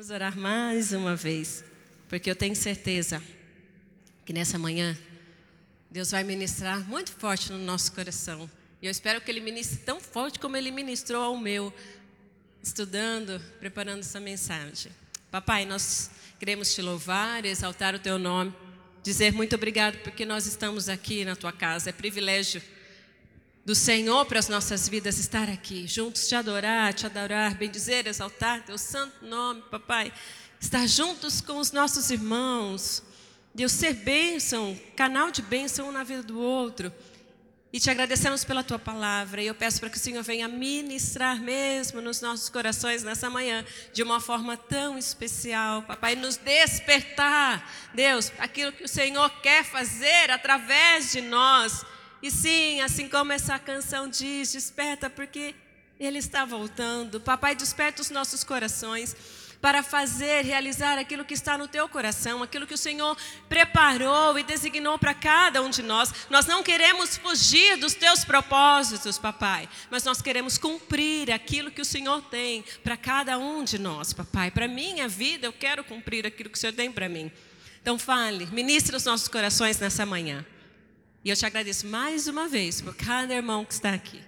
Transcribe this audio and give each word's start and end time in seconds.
Vamos 0.00 0.10
orar 0.10 0.34
mais 0.34 0.92
uma 0.92 1.14
vez, 1.14 1.62
porque 2.08 2.30
eu 2.30 2.34
tenho 2.34 2.56
certeza 2.56 3.22
que 4.24 4.32
nessa 4.32 4.58
manhã 4.58 4.96
Deus 5.90 6.12
vai 6.12 6.24
ministrar 6.24 6.80
muito 6.88 7.12
forte 7.12 7.52
no 7.52 7.58
nosso 7.58 7.92
coração. 7.92 8.50
E 8.80 8.86
eu 8.86 8.90
espero 8.90 9.20
que 9.20 9.30
Ele 9.30 9.40
ministre 9.40 9.76
tão 9.84 10.00
forte 10.00 10.38
como 10.38 10.56
Ele 10.56 10.70
ministrou 10.70 11.22
ao 11.22 11.36
meu, 11.36 11.70
estudando, 12.62 13.42
preparando 13.58 14.00
essa 14.00 14.18
mensagem. 14.18 14.90
Papai, 15.30 15.66
nós 15.66 16.10
queremos 16.38 16.74
te 16.74 16.80
louvar, 16.80 17.44
exaltar 17.44 17.94
o 17.94 17.98
teu 17.98 18.18
nome, 18.18 18.54
dizer 19.02 19.34
muito 19.34 19.54
obrigado 19.54 19.98
porque 19.98 20.24
nós 20.24 20.46
estamos 20.46 20.88
aqui 20.88 21.26
na 21.26 21.36
tua 21.36 21.52
casa. 21.52 21.90
É 21.90 21.92
privilégio 21.92 22.62
do 23.64 23.74
Senhor 23.74 24.24
para 24.26 24.38
as 24.38 24.48
nossas 24.48 24.88
vidas 24.88 25.18
estar 25.18 25.48
aqui, 25.48 25.86
juntos 25.86 26.26
te 26.26 26.34
adorar, 26.34 26.94
te 26.94 27.06
adorar, 27.06 27.54
bendizer, 27.54 28.06
exaltar 28.06 28.64
teu 28.64 28.78
santo 28.78 29.24
nome, 29.24 29.62
papai. 29.70 30.12
Estar 30.60 30.86
juntos 30.86 31.40
com 31.40 31.58
os 31.58 31.72
nossos 31.72 32.10
irmãos, 32.10 33.02
Deus 33.54 33.72
ser 33.72 33.94
bênção, 33.94 34.78
canal 34.96 35.30
de 35.30 35.42
bênção 35.42 35.88
um 35.88 35.92
na 35.92 36.04
vida 36.04 36.22
do 36.22 36.38
outro. 36.38 36.92
E 37.72 37.78
te 37.78 37.88
agradecemos 37.88 38.44
pela 38.44 38.64
tua 38.64 38.78
palavra. 38.78 39.40
E 39.40 39.46
eu 39.46 39.54
peço 39.54 39.78
para 39.78 39.88
que 39.88 39.96
o 39.96 40.00
Senhor 40.00 40.22
venha 40.24 40.48
ministrar 40.48 41.40
mesmo 41.40 42.00
nos 42.00 42.20
nossos 42.20 42.48
corações 42.48 43.04
nessa 43.04 43.30
manhã, 43.30 43.64
de 43.92 44.02
uma 44.02 44.20
forma 44.20 44.56
tão 44.56 44.98
especial, 44.98 45.82
papai, 45.82 46.16
nos 46.16 46.36
despertar, 46.36 47.70
Deus, 47.94 48.32
aquilo 48.38 48.72
que 48.72 48.84
o 48.84 48.88
Senhor 48.88 49.30
quer 49.40 49.64
fazer 49.64 50.30
através 50.30 51.12
de 51.12 51.20
nós. 51.20 51.84
E 52.22 52.30
sim, 52.30 52.80
assim 52.80 53.08
como 53.08 53.32
essa 53.32 53.58
canção 53.58 54.08
diz, 54.08 54.52
desperta, 54.52 55.08
porque 55.08 55.54
Ele 55.98 56.18
está 56.18 56.44
voltando. 56.44 57.20
Papai, 57.20 57.54
desperta 57.54 58.02
os 58.02 58.10
nossos 58.10 58.44
corações 58.44 59.16
para 59.60 59.82
fazer, 59.82 60.44
realizar 60.44 60.98
aquilo 60.98 61.24
que 61.24 61.34
está 61.34 61.58
no 61.58 61.68
teu 61.68 61.86
coração, 61.88 62.42
aquilo 62.42 62.66
que 62.66 62.74
o 62.74 62.78
Senhor 62.78 63.16
preparou 63.48 64.38
e 64.38 64.42
designou 64.42 64.98
para 64.98 65.12
cada 65.12 65.62
um 65.62 65.68
de 65.68 65.82
nós. 65.82 66.12
Nós 66.30 66.46
não 66.46 66.62
queremos 66.62 67.16
fugir 67.18 67.76
dos 67.76 67.94
teus 67.94 68.24
propósitos, 68.24 69.18
papai, 69.18 69.68
mas 69.90 70.02
nós 70.02 70.22
queremos 70.22 70.56
cumprir 70.56 71.30
aquilo 71.30 71.70
que 71.70 71.82
o 71.82 71.84
Senhor 71.84 72.22
tem 72.22 72.64
para 72.82 72.96
cada 72.96 73.38
um 73.38 73.62
de 73.62 73.78
nós, 73.78 74.12
papai. 74.12 74.50
Para 74.50 74.66
minha 74.66 75.06
vida, 75.06 75.46
eu 75.46 75.52
quero 75.52 75.84
cumprir 75.84 76.26
aquilo 76.26 76.48
que 76.48 76.56
o 76.56 76.60
Senhor 76.60 76.72
tem 76.72 76.90
para 76.90 77.08
mim. 77.08 77.30
Então 77.82 77.98
fale, 77.98 78.46
ministre 78.46 78.96
os 78.96 79.04
nossos 79.04 79.28
corações 79.28 79.78
nessa 79.78 80.06
manhã. 80.06 80.44
E 81.22 81.28
eu 81.28 81.36
te 81.36 81.44
agradeço 81.44 81.86
mais 81.86 82.26
uma 82.26 82.48
vez 82.48 82.80
por 82.80 82.94
cada 82.94 83.34
irmão 83.34 83.64
que 83.64 83.74
está 83.74 83.92
aqui. 83.92 84.20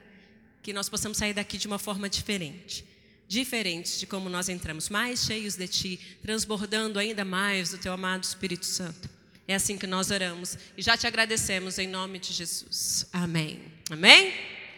Que 0.62 0.72
nós 0.72 0.88
possamos 0.88 1.16
sair 1.16 1.32
daqui 1.32 1.56
de 1.56 1.66
uma 1.66 1.78
forma 1.78 2.08
diferente. 2.08 2.84
Diferente 3.26 3.98
de 3.98 4.06
como 4.06 4.28
nós 4.28 4.50
entramos, 4.50 4.90
mais 4.90 5.24
cheios 5.24 5.56
de 5.56 5.66
Ti, 5.66 6.00
transbordando 6.20 6.98
ainda 6.98 7.24
mais 7.24 7.70
do 7.70 7.78
Teu 7.78 7.94
amado 7.94 8.24
Espírito 8.24 8.66
Santo. 8.66 9.08
É 9.48 9.54
assim 9.54 9.78
que 9.78 9.86
nós 9.86 10.10
oramos 10.10 10.58
e 10.76 10.82
já 10.82 10.96
te 10.96 11.06
agradecemos 11.06 11.78
em 11.78 11.88
nome 11.88 12.18
de 12.18 12.32
Jesus. 12.32 13.06
Amém. 13.10 13.62
Amém? 13.90 14.34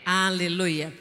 Aleluia. 0.06 0.96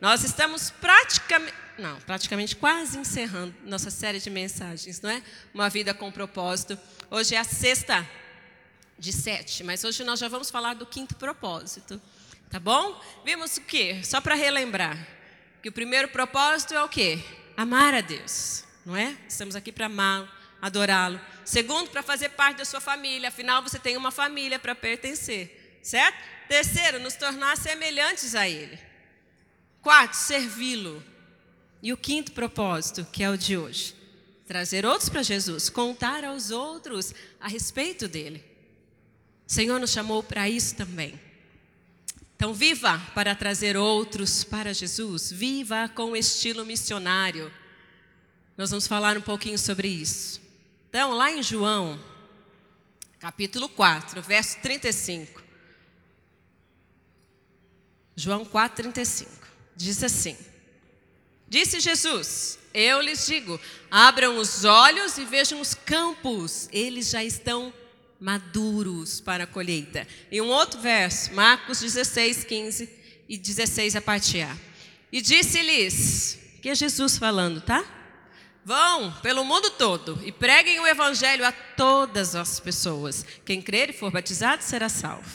Nós 0.00 0.24
estamos 0.24 0.70
praticamente, 0.70 1.54
não, 1.78 2.00
praticamente 2.00 2.56
quase 2.56 2.98
encerrando 2.98 3.54
nossa 3.66 3.90
série 3.90 4.18
de 4.18 4.30
mensagens, 4.30 5.00
não 5.02 5.10
é? 5.10 5.22
Uma 5.52 5.68
vida 5.68 5.92
com 5.92 6.10
propósito. 6.10 6.78
Hoje 7.10 7.34
é 7.34 7.38
a 7.38 7.44
sexta 7.44 8.08
de 8.98 9.12
sete, 9.12 9.62
mas 9.64 9.84
hoje 9.84 10.04
nós 10.04 10.20
já 10.20 10.28
vamos 10.28 10.50
falar 10.50 10.74
do 10.74 10.86
quinto 10.86 11.14
propósito, 11.16 12.00
tá 12.50 12.60
bom? 12.60 13.00
Vimos 13.24 13.56
o 13.56 13.60
quê? 13.62 14.00
Só 14.04 14.20
para 14.20 14.34
relembrar, 14.34 14.96
que 15.62 15.68
o 15.68 15.72
primeiro 15.72 16.08
propósito 16.08 16.74
é 16.74 16.82
o 16.82 16.88
quê? 16.88 17.18
Amar 17.56 17.94
a 17.94 18.00
Deus, 18.00 18.64
não 18.84 18.96
é? 18.96 19.16
Estamos 19.28 19.56
aqui 19.56 19.72
para 19.72 19.86
amá-lo, 19.86 20.28
adorá-lo. 20.60 21.20
Segundo, 21.44 21.90
para 21.90 22.02
fazer 22.02 22.30
parte 22.30 22.58
da 22.58 22.64
sua 22.64 22.80
família, 22.80 23.28
afinal 23.28 23.62
você 23.62 23.78
tem 23.78 23.96
uma 23.96 24.10
família 24.10 24.58
para 24.58 24.74
pertencer, 24.74 25.80
certo? 25.82 26.18
Terceiro, 26.48 27.00
nos 27.00 27.14
tornar 27.14 27.56
semelhantes 27.56 28.34
a 28.34 28.48
Ele. 28.48 28.78
Quarto, 29.80 30.14
servi-lo. 30.14 31.02
E 31.82 31.92
o 31.92 31.96
quinto 31.96 32.32
propósito, 32.32 33.06
que 33.12 33.22
é 33.22 33.28
o 33.28 33.36
de 33.36 33.56
hoje, 33.58 33.94
trazer 34.46 34.86
outros 34.86 35.08
para 35.08 35.22
Jesus, 35.22 35.68
contar 35.68 36.24
aos 36.24 36.50
outros 36.50 37.14
a 37.40 37.48
respeito 37.48 38.08
dele. 38.08 38.53
O 39.46 39.52
Senhor 39.52 39.78
nos 39.78 39.90
chamou 39.90 40.22
para 40.22 40.48
isso 40.48 40.74
também. 40.74 41.20
Então, 42.36 42.52
viva 42.52 42.98
para 43.14 43.34
trazer 43.34 43.76
outros 43.76 44.42
para 44.44 44.74
Jesus, 44.74 45.30
viva 45.30 45.88
com 45.88 46.16
estilo 46.16 46.64
missionário. 46.64 47.52
Nós 48.56 48.70
vamos 48.70 48.86
falar 48.86 49.16
um 49.16 49.22
pouquinho 49.22 49.58
sobre 49.58 49.88
isso. 49.88 50.40
Então, 50.88 51.12
lá 51.12 51.30
em 51.30 51.42
João, 51.42 51.98
capítulo 53.18 53.68
4, 53.68 54.20
verso 54.22 54.58
35. 54.60 55.42
João 58.16 58.44
4, 58.44 58.76
35. 58.82 59.30
Diz 59.76 60.02
assim: 60.02 60.36
Disse 61.48 61.80
Jesus: 61.80 62.58
Eu 62.72 63.00
lhes 63.00 63.26
digo, 63.26 63.60
abram 63.90 64.38
os 64.38 64.64
olhos 64.64 65.18
e 65.18 65.24
vejam 65.24 65.60
os 65.60 65.74
campos, 65.74 66.68
eles 66.72 67.10
já 67.10 67.24
estão 67.24 67.72
maduros 68.24 69.20
para 69.20 69.44
a 69.44 69.46
colheita. 69.46 70.08
E 70.32 70.40
um 70.40 70.48
outro 70.48 70.80
verso, 70.80 71.34
Marcos 71.34 71.80
16, 71.80 72.44
15 72.44 72.88
e 73.28 73.36
16 73.36 73.96
a 73.96 74.00
parte 74.00 74.40
A. 74.40 74.56
E 75.12 75.20
disse-lhes, 75.20 76.38
que 76.62 76.70
é 76.70 76.74
Jesus 76.74 77.18
falando, 77.18 77.60
tá? 77.60 77.84
Vão 78.64 79.12
pelo 79.20 79.44
mundo 79.44 79.70
todo 79.72 80.18
e 80.24 80.32
preguem 80.32 80.80
o 80.80 80.86
evangelho 80.86 81.44
a 81.44 81.52
todas 81.52 82.34
as 82.34 82.58
pessoas. 82.58 83.26
Quem 83.44 83.60
crer 83.60 83.90
e 83.90 83.92
for 83.92 84.10
batizado 84.10 84.62
será 84.62 84.88
salvo. 84.88 85.30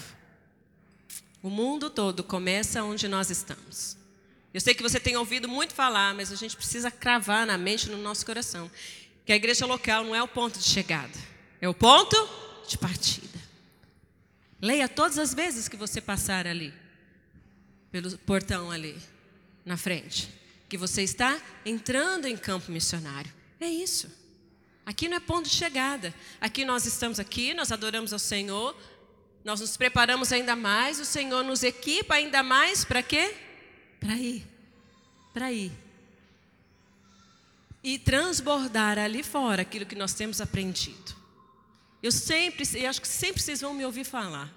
O 1.44 1.50
mundo 1.52 1.92
todo 1.92 2.24
começa 2.24 2.84
onde 2.84 3.08
nós 3.08 3.30
estamos. 3.30 3.96
Eu 4.52 4.60
sei 4.60 4.74
que 4.74 4.82
você 4.82 5.00
tem 5.00 5.16
ouvido 5.16 5.48
muito 5.48 5.76
falar, 5.76 6.16
mas 6.16 6.32
a 6.32 6.36
gente 6.36 6.58
precisa 6.58 6.90
cravar 6.90 7.46
na 7.46 7.56
mente, 7.56 7.88
no 7.88 8.00
nosso 8.00 8.26
coração, 8.26 8.70
que 9.28 9.32
a 9.32 9.36
igreja 9.36 9.68
local 9.68 10.04
não 10.04 10.16
é 10.16 10.24
o 10.24 10.28
ponto 10.28 10.58
de 10.58 10.66
chegada, 10.66 11.14
é 11.62 11.70
o 11.70 11.74
ponto 11.76 12.49
de 12.70 12.78
partida. 12.78 13.40
Leia 14.62 14.88
todas 14.88 15.18
as 15.18 15.34
vezes 15.34 15.68
que 15.68 15.78
você 15.78 16.00
passar 16.00 16.46
ali, 16.46 16.74
pelo 17.92 18.18
portão 18.20 18.70
ali, 18.70 18.98
na 19.66 19.78
frente, 19.78 20.30
que 20.68 20.78
você 20.78 21.02
está 21.02 21.40
entrando 21.66 22.28
em 22.28 22.38
campo 22.38 22.72
missionário. 22.72 23.32
É 23.60 23.68
isso. 23.68 24.10
Aqui 24.86 25.08
não 25.08 25.18
é 25.18 25.20
ponto 25.20 25.48
de 25.48 25.56
chegada. 25.56 26.14
Aqui 26.42 26.66
nós 26.66 26.86
estamos 26.86 27.20
aqui, 27.20 27.54
nós 27.54 27.72
adoramos 27.72 28.12
ao 28.12 28.20
Senhor, 28.20 28.76
nós 29.44 29.62
nos 29.62 29.78
preparamos 29.78 30.32
ainda 30.32 30.56
mais, 30.56 31.00
o 31.00 31.06
Senhor 31.06 31.44
nos 31.44 31.64
equipa 31.64 32.16
ainda 32.16 32.44
mais 32.44 32.84
para 32.84 33.02
quê? 33.02 33.36
Para 34.00 34.16
ir. 34.16 34.46
Para 35.34 35.52
ir. 35.52 35.72
E 37.84 37.98
transbordar 37.98 39.00
ali 39.00 39.24
fora 39.24 39.62
aquilo 39.62 39.86
que 39.86 39.96
nós 39.96 40.14
temos 40.14 40.42
aprendido. 40.42 41.19
Eu 42.02 42.12
sempre, 42.12 42.64
eu 42.76 42.90
acho 42.90 43.02
que 43.02 43.08
sempre 43.08 43.42
vocês 43.42 43.62
vão 43.62 43.74
me 43.74 43.86
ouvir 43.86 44.04
falar 44.04 44.54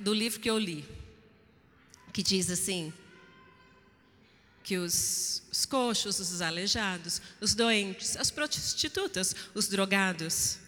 do 0.00 0.12
livro 0.12 0.40
que 0.40 0.50
eu 0.50 0.58
li, 0.58 0.84
que 2.12 2.22
diz 2.22 2.50
assim: 2.50 2.92
que 4.64 4.76
os, 4.76 5.42
os 5.50 5.64
coxos, 5.64 6.18
os 6.18 6.42
aleijados, 6.42 7.22
os 7.40 7.54
doentes, 7.54 8.16
as 8.16 8.30
prostitutas, 8.30 9.34
os 9.54 9.68
drogados, 9.68 10.58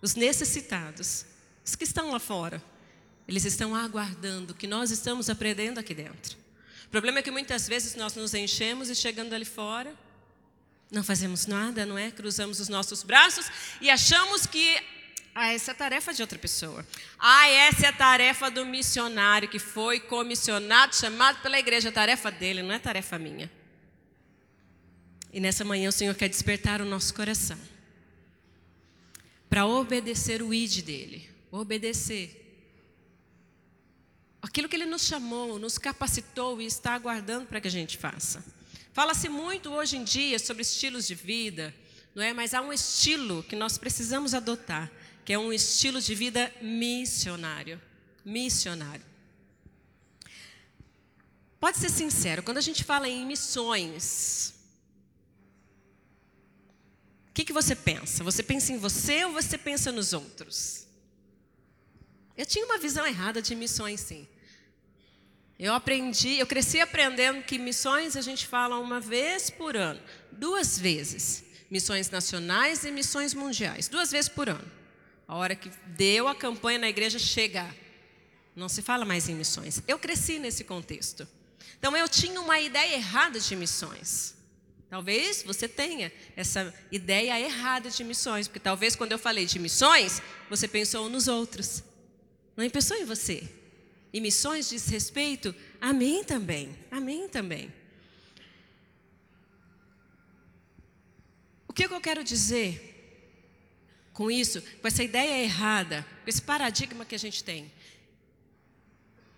os 0.00 0.14
necessitados, 0.14 1.24
os 1.64 1.74
que 1.74 1.84
estão 1.84 2.10
lá 2.10 2.18
fora, 2.18 2.62
eles 3.26 3.44
estão 3.44 3.74
aguardando 3.74 4.52
o 4.52 4.56
que 4.56 4.66
nós 4.66 4.90
estamos 4.90 5.28
aprendendo 5.28 5.78
aqui 5.78 5.94
dentro. 5.94 6.36
O 6.86 6.88
problema 6.90 7.18
é 7.18 7.22
que 7.22 7.30
muitas 7.30 7.68
vezes 7.68 7.94
nós 7.94 8.14
nos 8.14 8.32
enchemos 8.32 8.88
e 8.88 8.94
chegando 8.94 9.34
ali 9.34 9.44
fora, 9.44 9.94
não 10.90 11.04
fazemos 11.04 11.46
nada, 11.46 11.84
não 11.84 11.98
é? 11.98 12.10
Cruzamos 12.10 12.60
os 12.60 12.68
nossos 12.68 13.02
braços 13.02 13.50
e 13.80 13.90
achamos 13.90 14.46
que 14.46 14.80
ah, 15.34 15.52
essa 15.52 15.70
é 15.70 15.72
a 15.72 15.76
tarefa 15.76 16.12
de 16.12 16.22
outra 16.22 16.38
pessoa. 16.38 16.84
Ah, 17.18 17.48
essa 17.48 17.86
é 17.86 17.88
a 17.90 17.92
tarefa 17.92 18.50
do 18.50 18.66
missionário 18.66 19.48
que 19.48 19.58
foi 19.58 20.00
comissionado, 20.00 20.96
chamado 20.96 21.40
pela 21.42 21.58
igreja. 21.58 21.90
A 21.90 21.92
tarefa 21.92 22.30
dele, 22.30 22.62
não 22.62 22.72
é 22.72 22.78
tarefa 22.78 23.18
minha. 23.18 23.50
E 25.32 25.38
nessa 25.38 25.64
manhã 25.64 25.90
o 25.90 25.92
Senhor 25.92 26.14
quer 26.14 26.28
despertar 26.28 26.80
o 26.80 26.84
nosso 26.84 27.14
coração 27.14 27.58
para 29.48 29.66
obedecer 29.66 30.42
o 30.42 30.52
id 30.52 30.82
dele, 30.82 31.30
obedecer. 31.50 32.34
Aquilo 34.42 34.68
que 34.68 34.76
ele 34.76 34.86
nos 34.86 35.02
chamou, 35.02 35.58
nos 35.58 35.78
capacitou 35.78 36.60
e 36.60 36.66
está 36.66 36.94
aguardando 36.94 37.46
para 37.46 37.60
que 37.60 37.68
a 37.68 37.70
gente 37.70 37.96
faça. 37.96 38.44
Fala-se 38.98 39.28
muito 39.28 39.70
hoje 39.70 39.96
em 39.96 40.02
dia 40.02 40.40
sobre 40.40 40.62
estilos 40.62 41.06
de 41.06 41.14
vida, 41.14 41.72
não 42.16 42.20
é? 42.20 42.32
Mas 42.32 42.52
há 42.52 42.60
um 42.60 42.72
estilo 42.72 43.44
que 43.44 43.54
nós 43.54 43.78
precisamos 43.78 44.34
adotar, 44.34 44.90
que 45.24 45.32
é 45.32 45.38
um 45.38 45.52
estilo 45.52 46.00
de 46.00 46.16
vida 46.16 46.52
missionário. 46.60 47.80
Missionário. 48.24 49.04
Pode 51.60 51.78
ser 51.78 51.90
sincero, 51.90 52.42
quando 52.42 52.58
a 52.58 52.60
gente 52.60 52.82
fala 52.82 53.08
em 53.08 53.24
missões, 53.24 54.52
que 57.32 57.52
você 57.52 57.76
pensa? 57.76 58.24
Você 58.24 58.42
pensa 58.42 58.72
em 58.72 58.78
você 58.78 59.24
ou 59.26 59.32
você 59.32 59.56
pensa 59.56 59.92
nos 59.92 60.12
outros? 60.12 60.88
Eu 62.36 62.44
tinha 62.44 62.64
uma 62.64 62.78
visão 62.78 63.06
errada 63.06 63.40
de 63.40 63.54
missões, 63.54 64.00
sim. 64.00 64.26
Eu 65.58 65.74
aprendi, 65.74 66.38
eu 66.38 66.46
cresci 66.46 66.80
aprendendo 66.80 67.42
que 67.42 67.58
missões 67.58 68.16
a 68.16 68.20
gente 68.20 68.46
fala 68.46 68.78
uma 68.78 69.00
vez 69.00 69.50
por 69.50 69.76
ano, 69.76 70.00
duas 70.30 70.78
vezes. 70.78 71.44
Missões 71.68 72.08
nacionais 72.10 72.84
e 72.84 72.90
missões 72.90 73.34
mundiais, 73.34 73.88
duas 73.88 74.10
vezes 74.10 74.28
por 74.28 74.48
ano. 74.48 74.70
A 75.26 75.36
hora 75.36 75.56
que 75.56 75.68
deu 75.88 76.28
a 76.28 76.34
campanha 76.34 76.78
na 76.78 76.88
igreja 76.88 77.18
chegar. 77.18 77.74
Não 78.54 78.68
se 78.68 78.80
fala 78.82 79.04
mais 79.04 79.28
em 79.28 79.34
missões. 79.34 79.82
Eu 79.86 79.98
cresci 79.98 80.38
nesse 80.38 80.64
contexto. 80.64 81.28
Então 81.78 81.94
eu 81.96 82.08
tinha 82.08 82.40
uma 82.40 82.58
ideia 82.60 82.94
errada 82.94 83.38
de 83.38 83.54
missões. 83.54 84.34
Talvez 84.88 85.42
você 85.42 85.68
tenha 85.68 86.10
essa 86.34 86.72
ideia 86.90 87.38
errada 87.38 87.90
de 87.90 88.02
missões, 88.02 88.48
porque 88.48 88.60
talvez 88.60 88.96
quando 88.96 89.12
eu 89.12 89.18
falei 89.18 89.44
de 89.44 89.58
missões, 89.58 90.22
você 90.48 90.66
pensou 90.66 91.10
nos 91.10 91.28
outros. 91.28 91.82
Não 92.56 92.68
pensou 92.70 92.96
em 92.96 93.04
você. 93.04 93.57
E 94.12 94.20
missões 94.20 94.68
diz 94.68 94.86
respeito 94.88 95.54
a 95.80 95.92
mim 95.92 96.24
também. 96.24 96.76
A 96.90 97.00
mim 97.00 97.28
também. 97.28 97.72
O 101.66 101.72
que 101.72 101.84
eu 101.84 102.00
quero 102.00 102.24
dizer 102.24 102.84
com 104.12 104.30
isso, 104.30 104.60
com 104.80 104.88
essa 104.88 105.02
ideia 105.02 105.44
errada, 105.44 106.06
com 106.24 106.30
esse 106.30 106.42
paradigma 106.42 107.04
que 107.04 107.14
a 107.14 107.18
gente 107.18 107.44
tem? 107.44 107.70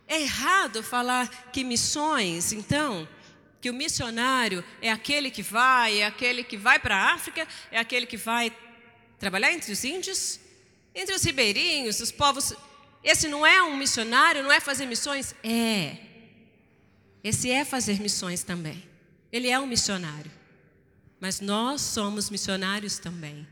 É 0.07 0.23
errado 0.23 0.83
falar 0.83 1.53
que 1.53 1.63
missões, 1.63 2.53
então, 2.53 3.09
que 3.61 3.69
o 3.69 3.75
missionário 3.75 4.65
é 4.81 4.91
aquele 4.91 5.31
que 5.31 5.43
vai, 5.43 6.01
é 6.01 6.07
aquele 6.07 6.43
que 6.43 6.57
vai 6.57 6.79
para 6.79 6.97
a 6.97 7.13
África, 7.13 7.47
é 7.71 7.79
aquele 7.79 8.07
que 8.07 8.17
vai 8.17 8.57
trabalhar 9.19 9.53
entre 9.53 9.71
os 9.71 9.85
índios, 9.85 10.41
entre 10.95 11.15
os 11.15 11.23
ribeirinhos, 11.23 12.01
os 12.01 12.11
povos 12.11 12.55
esse 13.03 13.29
não 13.29 13.47
é 13.47 13.63
um 13.63 13.77
missionário, 13.77 14.43
não 14.43 14.53
é 14.53 14.61
fazer 14.61 14.87
missões? 14.87 15.35
É. 15.43 15.97
Esse 17.25 17.51
é 17.51 17.65
fazer 17.65 18.01
missões 18.01 18.43
também. 18.43 18.83
Ele 19.33 19.49
é 19.49 19.59
um 19.59 19.67
missionário. 19.67 20.31
Mas 21.19 21.41
nós 21.41 21.81
somos 21.81 22.31
missionários 22.31 22.99
também. 22.99 23.47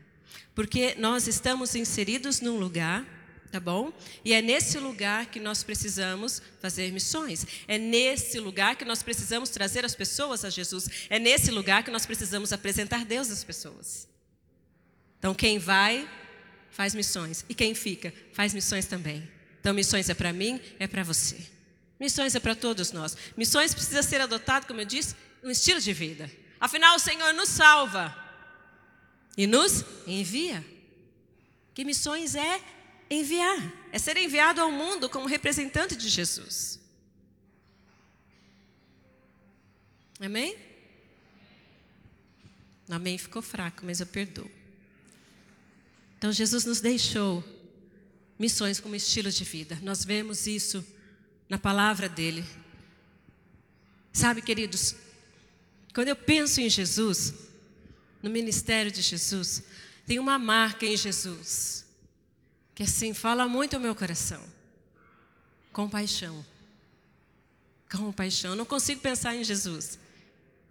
Porque 0.53 0.95
nós 0.97 1.27
estamos 1.27 1.75
inseridos 1.75 2.41
num 2.41 2.57
lugar, 2.57 3.05
tá 3.51 3.59
bom? 3.59 3.93
E 4.25 4.33
é 4.33 4.41
nesse 4.41 4.77
lugar 4.77 5.27
que 5.27 5.39
nós 5.39 5.63
precisamos 5.63 6.41
fazer 6.59 6.91
missões. 6.91 7.45
É 7.67 7.77
nesse 7.77 8.39
lugar 8.39 8.75
que 8.75 8.85
nós 8.85 9.01
precisamos 9.01 9.49
trazer 9.49 9.85
as 9.85 9.95
pessoas 9.95 10.43
a 10.43 10.49
Jesus. 10.49 10.89
É 11.09 11.17
nesse 11.17 11.51
lugar 11.51 11.83
que 11.83 11.91
nós 11.91 12.05
precisamos 12.05 12.51
apresentar 12.51 13.05
Deus 13.05 13.29
às 13.29 13.43
pessoas. 13.43 14.07
Então, 15.17 15.33
quem 15.33 15.59
vai, 15.59 16.09
faz 16.71 16.95
missões. 16.95 17.45
E 17.47 17.53
quem 17.53 17.75
fica, 17.75 18.13
faz 18.33 18.53
missões 18.53 18.85
também. 18.85 19.38
Então, 19.59 19.73
missões 19.73 20.09
é 20.09 20.13
para 20.13 20.31
mim, 20.31 20.59
é 20.79 20.87
para 20.87 21.03
você. 21.03 21.37
Missões 21.99 22.33
é 22.33 22.39
para 22.39 22.55
todos 22.55 22.91
nós. 22.91 23.17
Missões 23.35 23.73
precisa 23.73 24.01
ser 24.01 24.21
adotado, 24.21 24.65
como 24.65 24.79
eu 24.79 24.85
disse, 24.85 25.15
um 25.43 25.49
estilo 25.49 25.81
de 25.81 25.91
vida. 25.91 26.31
Afinal, 26.59 26.95
o 26.95 26.99
Senhor 26.99 27.33
nos 27.33 27.49
salva 27.49 28.15
e 29.37 29.45
nos 29.45 29.83
envia. 30.07 30.65
Que 31.73 31.83
missões 31.83 32.35
é 32.35 32.61
enviar? 33.09 33.73
É 33.91 33.99
ser 33.99 34.17
enviado 34.17 34.61
ao 34.61 34.71
mundo 34.71 35.09
como 35.09 35.27
representante 35.27 35.95
de 35.95 36.09
Jesus. 36.09 36.79
Amém? 40.19 40.57
Amém 42.89 43.17
ficou 43.17 43.41
fraco, 43.41 43.85
mas 43.85 43.99
eu 43.99 44.07
perdoo. 44.07 44.49
Então 46.17 46.31
Jesus 46.31 46.65
nos 46.65 46.81
deixou 46.81 47.43
missões 48.39 48.79
como 48.79 48.95
estilo 48.95 49.29
de 49.29 49.43
vida. 49.43 49.77
Nós 49.83 50.05
vemos 50.05 50.47
isso 50.47 50.83
na 51.49 51.57
palavra 51.57 52.07
dele. 52.07 52.45
Sabe, 54.13 54.41
queridos, 54.41 54.95
quando 55.93 56.07
eu 56.07 56.15
penso 56.15 56.61
em 56.61 56.69
Jesus, 56.69 57.33
no 58.23 58.29
ministério 58.29 58.89
de 58.89 59.01
Jesus, 59.01 59.63
tem 60.07 60.17
uma 60.17 60.39
marca 60.39 60.85
em 60.85 60.95
Jesus 60.95 61.85
que 62.73 62.83
assim 62.83 63.13
fala 63.13 63.45
muito 63.45 63.75
ao 63.75 63.81
meu 63.81 63.93
coração. 63.93 64.41
Compaixão. 65.73 66.45
Compaixão. 67.91 68.51
Eu 68.51 68.55
não 68.55 68.65
consigo 68.65 69.01
pensar 69.01 69.35
em 69.35 69.43
Jesus 69.43 69.99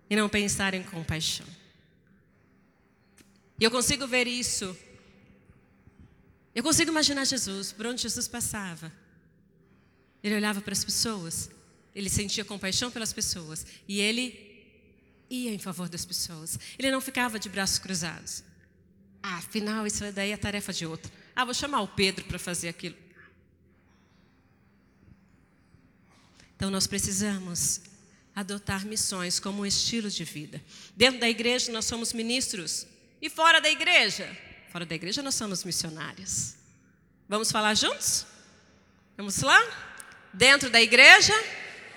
e 0.09 0.17
não 0.17 0.27
pensar 0.27 0.73
em 0.73 0.83
compaixão. 0.83 1.47
E 3.61 3.65
eu 3.65 3.71
consigo 3.71 4.07
ver 4.07 4.27
isso 4.27 4.75
eu 6.59 6.65
consigo 6.65 6.91
imaginar 6.91 7.25
Jesus, 7.25 7.71
por 7.71 7.87
onde 7.87 8.03
Jesus 8.03 8.27
passava. 8.27 8.93
Ele 10.21 10.35
olhava 10.35 10.61
para 10.61 10.73
as 10.73 10.83
pessoas, 10.83 11.49
ele 11.95 12.11
sentia 12.11 12.45
compaixão 12.45 12.91
pelas 12.91 13.13
pessoas 13.13 13.65
e 13.87 14.01
ele 14.01 14.67
ia 15.31 15.55
em 15.55 15.59
favor 15.61 15.89
das 15.89 16.05
pessoas. 16.05 16.59
Ele 16.77 16.91
não 16.91 17.01
ficava 17.01 17.39
de 17.39 17.49
braços 17.49 17.79
cruzados. 17.79 18.43
Ah, 19.23 19.37
afinal, 19.37 19.87
isso 19.87 20.03
daí 20.11 20.33
é 20.33 20.37
tarefa 20.37 20.73
de 20.73 20.85
outro. 20.85 21.13
Ah, 21.37 21.45
vou 21.45 21.55
chamar 21.55 21.81
o 21.81 21.87
Pedro 21.87 22.25
para 22.25 22.41
fazer 22.41 22.71
aquilo. 22.71 22.97
Então, 26.57 26.73
nós 26.73 26.89
precisamos 26.89 27.83
adotar 28.35 28.85
missões 28.85 29.39
como 29.39 29.63
um 29.63 29.67
estilo 29.67 30.11
de 30.11 30.25
vida. 30.25 30.61
Dentro 30.97 31.21
da 31.21 31.29
igreja, 31.29 31.71
nós 31.71 31.85
somos 31.85 32.13
ministros. 32.13 32.85
E 33.23 33.31
fora 33.31 33.61
da 33.61 33.71
igreja, 33.71 34.37
Fora 34.71 34.85
da 34.85 34.95
igreja 34.95 35.23
nós 35.23 35.35
somos 35.35 35.65
missionários. 35.65 36.55
Vamos 37.29 37.51
falar 37.51 37.75
juntos? 37.75 38.27
Vamos 39.17 39.41
lá? 39.41 39.59
Dentro 40.33 40.71
da 40.71 40.81
igreja, 40.81 41.35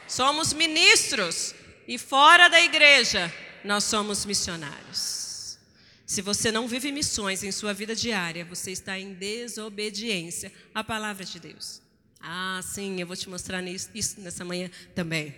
somos 0.07 0.53
ministros. 0.53 1.53
E 1.87 1.97
fora 1.97 2.47
da 2.47 2.61
igreja, 2.61 3.33
nós 3.63 3.83
somos 3.83 4.25
missionários. 4.25 5.57
Se 6.05 6.21
você 6.21 6.51
não 6.51 6.67
vive 6.67 6.91
missões 6.91 7.43
em 7.43 7.51
sua 7.51 7.73
vida 7.73 7.95
diária, 7.95 8.43
você 8.45 8.71
está 8.71 8.97
em 8.99 9.13
desobediência 9.13 10.51
à 10.73 10.83
palavra 10.83 11.23
de 11.23 11.39
Deus. 11.39 11.81
Ah, 12.19 12.61
sim, 12.63 12.99
eu 12.99 13.07
vou 13.07 13.15
te 13.15 13.29
mostrar 13.29 13.63
isso 13.63 14.19
nessa 14.19 14.45
manhã 14.45 14.69
também. 14.93 15.35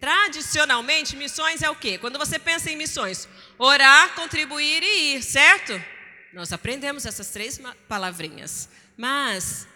Tradicionalmente, 0.00 1.16
missões 1.16 1.62
é 1.62 1.70
o 1.70 1.74
quê? 1.74 1.98
Quando 1.98 2.18
você 2.18 2.38
pensa 2.38 2.70
em 2.70 2.76
missões, 2.76 3.28
orar, 3.58 4.14
contribuir 4.14 4.82
e 4.82 5.16
ir, 5.16 5.22
certo? 5.22 5.72
Nós 6.34 6.52
aprendemos 6.52 7.06
essas 7.06 7.30
três 7.30 7.60
palavrinhas. 7.88 8.68
Mas, 8.96 9.68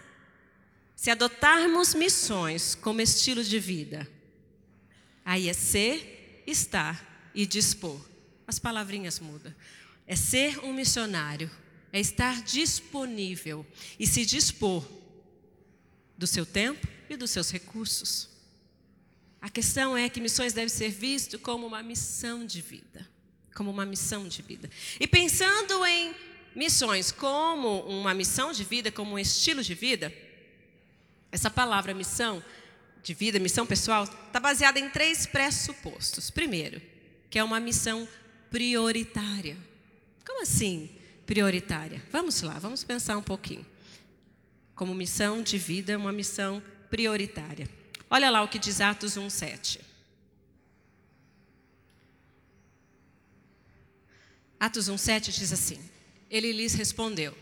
se 0.93 1.09
adotarmos 1.09 1.93
missões 1.93 2.75
como 2.75 2.99
estilo 2.99 3.41
de 3.43 3.57
vida, 3.59 4.05
aí 5.23 5.47
é 5.47 5.53
ser, 5.53 6.43
estar 6.45 7.31
e 7.33 7.45
dispor. 7.45 7.99
As 8.45 8.59
palavrinhas 8.59 9.21
mudam. 9.21 9.55
É 10.05 10.17
ser 10.17 10.59
um 10.59 10.73
missionário, 10.73 11.49
é 11.93 11.99
estar 11.99 12.41
disponível 12.41 13.65
e 13.97 14.05
se 14.05 14.25
dispor 14.25 14.85
do 16.17 16.27
seu 16.27 16.45
tempo 16.45 16.85
e 17.09 17.15
dos 17.15 17.31
seus 17.31 17.51
recursos. 17.51 18.27
A 19.39 19.49
questão 19.49 19.95
é 19.95 20.09
que 20.09 20.19
missões 20.19 20.51
devem 20.51 20.67
ser 20.67 20.89
visto 20.89 21.39
como 21.39 21.65
uma 21.65 21.81
missão 21.81 22.45
de 22.45 22.61
vida, 22.61 23.09
como 23.55 23.71
uma 23.71 23.85
missão 23.85 24.27
de 24.27 24.41
vida. 24.41 24.69
E 24.99 25.07
pensando 25.07 25.85
em 25.85 26.13
missões 26.59 27.09
como 27.09 27.79
uma 27.83 28.13
missão 28.13 28.51
de 28.51 28.65
vida, 28.65 28.91
como 28.91 29.13
um 29.13 29.19
estilo 29.19 29.63
de 29.63 29.73
vida, 29.73 30.13
essa 31.31 31.49
palavra 31.49 31.93
missão 31.93 32.43
de 33.01 33.13
vida, 33.13 33.39
missão 33.39 33.65
pessoal, 33.65 34.03
está 34.03 34.41
baseada 34.41 34.77
em 34.77 34.89
três 34.89 35.25
pressupostos. 35.25 36.29
Primeiro, 36.29 36.81
que 37.29 37.39
é 37.39 37.43
uma 37.45 37.61
missão 37.61 38.05
prioritária. 38.51 39.55
Como 40.27 40.43
assim 40.43 40.89
prioritária? 41.25 42.03
Vamos 42.11 42.41
lá, 42.41 42.59
vamos 42.59 42.83
pensar 42.83 43.15
um 43.17 43.23
pouquinho. 43.23 43.65
Como 44.75 44.93
missão 44.93 45.41
de 45.41 45.57
vida, 45.57 45.97
uma 45.97 46.11
missão 46.11 46.61
prioritária. 46.89 47.69
Olha 48.09 48.29
lá 48.29 48.43
o 48.43 48.49
que 48.49 48.59
diz 48.59 48.81
Atos 48.81 49.15
1:7. 49.15 49.79
Atos 54.59 54.89
1:7 54.89 55.31
diz 55.31 55.53
assim: 55.53 55.98
ele 56.29 56.51
lhes 56.51 56.73
respondeu: 56.73 57.35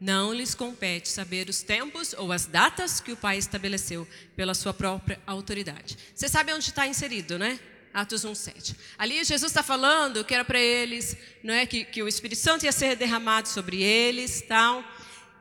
Não 0.00 0.32
lhes 0.32 0.54
compete 0.54 1.08
saber 1.08 1.48
os 1.48 1.62
tempos 1.62 2.14
ou 2.16 2.32
as 2.32 2.46
datas 2.46 3.00
que 3.00 3.12
o 3.12 3.16
Pai 3.16 3.38
estabeleceu 3.38 4.06
pela 4.36 4.54
sua 4.54 4.74
própria 4.74 5.20
autoridade. 5.26 5.96
Você 6.14 6.28
sabe 6.28 6.52
onde 6.52 6.68
está 6.68 6.86
inserido, 6.86 7.38
né? 7.38 7.58
Atos 7.92 8.24
1,7. 8.24 8.76
Ali 8.98 9.24
Jesus 9.24 9.50
está 9.50 9.62
falando 9.62 10.24
que 10.24 10.34
era 10.34 10.44
para 10.44 10.60
eles, 10.60 11.16
não 11.42 11.54
é? 11.54 11.66
Que, 11.66 11.84
que 11.84 12.02
o 12.02 12.08
Espírito 12.08 12.40
Santo 12.40 12.64
ia 12.64 12.72
ser 12.72 12.96
derramado 12.96 13.48
sobre 13.48 13.82
eles, 13.82 14.42
tal. 14.42 14.84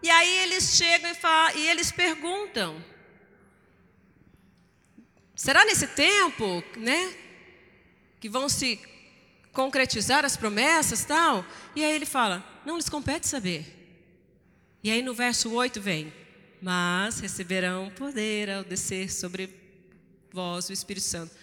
E 0.01 0.09
aí 0.09 0.39
eles 0.43 0.75
chegam 0.75 1.11
e, 1.11 1.15
falam, 1.15 1.57
e 1.57 1.67
eles 1.67 1.91
perguntam: 1.91 2.83
Será 5.35 5.65
nesse 5.65 5.87
tempo, 5.87 6.63
né? 6.77 7.13
Que 8.19 8.29
vão 8.29 8.49
se 8.49 8.79
concretizar 9.51 10.25
as 10.25 10.37
promessas, 10.37 11.05
tal. 11.05 11.45
E 11.75 11.83
aí 11.83 11.93
ele 11.93 12.05
fala: 12.05 12.43
"Não 12.67 12.75
lhes 12.75 12.89
compete 12.89 13.25
saber". 13.25 13.65
E 14.83 14.91
aí 14.91 15.01
no 15.01 15.13
verso 15.13 15.49
8 15.53 15.79
vem: 15.79 16.13
"Mas 16.61 17.21
receberão 17.21 17.89
poder 17.91 18.49
ao 18.49 18.63
descer 18.65 19.09
sobre 19.09 19.49
vós 20.33 20.67
o 20.67 20.73
Espírito 20.73 21.05
Santo". 21.05 21.33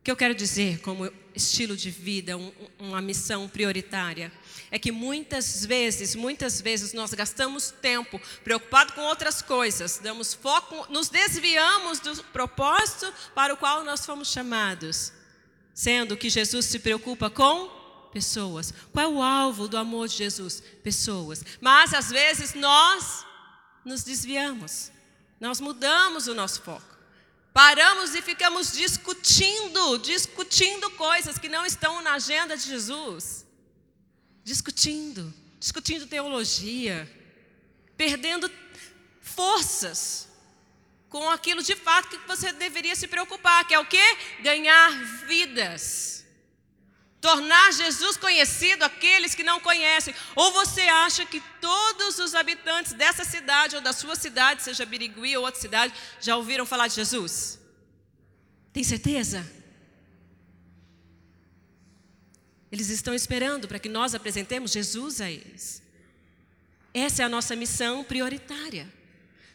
O 0.00 0.02
que 0.02 0.10
eu 0.10 0.16
quero 0.16 0.34
dizer 0.34 0.80
como 0.80 1.12
estilo 1.34 1.76
de 1.76 1.90
vida, 1.90 2.38
um, 2.38 2.50
uma 2.78 3.02
missão 3.02 3.46
prioritária, 3.46 4.32
é 4.70 4.78
que 4.78 4.90
muitas 4.90 5.66
vezes, 5.66 6.14
muitas 6.14 6.58
vezes 6.58 6.94
nós 6.94 7.12
gastamos 7.12 7.70
tempo 7.70 8.18
preocupado 8.42 8.94
com 8.94 9.02
outras 9.02 9.42
coisas, 9.42 9.98
damos 10.02 10.32
foco, 10.32 10.90
nos 10.90 11.10
desviamos 11.10 12.00
do 12.00 12.24
propósito 12.32 13.12
para 13.34 13.52
o 13.52 13.58
qual 13.58 13.84
nós 13.84 14.06
fomos 14.06 14.32
chamados, 14.32 15.12
sendo 15.74 16.16
que 16.16 16.30
Jesus 16.30 16.64
se 16.64 16.78
preocupa 16.78 17.28
com 17.28 17.75
pessoas. 18.16 18.72
Qual 18.94 19.04
é 19.04 19.08
o 19.08 19.22
alvo 19.22 19.68
do 19.68 19.76
amor 19.76 20.08
de 20.08 20.16
Jesus? 20.16 20.62
Pessoas. 20.82 21.44
Mas 21.60 21.92
às 21.92 22.08
vezes 22.08 22.54
nós 22.54 23.26
nos 23.84 24.02
desviamos, 24.02 24.90
nós 25.38 25.60
mudamos 25.60 26.26
o 26.26 26.34
nosso 26.34 26.62
foco. 26.62 26.96
Paramos 27.52 28.14
e 28.14 28.22
ficamos 28.22 28.72
discutindo, 28.72 29.98
discutindo 29.98 30.90
coisas 30.92 31.38
que 31.38 31.50
não 31.50 31.66
estão 31.66 32.00
na 32.00 32.14
agenda 32.14 32.56
de 32.56 32.64
Jesus. 32.64 33.44
Discutindo, 34.42 35.32
discutindo 35.60 36.06
teologia, 36.06 36.98
perdendo 37.98 38.50
forças 39.20 40.26
com 41.10 41.28
aquilo 41.28 41.62
de 41.62 41.76
fato 41.76 42.08
que 42.08 42.26
você 42.26 42.50
deveria 42.52 42.96
se 42.96 43.06
preocupar, 43.08 43.66
que 43.66 43.74
é 43.74 43.78
o 43.78 43.84
quê? 43.84 44.16
Ganhar 44.40 44.90
vidas. 45.26 46.15
Tornar 47.20 47.72
Jesus 47.72 48.16
conhecido 48.16 48.84
àqueles 48.84 49.34
que 49.34 49.42
não 49.42 49.58
conhecem. 49.58 50.14
Ou 50.34 50.52
você 50.52 50.82
acha 50.82 51.24
que 51.24 51.40
todos 51.60 52.18
os 52.18 52.34
habitantes 52.34 52.92
dessa 52.92 53.24
cidade 53.24 53.76
ou 53.76 53.82
da 53.82 53.92
sua 53.92 54.14
cidade, 54.14 54.62
seja 54.62 54.86
Birigui 54.86 55.36
ou 55.36 55.44
outra 55.44 55.60
cidade, 55.60 55.94
já 56.20 56.36
ouviram 56.36 56.66
falar 56.66 56.88
de 56.88 56.94
Jesus? 56.94 57.58
Tem 58.72 58.84
certeza? 58.84 59.50
Eles 62.70 62.90
estão 62.90 63.14
esperando 63.14 63.66
para 63.66 63.78
que 63.78 63.88
nós 63.88 64.14
apresentemos 64.14 64.70
Jesus 64.70 65.20
a 65.20 65.30
eles. 65.30 65.82
Essa 66.92 67.22
é 67.22 67.24
a 67.24 67.28
nossa 67.28 67.56
missão 67.56 68.04
prioritária. 68.04 68.92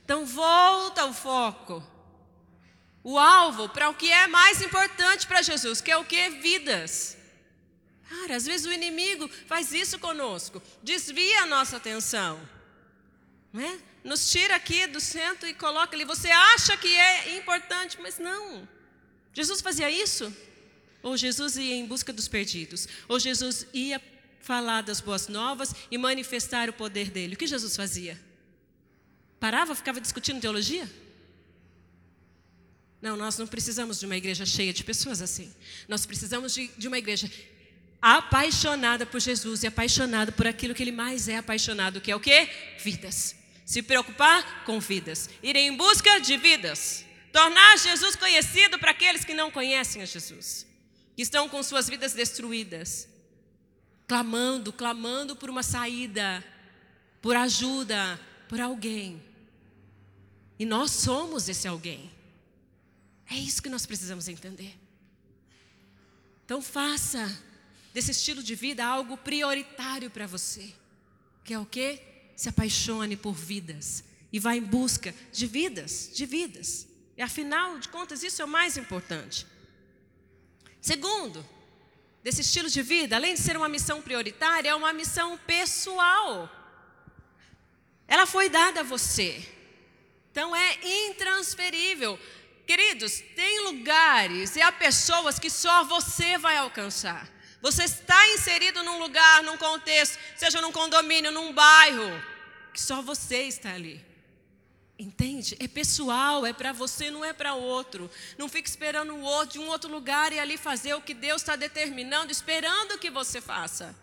Então, 0.04 0.26
volta 0.26 1.06
o 1.06 1.14
foco, 1.14 1.84
o 3.04 3.18
alvo 3.18 3.70
para 3.70 3.90
o 3.90 3.94
que 3.94 4.12
é 4.12 4.28
mais 4.28 4.62
importante 4.62 5.28
para 5.28 5.42
Jesus, 5.42 5.82
que 5.82 5.92
é 5.92 5.98
o 5.98 6.06
que? 6.06 6.30
Vidas. 6.30 7.18
Cara, 8.12 8.36
às 8.36 8.46
vezes 8.46 8.66
o 8.68 8.74
inimigo 8.74 9.30
faz 9.48 9.72
isso 9.72 9.98
conosco, 9.98 10.62
desvia 10.84 11.44
a 11.44 11.46
nossa 11.46 11.78
atenção, 11.78 12.40
né? 13.54 13.80
nos 14.04 14.30
tira 14.30 14.56
aqui 14.56 14.86
do 14.88 15.00
centro 15.00 15.48
e 15.48 15.54
coloca 15.54 15.96
ali. 15.96 16.04
Você 16.06 16.30
acha 16.30 16.76
que 16.76 16.94
é 16.94 17.38
importante, 17.38 17.98
mas 18.02 18.18
não. 18.18 18.68
Jesus 19.34 19.62
fazia 19.62 19.90
isso? 19.90 20.36
Ou 21.02 21.16
Jesus 21.16 21.56
ia 21.56 21.76
em 21.76 21.86
busca 21.86 22.12
dos 22.12 22.28
perdidos? 22.28 22.88
Ou 23.08 23.20
Jesus 23.20 23.66
ia 23.74 24.02
falar 24.42 24.82
das 24.82 25.00
boas 25.00 25.28
novas 25.28 25.74
e 25.90 25.98
manifestar 25.98 26.70
o 26.70 26.74
poder 26.74 27.10
dele? 27.12 27.36
O 27.36 27.38
que 27.38 27.48
Jesus 27.48 27.76
fazia? 27.76 28.20
Parava, 29.40 29.74
ficava 29.74 30.02
discutindo 30.02 30.42
teologia? 30.42 30.90
Não, 33.02 33.18
nós 33.18 33.38
não 33.38 33.48
precisamos 33.48 34.00
de 34.00 34.06
uma 34.06 34.18
igreja 34.18 34.46
cheia 34.46 34.72
de 34.72 34.84
pessoas 34.84 35.22
assim. 35.22 35.52
Nós 35.88 36.06
precisamos 36.06 36.54
de, 36.54 36.68
de 36.78 36.88
uma 36.88 37.00
igreja 37.00 37.32
apaixonada 38.02 39.06
por 39.06 39.20
Jesus 39.20 39.64
e 39.64 39.68
apaixonada 39.68 40.32
por 40.32 40.48
aquilo 40.48 40.74
que 40.74 40.82
ele 40.82 40.92
mais 40.92 41.28
é 41.28 41.38
apaixonado, 41.38 42.02
que 42.02 42.12
é 42.12 42.16
o 42.16 42.20
quê? 42.20 42.50
Vidas. 42.84 43.36
Se 43.64 43.84
preocupar 43.84 44.64
com 44.66 44.80
vidas. 44.80 45.30
Ir 45.44 45.56
em 45.56 45.76
busca 45.78 46.20
de 46.20 46.36
vidas. 46.36 47.06
Tornar 47.32 47.78
Jesus 47.78 48.16
conhecido 48.16 48.80
para 48.80 48.92
aqueles 48.92 49.24
que 49.24 49.34
não 49.34 49.52
conhecem 49.52 50.02
a 50.02 50.06
Jesus. 50.06 50.66
Que 51.16 51.22
estão 51.22 51.48
com 51.48 51.62
suas 51.62 51.88
vidas 51.88 52.14
destruídas. 52.14 53.08
Clamando, 54.08 54.74
clamando 54.74 55.36
por 55.36 55.50
uma 55.50 55.64
saída, 55.64 56.44
por 57.22 57.36
ajuda, 57.36 58.20
por 58.50 58.60
alguém. 58.60 59.24
E 60.60 60.66
nós 60.66 60.92
somos 60.92 61.48
esse 61.48 61.68
alguém. 61.68 62.12
É 63.30 63.36
isso 63.36 63.62
que 63.62 63.70
nós 63.70 63.86
precisamos 63.86 64.28
entender. 64.28 64.78
Então 66.44 66.62
faça 66.62 67.32
desse 67.94 68.12
estilo 68.12 68.42
de 68.42 68.56
vida 68.56 68.86
algo 68.86 69.18
prioritário 69.18 70.10
para 70.10 70.28
você. 70.28 70.74
Que 71.44 71.54
é 71.54 71.60
o 71.60 71.66
quê? 71.66 72.02
Se 72.36 72.50
apaixone 72.50 73.18
por 73.18 73.34
vidas 73.34 74.04
e 74.32 74.40
vá 74.40 74.56
em 74.56 74.62
busca 74.62 75.14
de 75.32 75.46
vidas, 75.46 76.10
de 76.14 76.26
vidas. 76.26 76.88
E 77.18 77.22
afinal 77.22 77.78
de 77.78 77.90
contas, 77.90 78.24
isso 78.24 78.42
é 78.42 78.46
o 78.46 78.48
mais 78.48 78.78
importante. 78.78 79.46
Segundo, 80.80 81.46
desse 82.24 82.42
estilo 82.42 82.70
de 82.70 82.82
vida, 82.82 83.16
além 83.16 83.34
de 83.34 83.42
ser 83.42 83.58
uma 83.58 83.70
missão 83.70 84.02
prioritária, 84.02 84.70
é 84.70 84.76
uma 84.76 84.94
missão 84.94 85.38
pessoal. 85.40 86.50
Ela 88.08 88.26
foi 88.26 88.50
dada 88.50 88.80
a 88.80 88.84
você. 88.84 89.46
Então 90.32 90.56
é 90.56 91.08
intransferível. 91.10 92.18
Queridos, 92.66 93.20
tem 93.36 93.66
lugares 93.66 94.56
e 94.56 94.62
há 94.62 94.72
pessoas 94.72 95.38
que 95.38 95.50
só 95.50 95.84
você 95.84 96.38
vai 96.38 96.58
alcançar. 96.58 97.30
Você 97.62 97.84
está 97.84 98.28
inserido 98.30 98.84
num 98.84 99.00
lugar, 99.00 99.44
num 99.44 99.58
contexto, 99.58 100.18
seja 100.36 100.60
num 100.62 100.72
condomínio, 100.72 101.32
num 101.32 101.54
bairro, 101.54 102.24
que 102.74 102.82
só 102.82 103.02
você 103.02 103.44
está 103.44 103.74
ali. 103.74 104.04
Entende? 104.98 105.58
É 105.60 105.68
pessoal, 105.68 106.46
é 106.46 106.54
para 106.54 106.72
você, 106.72 107.10
não 107.10 107.26
é 107.26 107.34
para 107.34 107.54
outro. 107.54 108.10
Não 108.38 108.48
fique 108.48 108.70
esperando 108.70 109.16
o 109.16 109.22
outro 109.22 109.54
de 109.54 109.60
um 109.60 109.68
outro 109.68 109.92
lugar 109.92 110.32
e 110.32 110.40
ali 110.40 110.58
fazer 110.58 110.94
o 110.94 111.02
que 111.02 111.14
Deus 111.14 111.42
está 111.42 111.56
determinando, 111.56 112.32
esperando 112.32 113.00
que 113.00 113.10
você 113.10 113.42
faça. 113.42 113.96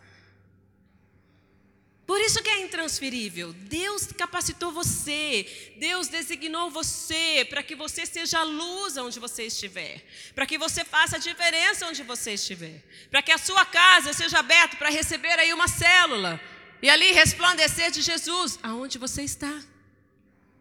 Por 2.09 2.23
isso 2.23 2.43
que 2.43 2.49
é 2.49 2.62
intransferível. 2.62 3.53
Deus 3.53 4.07
capacitou 4.07 4.73
você, 4.73 5.75
Deus 5.77 6.09
designou 6.09 6.71
você 6.71 7.47
para 7.50 7.62
que 7.62 7.77
você 7.77 8.07
seja 8.07 8.38
a 8.38 8.45
luz 8.45 8.97
onde 8.97 9.21
você 9.21 9.43
estiver, 9.43 10.03
para 10.35 10.47
que 10.47 10.57
você 10.57 10.87
faça 10.87 11.17
a 11.17 11.19
diferença 11.19 11.87
onde 11.87 12.03
você 12.03 12.33
estiver, 12.33 12.83
para 13.11 13.21
que 13.21 13.31
a 13.31 13.37
sua 13.37 13.62
casa 13.67 14.15
seja 14.15 14.38
aberta 14.38 14.79
para 14.79 14.88
receber 14.88 15.38
aí 15.38 15.53
uma 15.53 15.69
célula 15.69 16.41
e 16.81 16.88
ali 16.88 17.12
resplandecer 17.12 17.91
de 17.91 18.00
Jesus 18.00 18.59
aonde 18.62 18.97
você 18.97 19.21
está. 19.23 19.62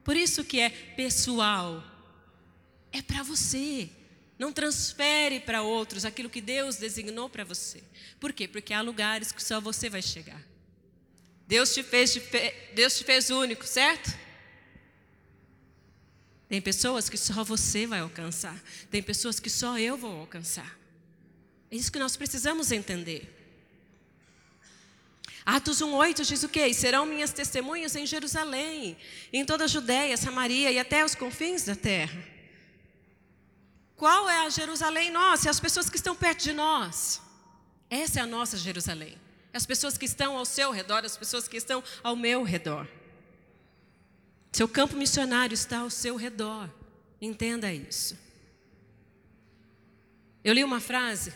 Por 0.04 0.18
isso 0.18 0.44
que 0.44 0.60
é 0.60 0.70
pessoal. 0.70 1.82
É 2.92 3.02
para 3.02 3.24
você. 3.24 3.90
Não 4.38 4.52
transfere 4.52 5.40
para 5.40 5.62
outros 5.62 6.04
aquilo 6.04 6.30
que 6.30 6.42
Deus 6.42 6.76
designou 6.76 7.30
para 7.30 7.46
você. 7.46 7.82
Por 8.20 8.34
quê? 8.34 8.50
Porque 8.50 8.74
há 8.74 8.82
lugares 8.82 9.32
que 9.32 9.42
só 9.42 9.62
você 9.62 9.90
vai 9.90 10.02
chegar. 10.02 10.57
Deus 11.48 11.74
te 11.74 11.82
fez, 11.82 12.20
Deus 12.74 12.98
te 12.98 13.06
fez 13.06 13.30
único, 13.30 13.66
certo? 13.66 14.14
Tem 16.50 16.62
pessoas 16.62 17.08
que 17.10 17.18
só 17.18 17.44
você 17.44 17.88
vai 17.88 18.02
alcançar. 18.02 18.62
Tem 18.92 19.02
pessoas 19.02 19.40
que 19.40 19.50
só 19.50 19.80
eu 19.80 19.98
vou 19.98 20.20
alcançar. 20.20 20.78
É 21.72 21.76
isso 21.76 21.92
que 21.92 22.00
nós 22.00 22.18
precisamos 22.18 22.72
entender. 22.72 23.34
Atos 25.46 25.82
1,8 25.82 26.26
diz 26.26 26.44
o 26.44 26.50
quê? 26.50 26.74
serão 26.74 27.06
minhas 27.06 27.32
testemunhas 27.32 27.96
em 27.96 28.06
Jerusalém, 28.06 28.98
em 29.32 29.46
toda 29.46 29.64
a 29.64 29.68
Judéia, 29.68 30.18
Samaria 30.18 30.70
e 30.70 30.78
até 30.78 31.06
os 31.06 31.16
confins 31.16 31.64
da 31.64 31.76
terra. 31.76 32.22
Qual 33.96 34.30
é 34.30 34.46
a 34.46 34.50
Jerusalém 34.50 35.10
nossa? 35.10 35.48
É 35.48 35.50
as 35.50 35.62
pessoas 35.62 35.90
que 35.90 35.96
estão 35.96 36.16
perto 36.16 36.44
de 36.44 36.52
nós. 36.52 37.22
Essa 37.90 38.20
é 38.20 38.24
a 38.24 38.28
nossa 38.28 38.58
Jerusalém 38.58 39.27
as 39.58 39.66
pessoas 39.66 39.98
que 39.98 40.06
estão 40.06 40.38
ao 40.38 40.46
seu 40.46 40.72
redor, 40.72 41.04
as 41.04 41.18
pessoas 41.18 41.48
que 41.48 41.58
estão 41.58 41.84
ao 42.04 42.16
meu 42.16 42.44
redor. 42.44 42.88
Seu 44.52 44.68
campo 44.68 44.96
missionário 44.96 45.56
está 45.56 45.80
ao 45.80 45.90
seu 45.90 46.16
redor. 46.16 46.70
Entenda 47.20 47.74
isso. 47.74 48.18
Eu 50.44 50.54
li 50.54 50.64
uma 50.64 50.80
frase 50.80 51.34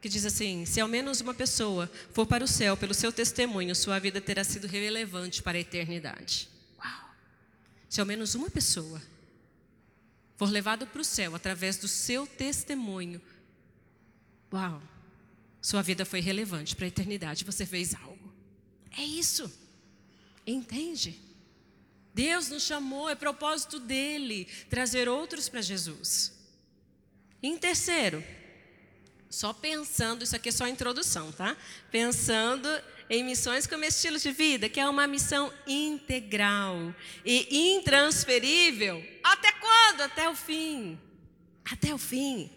que 0.00 0.08
diz 0.08 0.24
assim: 0.24 0.64
se 0.64 0.80
ao 0.80 0.88
menos 0.88 1.20
uma 1.20 1.34
pessoa 1.34 1.90
for 2.12 2.26
para 2.26 2.42
o 2.42 2.48
céu 2.48 2.76
pelo 2.76 2.94
seu 2.94 3.12
testemunho, 3.12 3.74
sua 3.74 3.98
vida 3.98 4.20
terá 4.20 4.42
sido 4.42 4.66
relevante 4.66 5.42
para 5.42 5.58
a 5.58 5.60
eternidade. 5.60 6.48
Uau! 6.78 7.10
Se 7.88 8.00
ao 8.00 8.06
menos 8.06 8.34
uma 8.34 8.48
pessoa 8.48 9.00
for 10.36 10.50
levada 10.50 10.86
para 10.86 11.00
o 11.00 11.04
céu 11.04 11.34
através 11.34 11.76
do 11.76 11.88
seu 11.88 12.26
testemunho, 12.26 13.20
uau! 14.52 14.93
Sua 15.64 15.80
vida 15.80 16.04
foi 16.04 16.20
relevante 16.20 16.76
para 16.76 16.84
a 16.84 16.88
eternidade, 16.88 17.42
você 17.42 17.64
fez 17.64 17.94
algo. 17.94 18.30
É 18.98 19.02
isso. 19.02 19.50
Entende? 20.46 21.18
Deus 22.12 22.50
nos 22.50 22.64
chamou, 22.64 23.08
é 23.08 23.14
propósito 23.14 23.80
dele 23.80 24.46
trazer 24.68 25.08
outros 25.08 25.48
para 25.48 25.62
Jesus. 25.62 26.34
em 27.42 27.56
terceiro, 27.56 28.22
só 29.30 29.54
pensando, 29.54 30.22
isso 30.22 30.36
aqui 30.36 30.50
é 30.50 30.52
só 30.52 30.64
a 30.64 30.68
introdução, 30.68 31.32
tá? 31.32 31.56
Pensando 31.90 32.68
em 33.08 33.24
missões 33.24 33.66
como 33.66 33.84
estilo 33.84 34.18
de 34.18 34.32
vida, 34.32 34.68
que 34.68 34.78
é 34.78 34.86
uma 34.86 35.06
missão 35.06 35.50
integral 35.66 36.94
e 37.24 37.74
intransferível. 37.74 39.02
Até 39.22 39.50
quando? 39.50 40.02
Até 40.02 40.28
o 40.28 40.36
fim. 40.36 41.00
Até 41.64 41.94
o 41.94 41.98
fim. 41.98 42.50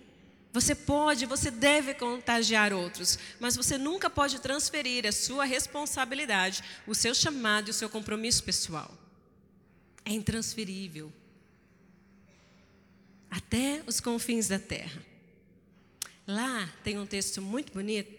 Você 0.57 0.73
pode, 0.73 1.27
você 1.27 1.51
deve 1.51 1.93
contagiar 1.93 2.73
outros, 2.73 3.19
mas 3.39 3.55
você 3.55 3.77
nunca 3.77 4.09
pode 4.09 4.39
transferir 4.39 5.05
a 5.05 5.11
sua 5.11 5.45
responsabilidade, 5.45 6.63
o 6.87 6.95
seu 6.95 7.13
chamado 7.13 7.67
e 7.67 7.69
o 7.69 7.73
seu 7.75 7.87
compromisso 7.87 8.43
pessoal. 8.43 8.91
É 10.03 10.11
intransferível. 10.11 11.13
Até 13.29 13.83
os 13.85 13.99
confins 13.99 14.47
da 14.47 14.57
terra. 14.57 14.99
Lá 16.25 16.67
tem 16.83 16.97
um 16.97 17.05
texto 17.05 17.39
muito 17.39 17.71
bonito, 17.71 18.11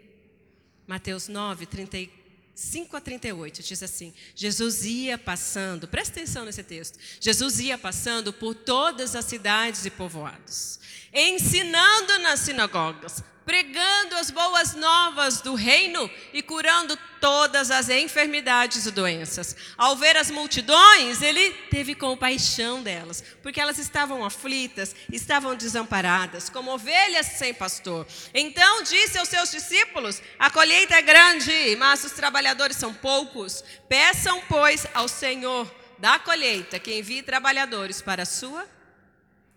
Mateus 0.86 1.26
9, 1.26 1.66
35 1.66 2.96
a 2.96 3.00
38, 3.00 3.64
diz 3.64 3.82
assim: 3.82 4.14
Jesus 4.36 4.84
ia 4.84 5.18
passando, 5.18 5.88
presta 5.88 6.20
atenção 6.20 6.44
nesse 6.44 6.62
texto. 6.62 7.00
Jesus 7.20 7.58
ia 7.58 7.76
passando 7.76 8.32
por 8.32 8.54
todas 8.54 9.16
as 9.16 9.24
cidades 9.24 9.84
e 9.84 9.90
povoados, 9.90 10.77
ensinando 11.12 12.18
nas 12.20 12.40
sinagogas, 12.40 13.22
pregando 13.48 14.14
as 14.16 14.30
boas 14.30 14.74
novas 14.74 15.40
do 15.40 15.54
reino 15.54 16.10
e 16.34 16.42
curando 16.42 16.98
todas 17.18 17.70
as 17.70 17.88
enfermidades 17.88 18.84
e 18.84 18.90
doenças. 18.90 19.56
Ao 19.78 19.96
ver 19.96 20.18
as 20.18 20.30
multidões, 20.30 21.22
ele 21.22 21.52
teve 21.70 21.94
compaixão 21.94 22.82
delas, 22.82 23.24
porque 23.42 23.58
elas 23.58 23.78
estavam 23.78 24.22
aflitas, 24.22 24.94
estavam 25.10 25.56
desamparadas, 25.56 26.50
como 26.50 26.72
ovelhas 26.72 27.24
sem 27.24 27.54
pastor. 27.54 28.06
Então 28.34 28.82
disse 28.82 29.16
aos 29.16 29.30
seus 29.30 29.50
discípulos: 29.50 30.20
A 30.38 30.50
colheita 30.50 30.96
é 30.96 31.02
grande, 31.02 31.74
mas 31.76 32.04
os 32.04 32.12
trabalhadores 32.12 32.76
são 32.76 32.92
poucos. 32.92 33.64
Peçam, 33.88 34.42
pois, 34.46 34.86
ao 34.92 35.08
Senhor 35.08 35.74
da 35.98 36.18
colheita 36.18 36.78
que 36.78 36.98
envie 36.98 37.22
trabalhadores 37.22 38.02
para 38.02 38.24
a 38.24 38.26
sua 38.26 38.66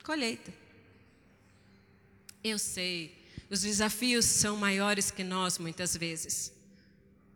colheita. 0.03 0.60
Eu 2.43 2.57
sei 2.57 3.21
os 3.51 3.63
desafios 3.63 4.23
são 4.23 4.55
maiores 4.55 5.11
que 5.11 5.25
nós 5.25 5.57
muitas 5.57 5.97
vezes. 5.97 6.53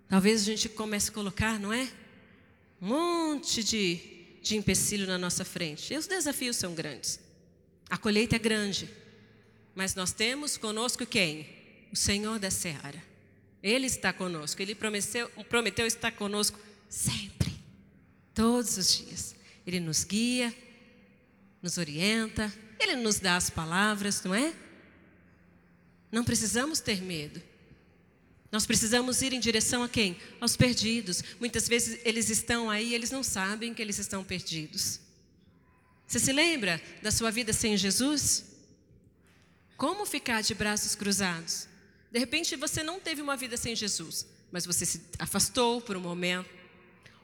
Talvez 0.08 0.42
a 0.42 0.46
gente 0.46 0.70
comece 0.70 1.10
a 1.10 1.14
colocar, 1.14 1.60
não 1.60 1.74
é? 1.74 1.92
Um 2.82 2.88
monte 2.88 3.62
de, 3.62 4.00
de 4.42 4.56
empecilho 4.56 5.06
na 5.06 5.18
nossa 5.18 5.44
frente. 5.44 5.94
E 5.94 5.98
os 5.98 6.08
desafios 6.08 6.56
são 6.56 6.74
grandes. 6.74 7.20
A 7.90 7.98
colheita 7.98 8.38
é 8.38 8.40
grande. 8.40 8.90
Mas 9.76 9.94
nós 9.94 10.14
temos 10.14 10.56
conosco 10.56 11.06
quem? 11.06 11.50
O 11.92 11.98
Senhor 11.98 12.40
da 12.40 12.50
Seara. 12.50 13.04
Ele 13.62 13.86
está 13.86 14.14
conosco. 14.14 14.62
Ele 14.62 14.74
prometeu, 14.74 15.30
prometeu 15.50 15.86
estar 15.86 16.14
conosco 16.14 16.58
sempre. 16.88 17.54
Todos 18.34 18.78
os 18.78 19.00
dias. 19.00 19.36
Ele 19.68 19.82
nos 19.82 20.06
guia, 20.06 20.56
nos 21.62 21.78
orienta, 21.78 22.54
ele 22.80 22.96
nos 22.96 23.20
dá 23.20 23.36
as 23.36 23.50
palavras, 23.50 24.24
não 24.24 24.34
é? 24.34 24.54
Não 26.16 26.24
precisamos 26.24 26.80
ter 26.80 27.02
medo. 27.02 27.44
Nós 28.50 28.66
precisamos 28.66 29.22
ir 29.22 29.34
em 29.34 29.40
direção 29.42 29.84
a 29.84 29.90
quem? 29.90 30.16
Aos 30.40 30.56
perdidos. 30.56 31.22
Muitas 31.42 31.68
vezes 31.68 32.00
eles 32.06 32.30
estão 32.30 32.70
aí, 32.70 32.96
eles 32.96 33.12
não 33.12 33.22
sabem 33.22 33.74
que 33.74 33.82
eles 33.82 34.00
estão 34.00 34.24
perdidos. 34.24 35.02
Você 36.08 36.18
se 36.18 36.32
lembra 36.32 36.82
da 37.04 37.12
sua 37.12 37.32
vida 37.32 37.52
sem 37.52 37.76
Jesus? 37.76 38.46
Como 39.76 40.06
ficar 40.06 40.42
de 40.42 40.54
braços 40.54 40.96
cruzados? 40.96 41.68
De 42.10 42.18
repente 42.18 42.56
você 42.56 42.82
não 42.82 42.98
teve 42.98 43.22
uma 43.22 43.36
vida 43.36 43.58
sem 43.58 43.76
Jesus, 43.76 44.26
mas 44.54 44.66
você 44.66 44.86
se 44.86 45.02
afastou 45.20 45.82
por 45.82 45.98
um 45.98 46.02
momento, 46.02 46.50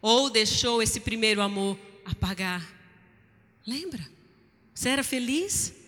ou 0.02 0.30
deixou 0.30 0.84
esse 0.84 1.00
primeiro 1.00 1.40
amor 1.40 1.80
apagar. 2.04 2.70
Lembra? 3.66 4.06
Você 4.76 4.90
era 4.90 5.02
feliz? 5.02 5.80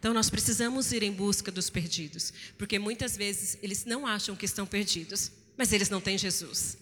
Então 0.00 0.14
nós 0.14 0.30
precisamos 0.30 0.92
ir 0.92 1.02
em 1.02 1.12
busca 1.12 1.52
dos 1.52 1.68
perdidos, 1.68 2.32
porque 2.56 2.78
muitas 2.78 3.18
vezes 3.18 3.58
eles 3.62 3.84
não 3.84 4.06
acham 4.06 4.34
que 4.34 4.46
estão 4.46 4.66
perdidos, 4.66 5.30
mas 5.58 5.74
eles 5.74 5.90
não 5.90 6.00
têm 6.00 6.16
Jesus. 6.16 6.78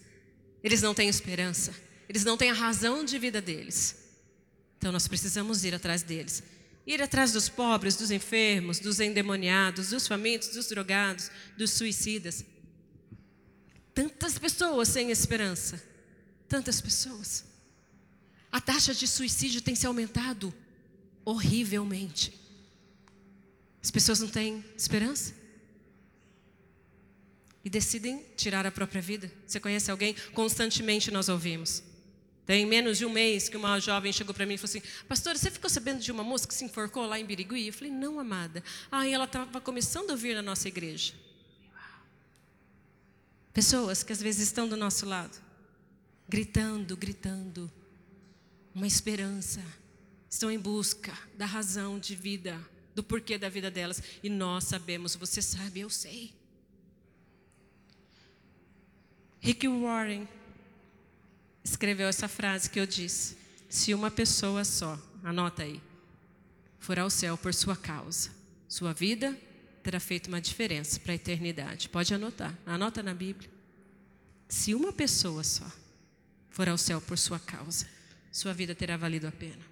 Eles 0.63 0.81
não 0.81 0.93
têm 0.93 1.09
esperança, 1.09 1.73
eles 2.07 2.23
não 2.23 2.37
têm 2.37 2.49
a 2.49 2.53
razão 2.53 3.03
de 3.03 3.19
vida 3.19 3.41
deles. 3.41 3.97
Então 4.77 4.89
nós 4.93 5.05
precisamos 5.05 5.65
ir 5.65 5.75
atrás 5.75 6.01
deles. 6.01 6.41
Ir 6.87 7.01
atrás 7.01 7.33
dos 7.33 7.49
pobres, 7.49 7.97
dos 7.97 8.09
enfermos, 8.09 8.79
dos 8.79 9.01
endemoniados, 9.01 9.89
dos 9.89 10.07
famintos, 10.07 10.47
dos 10.47 10.67
drogados, 10.69 11.29
dos 11.57 11.71
suicidas. 11.71 12.45
Tantas 13.93 14.39
pessoas 14.39 14.87
sem 14.87 15.11
esperança. 15.11 15.83
Tantas 16.47 16.79
pessoas. 16.79 17.43
A 18.49 18.61
taxa 18.61 18.93
de 18.93 19.05
suicídio 19.05 19.61
tem 19.61 19.75
se 19.75 19.85
aumentado 19.85 20.53
horrivelmente. 21.25 22.38
As 23.81 23.89
pessoas 23.89 24.19
não 24.19 24.27
têm 24.27 24.63
esperança 24.75 25.33
e 27.63 27.69
decidem 27.69 28.23
tirar 28.35 28.65
a 28.65 28.71
própria 28.71 29.01
vida. 29.01 29.31
Você 29.45 29.59
conhece 29.59 29.89
alguém? 29.89 30.15
Constantemente 30.33 31.11
nós 31.11 31.29
ouvimos. 31.29 31.83
Tem 32.45 32.65
menos 32.65 32.97
de 32.97 33.05
um 33.05 33.11
mês 33.11 33.47
que 33.47 33.55
uma 33.55 33.79
jovem 33.79 34.11
chegou 34.11 34.33
para 34.33 34.45
mim 34.45 34.55
e 34.55 34.57
falou 34.57 34.75
assim: 34.75 35.05
Pastora, 35.07 35.37
você 35.37 35.51
ficou 35.51 35.69
sabendo 35.69 35.99
de 35.99 36.11
uma 36.11 36.23
moça 36.23 36.47
que 36.47 36.53
se 36.53 36.65
enforcou 36.65 37.05
lá 37.05 37.19
em 37.19 37.25
Birigui? 37.25 37.67
Eu 37.67 37.73
falei: 37.73 37.91
Não, 37.91 38.19
amada. 38.19 38.63
Ah, 38.91 39.07
e 39.07 39.13
ela 39.13 39.25
estava 39.25 39.61
começando 39.61 40.11
a 40.11 40.15
vir 40.15 40.33
na 40.35 40.41
nossa 40.41 40.67
igreja. 40.67 41.13
Pessoas 43.53 44.03
que 44.03 44.11
às 44.11 44.21
vezes 44.21 44.47
estão 44.47 44.67
do 44.67 44.75
nosso 44.75 45.05
lado, 45.05 45.37
gritando, 46.27 46.97
gritando, 46.97 47.71
uma 48.73 48.87
esperança, 48.87 49.63
estão 50.29 50.49
em 50.49 50.57
busca 50.57 51.15
da 51.35 51.45
razão 51.45 51.99
de 51.99 52.15
vida 52.15 52.59
do 52.99 53.03
porquê 53.03 53.37
da 53.37 53.47
vida 53.47 53.71
delas. 53.71 54.03
E 54.21 54.29
nós 54.29 54.65
sabemos, 54.65 55.15
você 55.15 55.41
sabe, 55.41 55.79
eu 55.79 55.89
sei. 55.89 56.33
Rick 59.39 59.65
Warren 59.67 60.27
escreveu 61.63 62.09
essa 62.09 62.27
frase 62.27 62.69
que 62.69 62.79
eu 62.79 62.85
disse: 62.85 63.37
Se 63.69 63.93
uma 63.93 64.11
pessoa 64.11 64.65
só, 64.65 64.99
anota 65.23 65.63
aí, 65.63 65.81
for 66.77 66.99
ao 66.99 67.09
céu 67.09 67.37
por 67.37 67.53
sua 67.53 67.75
causa, 67.75 68.31
sua 68.67 68.93
vida 68.93 69.37
terá 69.81 69.99
feito 69.99 70.27
uma 70.27 70.41
diferença 70.41 70.99
para 70.99 71.13
a 71.13 71.15
eternidade. 71.15 71.87
Pode 71.87 72.13
anotar, 72.13 72.53
anota 72.65 73.01
na 73.01 73.13
Bíblia. 73.13 73.49
Se 74.49 74.75
uma 74.75 74.91
pessoa 74.91 75.41
só 75.43 75.71
for 76.49 76.67
ao 76.67 76.77
céu 76.77 76.99
por 76.99 77.17
sua 77.17 77.39
causa, 77.39 77.87
sua 78.29 78.53
vida 78.53 78.75
terá 78.75 78.97
valido 78.97 79.25
a 79.25 79.31
pena. 79.31 79.68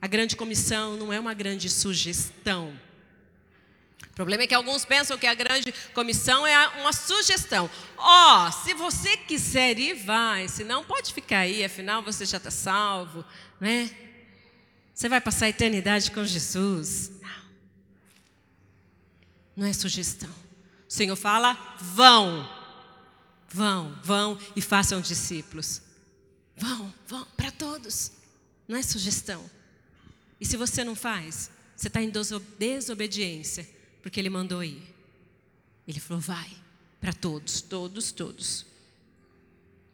A 0.00 0.06
grande 0.06 0.34
comissão 0.34 0.96
não 0.96 1.12
é 1.12 1.20
uma 1.20 1.34
grande 1.34 1.68
sugestão. 1.68 2.78
O 4.10 4.14
problema 4.14 4.42
é 4.42 4.46
que 4.46 4.54
alguns 4.54 4.84
pensam 4.84 5.18
que 5.18 5.26
a 5.26 5.34
grande 5.34 5.72
comissão 5.94 6.46
é 6.46 6.68
uma 6.80 6.92
sugestão. 6.92 7.70
Ó, 7.96 8.48
oh, 8.48 8.52
se 8.52 8.74
você 8.74 9.16
quiser 9.16 9.78
ir, 9.78 9.94
vai. 9.94 10.48
Se 10.48 10.64
não, 10.64 10.84
pode 10.84 11.12
ficar 11.12 11.40
aí, 11.40 11.64
afinal 11.64 12.02
você 12.02 12.24
já 12.24 12.38
está 12.38 12.50
salvo, 12.50 13.24
né? 13.60 13.90
Você 14.94 15.08
vai 15.08 15.20
passar 15.20 15.46
a 15.46 15.50
eternidade 15.50 16.10
com 16.10 16.24
Jesus. 16.24 17.12
Não. 17.20 17.42
Não 19.56 19.66
é 19.66 19.72
sugestão. 19.72 20.30
O 20.88 20.92
Senhor 20.92 21.16
fala: 21.16 21.54
vão, 21.78 22.48
vão, 23.48 23.98
vão 24.02 24.38
e 24.56 24.60
façam 24.60 25.00
discípulos. 25.00 25.82
Vão, 26.56 26.92
vão, 27.06 27.24
para 27.36 27.50
todos. 27.50 28.12
Não 28.68 28.76
é 28.76 28.82
sugestão. 28.82 29.48
E 30.40 30.46
se 30.46 30.56
você 30.56 30.82
não 30.82 30.94
faz, 30.94 31.50
você 31.76 31.88
está 31.88 32.00
em 32.00 32.10
desobediência, 32.58 33.68
porque 34.02 34.18
Ele 34.18 34.30
mandou 34.30 34.64
ir. 34.64 34.82
Ele 35.86 36.00
falou: 36.00 36.20
vai, 36.20 36.50
para 37.00 37.12
todos, 37.12 37.60
todos, 37.60 38.10
todos. 38.12 38.66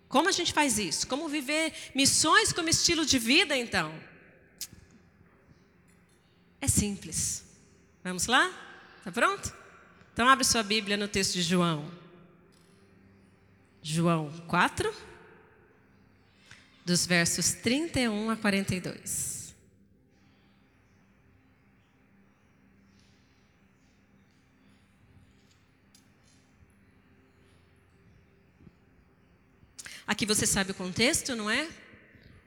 Como 0.09 0.29
a 0.29 0.33
gente 0.33 0.53
faz 0.53 0.79
isso? 0.79 1.07
Como 1.07 1.29
viver 1.29 1.73
missões 1.95 2.53
como 2.53 2.69
estilo 2.69 3.05
de 3.05 3.19
vida, 3.19 3.57
então? 3.57 3.93
É 6.61 6.69
simples. 6.69 7.45
Vamos 8.05 8.27
lá? 8.27 8.49
Está 8.99 9.11
pronto? 9.11 9.53
Então, 10.13 10.29
abre 10.29 10.45
sua 10.45 10.63
Bíblia 10.63 10.97
no 10.97 11.09
texto 11.09 11.35
de 11.35 11.43
João. 11.43 11.91
João 13.83 14.31
4, 14.49 14.93
dos 16.85 17.05
versos 17.07 17.53
31 17.53 18.31
a 18.31 18.37
42. 18.37 19.36
Aqui 30.07 30.25
você 30.25 30.47
sabe 30.47 30.71
o 30.71 30.75
contexto, 30.75 31.35
não 31.35 31.51
é? 31.51 31.67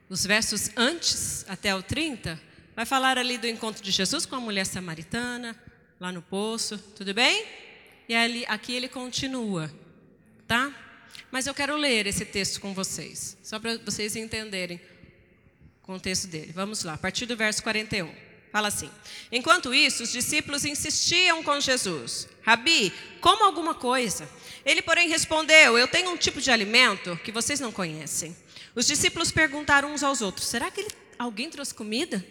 Os 0.08 0.24
versos 0.24 0.70
antes, 0.76 1.44
até 1.46 1.74
o 1.74 1.82
30, 1.82 2.40
vai 2.74 2.86
falar 2.86 3.18
ali 3.18 3.36
do 3.36 3.46
encontro 3.46 3.82
de 3.82 3.90
Jesus 3.90 4.24
com 4.24 4.34
a 4.34 4.40
mulher 4.40 4.64
samaritana, 4.64 5.54
lá 6.00 6.10
no 6.10 6.22
poço, 6.22 6.78
tudo 6.96 7.12
bem? 7.12 7.44
E 8.08 8.14
ali, 8.14 8.46
aqui 8.46 8.72
ele 8.72 8.88
continua, 8.88 9.70
tá? 10.48 10.74
Mas 11.30 11.46
eu 11.46 11.52
quero 11.52 11.76
ler 11.76 12.06
esse 12.06 12.24
texto 12.24 12.60
com 12.60 12.72
vocês, 12.72 13.36
só 13.42 13.60
para 13.60 13.76
vocês 13.78 14.16
entenderem 14.16 14.80
o 15.82 15.86
contexto 15.86 16.26
dele. 16.26 16.52
Vamos 16.52 16.82
lá, 16.82 16.94
a 16.94 16.98
partir 16.98 17.26
do 17.26 17.36
verso 17.36 17.62
41. 17.62 18.10
Fala 18.50 18.68
assim: 18.68 18.90
Enquanto 19.30 19.72
isso, 19.72 20.02
os 20.02 20.10
discípulos 20.10 20.64
insistiam 20.64 21.42
com 21.42 21.60
Jesus: 21.60 22.26
Rabi, 22.42 22.92
como 23.20 23.44
alguma 23.44 23.74
coisa. 23.74 24.28
Ele, 24.64 24.82
porém, 24.82 25.08
respondeu: 25.08 25.78
Eu 25.78 25.88
tenho 25.88 26.10
um 26.10 26.16
tipo 26.16 26.40
de 26.40 26.50
alimento 26.50 27.18
que 27.24 27.32
vocês 27.32 27.60
não 27.60 27.72
conhecem. 27.72 28.36
Os 28.74 28.86
discípulos 28.86 29.30
perguntaram 29.30 29.92
uns 29.92 30.02
aos 30.02 30.20
outros: 30.20 30.46
Será 30.46 30.70
que 30.70 30.80
ele, 30.80 30.90
alguém 31.18 31.50
trouxe 31.50 31.74
comida? 31.74 32.24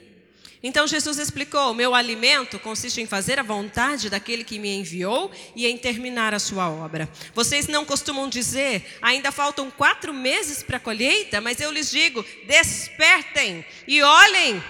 Então 0.62 0.86
Jesus 0.86 1.18
explicou: 1.18 1.74
Meu 1.74 1.96
alimento 1.96 2.60
consiste 2.60 3.02
em 3.02 3.08
fazer 3.08 3.40
a 3.40 3.44
vontade 3.44 4.10
daquele 4.10 4.44
que 4.44 4.60
me 4.60 4.76
enviou 4.76 5.32
e 5.56 5.66
em 5.66 5.78
terminar 5.78 6.34
a 6.34 6.40
sua 6.40 6.70
obra. 6.70 7.10
Vocês 7.34 7.68
não 7.68 7.86
costumam 7.86 8.28
dizer, 8.28 8.98
ainda 9.02 9.32
faltam 9.32 9.72
quatro 9.72 10.14
meses 10.14 10.62
para 10.62 10.78
a 10.78 10.82
colheita, 10.82 11.40
mas 11.40 11.60
eu 11.62 11.72
lhes 11.72 11.90
digo: 11.90 12.26
despertem 12.46 13.66
e 13.88 14.02
olhem 14.02 14.62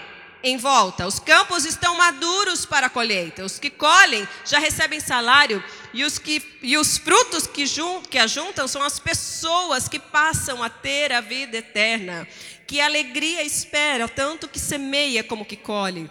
em 0.43 0.57
volta. 0.57 1.07
Os 1.07 1.19
campos 1.19 1.65
estão 1.65 1.97
maduros 1.97 2.65
para 2.65 2.87
a 2.87 2.89
colheita. 2.89 3.43
Os 3.43 3.59
que 3.59 3.69
colhem 3.69 4.27
já 4.45 4.59
recebem 4.59 4.99
salário, 4.99 5.63
e 5.93 6.03
os, 6.03 6.17
que, 6.17 6.41
e 6.61 6.77
os 6.77 6.97
frutos 6.97 7.47
que, 7.47 7.65
jun, 7.65 8.01
que 8.01 8.17
ajuntam 8.17 8.67
são 8.67 8.81
as 8.81 8.99
pessoas 8.99 9.87
que 9.87 9.99
passam 9.99 10.61
a 10.61 10.69
ter 10.69 11.11
a 11.11 11.21
vida 11.21 11.57
eterna. 11.57 12.27
Que 12.67 12.79
alegria 12.79 13.43
espera, 13.43 14.07
tanto 14.07 14.47
que 14.47 14.59
semeia 14.59 15.23
como 15.23 15.45
que 15.45 15.55
colhe. 15.55 16.09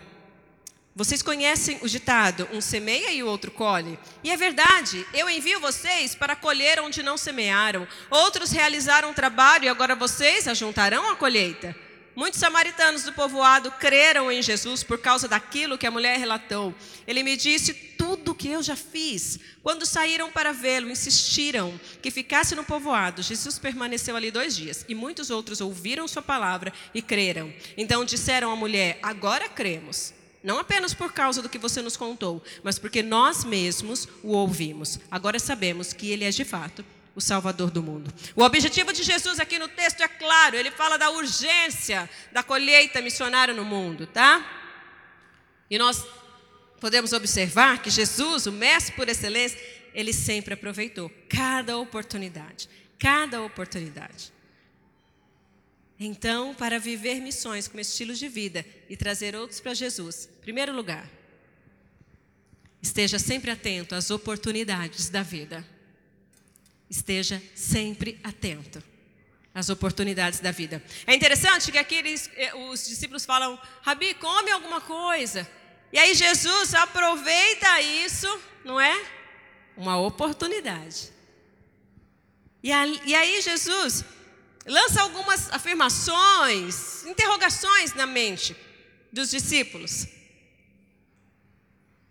Vocês 0.95 1.23
conhecem 1.23 1.79
o 1.81 1.89
ditado: 1.89 2.49
um 2.53 2.61
semeia 2.61 3.13
e 3.13 3.23
o 3.23 3.29
outro 3.29 3.53
colhe? 3.53 3.97
E 4.25 4.33
é 4.33 4.37
verdade, 4.37 5.07
eu 5.15 5.31
envio 5.31 5.61
vocês 5.61 6.17
para 6.17 6.35
colher 6.35 6.81
onde 6.81 7.05
não 7.05 7.17
semearam. 7.17 7.87
Outros 8.11 8.51
realizaram 8.51 9.15
trabalho 9.15 9.67
e 9.67 9.69
agora 9.69 9.95
vocês 9.95 10.49
ajuntarão 10.49 11.09
a 11.09 11.15
colheita. 11.15 11.77
Muitos 12.19 12.41
samaritanos 12.41 13.05
do 13.05 13.13
povoado 13.13 13.71
creram 13.71 14.29
em 14.29 14.43
Jesus 14.43 14.83
por 14.83 14.99
causa 14.99 15.29
daquilo 15.29 15.79
que 15.79 15.87
a 15.87 15.91
mulher 15.91 16.19
relatou. 16.19 16.75
Ele 17.07 17.23
me 17.23 17.37
disse 17.37 17.73
tudo 17.73 18.33
o 18.33 18.35
que 18.35 18.49
eu 18.49 18.61
já 18.61 18.75
fiz. 18.75 19.39
Quando 19.63 19.87
saíram 19.87 20.29
para 20.29 20.53
vê-lo, 20.53 20.91
insistiram 20.91 21.81
que 22.03 22.11
ficasse 22.11 22.57
no 22.57 22.65
povoado. 22.65 23.23
Jesus 23.23 23.57
permaneceu 23.61 24.17
ali 24.17 24.33
dois 24.33 24.57
dias 24.57 24.85
e 24.89 24.97
muitos 24.97 25.31
outros 25.31 25.61
ouviram 25.61 26.09
sua 26.09 26.21
palavra 26.21 26.73
e 26.93 27.01
creram. 27.01 27.55
Então 27.77 28.05
disseram 28.05 28.51
à 28.51 28.57
mulher: 28.57 28.99
Agora 29.01 29.49
cremos. 29.49 30.13
Não 30.43 30.59
apenas 30.59 30.93
por 30.93 31.13
causa 31.13 31.41
do 31.41 31.49
que 31.49 31.57
você 31.57 31.81
nos 31.81 31.97
contou, 31.97 32.43
mas 32.65 32.81
porque 32.81 33.01
nós 33.01 33.45
mesmos 33.45 34.09
o 34.25 34.33
ouvimos. 34.33 34.99
Agora 35.09 35.39
sabemos 35.39 35.93
que 35.93 36.11
ele 36.11 36.25
é 36.25 36.31
de 36.31 36.45
fato 36.45 36.85
o 37.19 37.21
Salvador 37.21 37.69
do 37.73 37.83
mundo. 37.83 38.15
O 38.37 38.45
objetivo 38.45 38.93
de 38.93 39.03
Jesus 39.03 39.41
aqui 39.41 39.59
no 39.59 39.67
texto 39.67 40.01
é 40.01 40.07
claro, 40.07 40.55
ele 40.55 40.71
fala 40.71 40.97
da 40.97 41.11
urgência 41.11 42.09
da 42.31 42.45
colheita 42.45 43.03
missionária 43.03 43.53
no 43.53 43.65
mundo, 43.65 44.07
tá? 44.07 44.47
E 45.69 45.77
nós 45.77 46.07
podemos 46.81 47.13
observar 47.13 47.83
que 47.83 47.91
Jesus, 47.91 48.47
o 48.47 48.53
mestre 48.53 48.95
por 48.95 49.09
excelência, 49.09 49.59
ele 49.93 50.13
sempre 50.13 50.55
aproveitou 50.55 51.11
cada 51.29 51.77
oportunidade, 51.77 52.69
cada 53.01 53.43
oportunidade. 53.43 54.33
Então, 55.99 56.55
para 56.55 56.79
viver 56.79 57.21
missões 57.21 57.67
como 57.67 57.81
estilo 57.81 58.15
de 58.15 58.29
vida 58.29 58.65
e 58.89 58.97
trazer 58.97 59.35
outros 59.35 59.59
para 59.59 59.75
Jesus, 59.75 60.29
primeiro 60.41 60.73
lugar, 60.73 61.11
esteja 62.81 63.19
sempre 63.19 63.51
atento 63.51 63.97
às 63.97 64.09
oportunidades 64.09 65.09
da 65.09 65.25
vida. 65.25 65.67
Esteja 66.89 67.43
sempre 67.55 68.19
atento 68.25 68.83
às 69.55 69.69
oportunidades 69.69 70.41
da 70.41 70.51
vida. 70.51 70.83
É 71.07 71.15
interessante 71.15 71.71
que 71.73 71.79
aqui 71.79 71.97
eles, 71.97 72.31
eh, 72.37 72.55
os 72.55 72.87
discípulos 72.87 73.25
falam: 73.25 73.59
Rabi, 73.83 74.15
come 74.15 74.51
alguma 74.51 74.81
coisa. 74.81 75.49
E 75.93 75.99
aí 75.99 76.15
Jesus 76.15 76.75
aproveita 76.75 77.81
isso, 77.81 78.29
não 78.65 78.81
é? 78.81 79.07
Uma 79.77 79.99
oportunidade. 79.99 81.11
E 82.63 82.73
aí, 82.73 83.01
e 83.05 83.15
aí 83.15 83.41
Jesus 83.41 84.05
lança 84.67 85.01
algumas 85.01 85.51
afirmações, 85.53 87.05
interrogações 87.07 87.95
na 87.95 88.07
mente 88.07 88.57
dos 89.13 89.31
discípulos. 89.31 90.07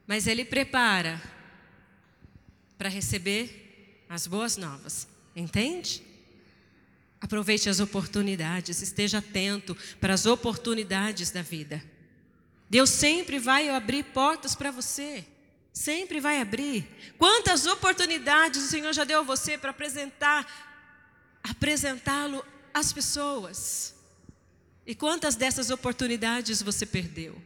Mas 0.08 0.26
ele 0.26 0.46
prepara 0.46 1.22
para 2.78 2.90
receber 2.90 3.67
as 4.10 4.28
boas 4.28 4.58
novas. 4.58 5.08
Entende? 5.36 6.04
Aproveite 7.20 7.70
as 7.70 7.80
oportunidades, 7.80 8.82
esteja 8.82 9.20
atento 9.20 9.76
para 10.00 10.14
as 10.14 10.26
oportunidades 10.26 11.32
da 11.32 11.42
vida. 11.42 11.84
Deus 12.70 12.90
sempre 12.90 13.40
vai 13.40 13.70
abrir 13.70 14.04
portas 14.04 14.54
para 14.54 14.72
você. 14.72 15.26
Sempre 15.74 16.20
vai 16.20 16.42
abrir. 16.42 16.88
Quantas 17.18 17.66
oportunidades 17.66 18.64
o 18.64 18.68
Senhor 18.68 18.94
já 18.94 19.04
deu 19.04 19.20
a 19.20 19.24
você 19.24 19.58
para 19.58 19.72
apresentar 19.72 20.66
apresentá-lo 21.44 22.44
às 22.74 22.92
pessoas? 22.92 23.96
E 24.86 24.96
quantas 24.96 25.36
dessas 25.36 25.70
oportunidades 25.70 26.62
você 26.62 26.86
perdeu? 26.86 27.40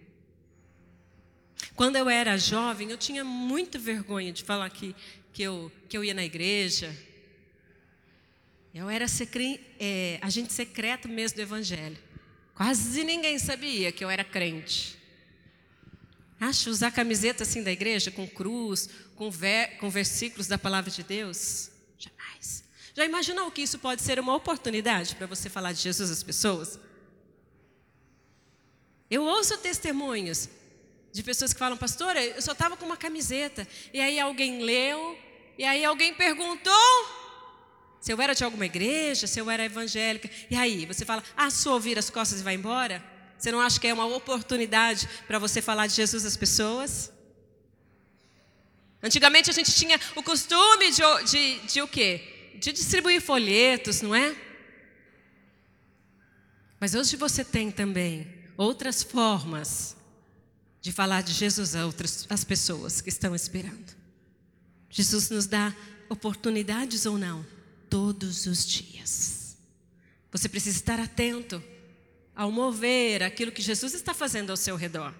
Quando 1.75 1.95
eu 1.95 2.09
era 2.09 2.37
jovem, 2.37 2.91
eu 2.91 2.97
tinha 2.97 3.23
muita 3.23 3.77
vergonha 3.77 4.31
de 4.31 4.43
falar 4.43 4.69
que 4.69 4.95
que 5.33 5.43
eu, 5.43 5.71
que 5.87 5.97
eu 5.97 6.03
ia 6.03 6.13
na 6.13 6.23
igreja. 6.23 6.95
Eu 8.73 8.89
era 8.89 9.07
secre, 9.07 9.59
é, 9.79 10.19
agente 10.21 10.53
secreto 10.53 11.07
mesmo 11.09 11.37
do 11.37 11.41
Evangelho. 11.41 11.97
Quase 12.55 13.03
ninguém 13.03 13.37
sabia 13.39 13.91
que 13.91 14.03
eu 14.03 14.09
era 14.09 14.23
crente. 14.23 14.97
Acho 16.39 16.69
usar 16.69 16.91
camiseta 16.91 17.43
assim 17.43 17.61
da 17.61 17.71
igreja, 17.71 18.09
com 18.09 18.27
cruz, 18.27 18.89
com, 19.15 19.29
ver, 19.29 19.77
com 19.77 19.89
versículos 19.89 20.47
da 20.47 20.57
palavra 20.57 20.89
de 20.89 21.03
Deus? 21.03 21.69
Jamais. 21.97 22.63
Já 22.95 23.05
imaginou 23.05 23.51
que 23.51 23.61
isso 23.61 23.77
pode 23.77 24.01
ser 24.01 24.19
uma 24.19 24.35
oportunidade 24.35 25.15
para 25.15 25.27
você 25.27 25.49
falar 25.49 25.71
de 25.71 25.81
Jesus 25.81 26.09
às 26.09 26.23
pessoas? 26.23 26.79
Eu 29.09 29.23
ouço 29.23 29.57
testemunhos 29.57 30.49
de 31.11 31.23
pessoas 31.23 31.53
que 31.53 31.59
falam, 31.59 31.77
pastora, 31.77 32.23
eu 32.23 32.41
só 32.41 32.53
estava 32.53 32.77
com 32.77 32.85
uma 32.85 32.97
camiseta. 32.97 33.67
E 33.93 33.99
aí 33.99 34.19
alguém 34.19 34.61
leu, 34.61 35.17
e 35.57 35.63
aí 35.65 35.83
alguém 35.83 36.13
perguntou 36.13 37.21
se 37.99 38.11
eu 38.11 38.19
era 38.19 38.33
de 38.33 38.43
alguma 38.43 38.65
igreja, 38.65 39.27
se 39.27 39.39
eu 39.39 39.49
era 39.49 39.63
evangélica. 39.63 40.29
E 40.49 40.55
aí, 40.55 40.87
você 40.87 41.05
fala, 41.05 41.23
ah, 41.37 41.51
só 41.51 41.73
ouvir 41.73 41.99
as 41.99 42.09
costas 42.09 42.39
e 42.39 42.43
vai 42.43 42.55
embora? 42.55 43.03
Você 43.37 43.51
não 43.51 43.61
acha 43.61 43.79
que 43.79 43.87
é 43.87 43.93
uma 43.93 44.07
oportunidade 44.07 45.07
para 45.27 45.37
você 45.37 45.61
falar 45.61 45.85
de 45.85 45.93
Jesus 45.93 46.25
às 46.25 46.35
pessoas? 46.35 47.11
Antigamente 49.03 49.49
a 49.49 49.53
gente 49.53 49.71
tinha 49.71 49.99
o 50.15 50.23
costume 50.23 50.91
de, 50.91 51.01
de, 51.25 51.59
de 51.59 51.81
o 51.81 51.87
quê? 51.87 52.51
De 52.55 52.71
distribuir 52.71 53.21
folhetos, 53.21 54.01
não 54.01 54.15
é? 54.15 54.35
Mas 56.79 56.95
hoje 56.95 57.15
você 57.15 57.43
tem 57.43 57.69
também 57.69 58.27
outras 58.57 59.03
formas 59.03 59.95
de 60.81 60.91
falar 60.91 61.21
de 61.21 61.31
Jesus 61.31 61.75
a 61.75 61.85
outras 61.85 62.25
as 62.29 62.43
pessoas 62.43 62.99
que 62.99 63.09
estão 63.09 63.35
esperando. 63.35 63.95
Jesus 64.89 65.29
nos 65.29 65.45
dá 65.45 65.73
oportunidades 66.09 67.05
ou 67.05 67.17
não? 67.17 67.45
Todos 67.89 68.47
os 68.47 68.65
dias. 68.65 69.57
Você 70.31 70.49
precisa 70.49 70.77
estar 70.77 70.99
atento 70.99 71.63
ao 72.35 72.51
mover 72.51 73.21
aquilo 73.21 73.51
que 73.51 73.61
Jesus 73.61 73.93
está 73.93 74.13
fazendo 74.13 74.49
ao 74.49 74.57
seu 74.57 74.75
redor. 74.75 75.13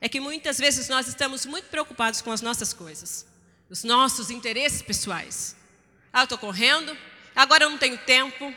É 0.00 0.08
que 0.08 0.20
muitas 0.20 0.58
vezes 0.58 0.88
nós 0.88 1.06
estamos 1.08 1.44
muito 1.44 1.68
preocupados 1.68 2.22
com 2.22 2.30
as 2.30 2.40
nossas 2.40 2.72
coisas, 2.72 3.26
os 3.68 3.84
nossos 3.84 4.30
interesses 4.30 4.80
pessoais. 4.80 5.56
Ah, 6.12 6.20
eu 6.20 6.24
estou 6.24 6.38
correndo, 6.38 6.96
agora 7.34 7.64
eu 7.64 7.70
não 7.70 7.78
tenho 7.78 7.98
tempo. 7.98 8.54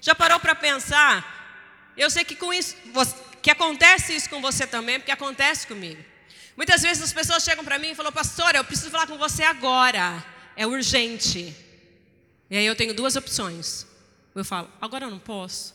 Já 0.00 0.14
parou 0.14 0.38
para 0.40 0.54
pensar? 0.54 1.92
Eu 1.96 2.08
sei 2.10 2.24
que 2.24 2.36
com 2.36 2.52
isso, 2.52 2.76
que 3.42 3.50
acontece 3.50 4.14
isso 4.14 4.28
com 4.28 4.40
você 4.40 4.66
também, 4.66 4.98
porque 4.98 5.12
acontece 5.12 5.66
comigo. 5.66 6.02
Muitas 6.56 6.82
vezes 6.82 7.02
as 7.02 7.12
pessoas 7.12 7.44
chegam 7.44 7.64
para 7.64 7.78
mim 7.78 7.90
e 7.90 7.94
falam, 7.94 8.12
pastor, 8.12 8.54
eu 8.54 8.64
preciso 8.64 8.90
falar 8.90 9.06
com 9.06 9.16
você 9.16 9.44
agora, 9.44 10.24
é 10.56 10.66
urgente. 10.66 11.54
E 12.50 12.56
aí 12.56 12.66
eu 12.66 12.74
tenho 12.74 12.92
duas 12.92 13.14
opções. 13.14 13.86
Eu 14.34 14.44
falo, 14.44 14.68
agora 14.80 15.06
eu 15.06 15.10
não 15.10 15.18
posso. 15.18 15.74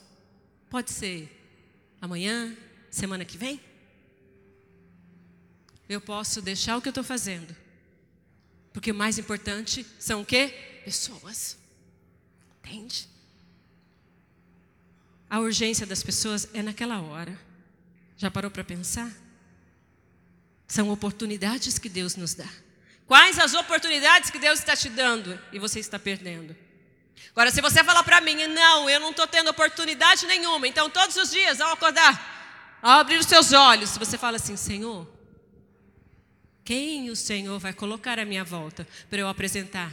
Pode 0.70 0.92
ser 0.92 1.30
amanhã, 2.02 2.56
semana 2.90 3.24
que 3.24 3.38
vem. 3.38 3.62
Eu 5.88 6.02
posso 6.02 6.42
deixar 6.42 6.78
o 6.78 6.82
que 6.82 6.88
eu 6.88 6.92
estou 6.92 7.04
fazendo. 7.04 7.56
Porque 8.74 8.92
o 8.92 8.96
mais 8.96 9.18
importante 9.18 9.86
são 10.00 10.22
o 10.22 10.26
quê? 10.26 10.82
Pessoas. 10.84 11.58
Entende? 12.60 13.08
A 15.30 15.40
urgência 15.40 15.86
das 15.86 16.04
pessoas 16.04 16.48
é 16.54 16.62
naquela 16.62 17.02
hora. 17.02 17.40
Já 18.18 18.30
parou 18.32 18.52
para 18.52 18.64
pensar? 18.64 19.12
São 20.68 20.90
oportunidades 20.90 21.78
que 21.78 21.90
Deus 21.90 22.16
nos 22.16 22.34
dá. 22.34 22.50
Quais 23.06 23.38
as 23.38 23.54
oportunidades 23.54 24.30
que 24.30 24.40
Deus 24.40 24.60
está 24.60 24.76
te 24.76 24.90
dando 24.90 25.40
e 25.52 25.60
você 25.60 25.80
está 25.80 26.00
perdendo? 26.00 26.56
Agora, 27.32 27.52
se 27.52 27.62
você 27.62 27.84
falar 27.84 28.04
para 28.04 28.22
mim, 28.22 28.48
não, 28.48 28.90
eu 28.90 29.00
não 29.00 29.12
estou 29.12 29.28
tendo 29.28 29.50
oportunidade 29.50 30.26
nenhuma, 30.26 30.68
então 30.68 30.90
todos 30.90 31.16
os 31.16 31.32
dias, 31.32 31.60
ao 31.60 31.74
acordar, 31.74 32.80
ao 32.82 33.00
abrir 33.00 33.18
os 33.18 33.26
seus 33.26 33.54
olhos, 33.54 33.98
você 33.98 34.18
fala 34.18 34.38
assim: 34.38 34.56
Senhor, 34.56 35.08
quem 36.64 37.10
o 37.10 37.16
Senhor 37.16 37.60
vai 37.60 37.74
colocar 37.74 38.20
à 38.20 38.26
minha 38.26 38.44
volta 38.44 38.88
para 39.10 39.20
eu 39.20 39.28
apresentar 39.28 39.92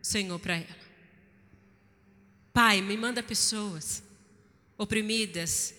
o 0.00 0.06
Senhor 0.06 0.38
para 0.38 0.56
ela? 0.56 0.82
Pai, 2.52 2.80
me 2.82 2.96
manda 2.96 3.22
pessoas 3.22 4.02
oprimidas, 4.76 5.74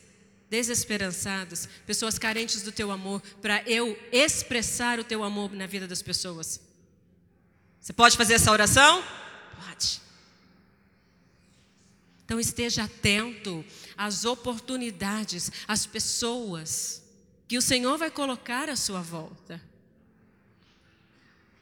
desesperançadas, 0.53 1.67
pessoas 1.83 2.19
carentes 2.19 2.61
do 2.61 2.71
teu 2.71 2.91
amor, 2.91 3.23
para 3.41 3.67
eu 3.67 3.97
expressar 4.11 4.99
o 4.99 5.03
teu 5.03 5.23
amor 5.23 5.51
na 5.51 5.65
vida 5.65 5.87
das 5.87 6.03
pessoas. 6.03 6.61
Você 7.81 7.91
pode 7.91 8.15
fazer 8.15 8.35
essa 8.35 8.51
oração? 8.51 9.03
Pode. 9.65 9.99
Então 12.23 12.39
esteja 12.39 12.83
atento 12.83 13.65
às 13.97 14.25
oportunidades, 14.25 15.51
às 15.67 15.87
pessoas 15.87 17.01
que 17.47 17.57
o 17.57 17.61
Senhor 17.61 17.97
vai 17.97 18.11
colocar 18.11 18.69
à 18.69 18.75
sua 18.75 19.01
volta. 19.01 19.59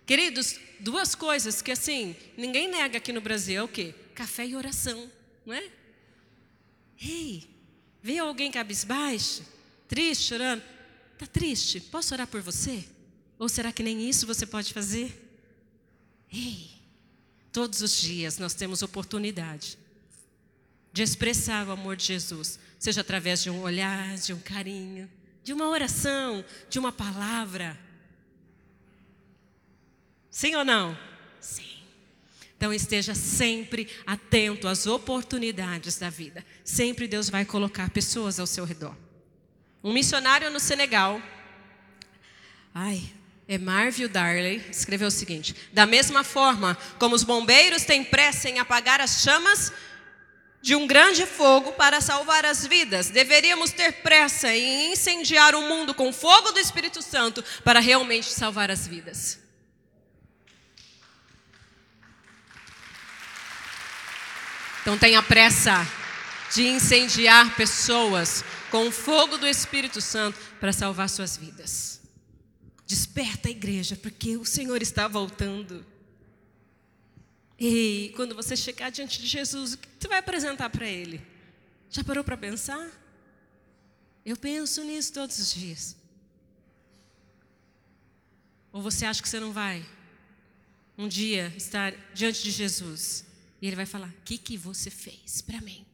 Queridos, 0.06 0.60
duas 0.82 1.16
coisas 1.16 1.62
que 1.62 1.72
assim, 1.72 2.14
ninguém 2.36 2.70
nega 2.70 2.98
aqui 2.98 3.14
no 3.14 3.22
Brasil 3.22 3.62
é 3.62 3.64
o 3.64 3.70
quê? 3.70 3.96
Café 4.14 4.48
e 4.48 4.54
oração, 4.54 5.10
não 5.46 5.54
é? 5.54 5.70
Ei, 7.02 7.51
vê 8.02 8.18
alguém 8.18 8.52
cabisbaixo, 8.52 9.44
triste, 9.88 10.30
chorando. 10.30 10.64
Está 11.14 11.28
triste? 11.28 11.80
Posso 11.80 12.14
orar 12.14 12.28
por 12.28 12.42
você? 12.42 12.84
Ou 13.38 13.48
será 13.48 13.72
que 13.72 13.84
nem 13.84 14.10
isso 14.10 14.26
você 14.26 14.46
pode 14.46 14.74
fazer? 14.74 15.30
Ei, 16.32 16.70
todos 17.52 17.82
os 17.82 18.00
dias 18.00 18.38
nós 18.38 18.54
temos 18.54 18.82
oportunidade 18.82 19.78
de 20.94 21.04
expressar 21.04 21.68
o 21.68 21.72
amor 21.72 21.96
de 21.96 22.06
Jesus, 22.06 22.60
seja 22.78 23.02
através 23.02 23.42
de 23.42 23.50
um 23.50 23.62
olhar, 23.62 24.16
de 24.18 24.34
um 24.34 24.40
carinho, 24.40 25.10
de 25.44 25.54
uma 25.54 25.68
oração, 25.68 26.44
de 26.70 26.80
uma 26.80 26.92
palavra. 26.92 27.80
Sim 30.30 30.56
ou 30.56 30.66
não? 30.66 30.98
Então 32.62 32.72
esteja 32.72 33.16
sempre 33.16 33.90
atento 34.06 34.68
às 34.68 34.86
oportunidades 34.86 35.98
da 35.98 36.12
vida. 36.12 36.46
Sempre 36.64 37.08
Deus 37.08 37.28
vai 37.28 37.44
colocar 37.44 37.90
pessoas 37.90 38.40
ao 38.40 38.46
seu 38.46 38.66
redor. 38.66 38.96
Um 39.84 39.92
missionário 39.92 40.52
no 40.52 40.60
Senegal, 40.60 41.20
ai, 42.72 43.02
é 43.48 43.58
Marville 43.58 44.08
Darley, 44.08 44.64
escreveu 44.70 45.08
o 45.08 45.12
seguinte: 45.12 45.56
Da 45.74 45.88
mesma 45.88 46.24
forma 46.24 46.78
como 47.00 47.16
os 47.16 47.24
bombeiros 47.24 47.82
têm 47.82 48.04
pressa 48.04 48.48
em 48.48 48.60
apagar 48.60 49.02
as 49.02 49.24
chamas 49.24 49.74
de 50.62 50.76
um 50.76 50.86
grande 50.86 51.26
fogo 51.26 51.72
para 51.72 52.00
salvar 52.00 52.46
as 52.46 52.64
vidas. 52.68 53.10
Deveríamos 53.10 53.72
ter 53.72 54.04
pressa 54.04 54.56
em 54.56 54.94
incendiar 54.94 55.56
o 55.56 55.64
mundo 55.64 55.96
com 55.96 56.14
fogo 56.14 56.52
do 56.52 56.60
Espírito 56.60 57.02
Santo 57.02 57.44
para 57.64 57.80
realmente 57.80 58.28
salvar 58.28 58.70
as 58.70 58.86
vidas. 58.86 59.41
Então 64.82 64.98
tenha 64.98 65.22
pressa 65.22 65.88
de 66.54 66.68
incendiar 66.68 67.56
pessoas 67.56 68.44
com 68.70 68.88
o 68.88 68.92
fogo 68.92 69.38
do 69.38 69.48
Espírito 69.48 70.02
Santo 70.02 70.40
para 70.60 70.74
salvar 70.74 71.10
suas 71.10 71.38
vidas. 71.38 72.02
Desperta 72.86 73.48
a 73.48 73.52
igreja, 73.52 73.96
porque 73.96 74.36
o 74.38 74.46
Senhor 74.46 74.82
está 74.82 75.08
voltando. 75.08 75.86
Ei, 77.60 78.12
quando 78.16 78.36
você 78.36 78.56
chegar 78.56 78.90
diante 78.90 79.22
de 79.22 79.28
Jesus, 79.28 79.74
o 79.74 79.78
que 79.78 79.88
você 80.00 80.08
vai 80.08 80.18
apresentar 80.18 80.70
para 80.70 80.88
Ele? 80.88 81.22
Já 81.90 82.04
parou 82.04 82.24
para 82.24 82.36
pensar? 82.36 82.90
Eu 84.26 84.36
penso 84.36 84.84
nisso 84.84 85.14
todos 85.14 85.38
os 85.38 85.54
dias. 85.54 85.96
Ou 88.74 88.82
você 88.82 89.06
acha 89.06 89.22
que 89.22 89.30
você 89.30 89.40
não 89.40 89.52
vai 89.52 89.86
um 90.98 91.08
dia 91.08 91.54
estar 91.56 91.94
diante 92.14 92.44
de 92.44 92.52
Jesus 92.52 93.31
e 93.62 93.68
Ele 93.68 93.76
vai 93.76 93.86
falar: 93.86 94.10
O 94.10 94.24
que, 94.26 94.38
que 94.38 94.58
você 94.58 94.90
fez 94.90 95.42
para 95.42 95.62
mim? 95.62 95.86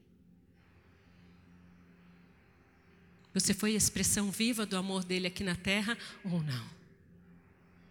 Você 3.33 3.53
foi 3.53 3.73
a 3.73 3.77
expressão 3.77 4.31
viva 4.31 4.65
do 4.65 4.77
amor 4.77 5.03
dele 5.03 5.27
aqui 5.27 5.43
na 5.43 5.55
terra 5.55 5.97
ou 6.23 6.41
não? 6.41 6.65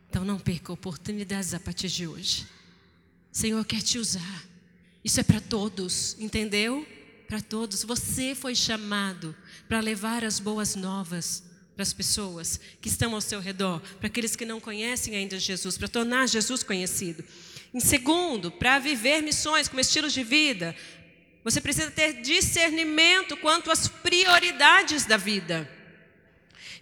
Então 0.09 0.25
não 0.25 0.39
perca 0.39 0.73
oportunidades 0.73 1.55
a 1.55 1.61
partir 1.61 1.89
de 1.89 2.07
hoje. 2.07 2.47
Senhor 3.31 3.65
quer 3.65 3.83
te 3.83 3.99
usar. 3.99 4.45
Isso 5.05 5.21
é 5.21 5.23
para 5.23 5.41
todos, 5.41 6.17
entendeu? 6.19 6.85
Para 7.29 7.41
todos. 7.41 7.85
Você 7.85 8.35
foi 8.35 8.55
chamado 8.55 9.37
para 9.69 9.79
levar 9.79 10.25
as 10.25 10.41
boas 10.41 10.75
novas 10.75 11.45
para 11.77 11.83
as 11.83 11.93
pessoas 11.93 12.59
que 12.81 12.89
estão 12.89 13.15
ao 13.15 13.21
seu 13.21 13.39
redor, 13.39 13.81
para 13.99 14.07
aqueles 14.07 14.35
que 14.35 14.47
não 14.47 14.59
conhecem 14.59 15.15
ainda 15.15 15.39
Jesus, 15.39 15.77
para 15.77 15.87
tornar 15.87 16.27
Jesus 16.27 16.63
conhecido. 16.63 17.23
Em 17.73 17.81
segundo, 17.81 18.51
para 18.51 18.79
viver 18.79 19.23
missões 19.23 19.69
como 19.69 19.81
estilo 19.81 20.09
de 20.09 20.23
vida, 20.23 20.75
você 21.45 21.61
precisa 21.61 21.91
ter 21.91 22.15
discernimento 22.23 23.37
quanto 23.37 23.71
às 23.71 23.87
prioridades 23.87 25.05
da 25.05 25.17
vida. 25.17 25.71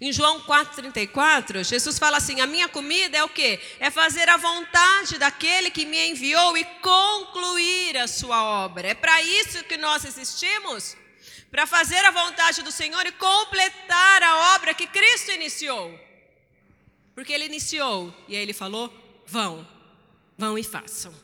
Em 0.01 0.12
João 0.12 0.40
4,34, 0.40 1.62
Jesus 1.64 1.99
fala 1.99 2.16
assim: 2.16 2.40
A 2.40 2.47
minha 2.47 2.68
comida 2.68 3.16
é 3.16 3.23
o 3.23 3.29
que? 3.29 3.61
É 3.79 3.90
fazer 3.90 4.29
a 4.29 4.37
vontade 4.37 5.18
daquele 5.18 5.70
que 5.70 5.85
me 5.85 6.09
enviou 6.09 6.57
e 6.57 6.64
concluir 6.83 7.97
a 7.99 8.09
sua 8.09 8.42
obra. 8.42 8.88
É 8.88 8.94
para 8.94 9.23
isso 9.23 9.64
que 9.64 9.77
nós 9.77 10.05
existimos? 10.05 10.97
Para 11.51 11.66
fazer 11.66 12.05
a 12.05 12.11
vontade 12.11 12.62
do 12.62 12.73
Senhor 12.73 13.07
e 13.07 13.12
completar 13.12 14.23
a 14.23 14.55
obra 14.57 14.75
que 14.75 14.87
Cristo 14.87 15.31
iniciou. 15.31 15.99
Porque 17.14 17.33
Ele 17.33 17.47
iniciou 17.47 18.12
e 18.29 18.35
aí 18.35 18.42
Ele 18.42 18.53
falou: 18.53 18.92
Vão, 19.27 19.66
vão 20.37 20.59
e 20.59 20.64
façam. 20.64 21.14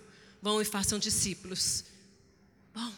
Vão 0.42 0.61
e 0.61 0.64
façam 0.64 0.99
discípulos. 0.99 1.85
Bom, 2.75 2.92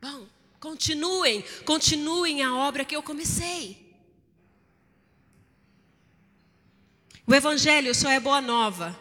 bom, 0.00 0.26
continuem, 0.58 1.44
continuem 1.64 2.42
a 2.42 2.54
obra 2.54 2.84
que 2.84 2.96
eu 2.96 3.02
comecei. 3.02 3.88
O 7.26 7.34
Evangelho 7.34 7.94
só 7.94 8.10
é 8.10 8.18
boa 8.18 8.40
nova. 8.40 8.98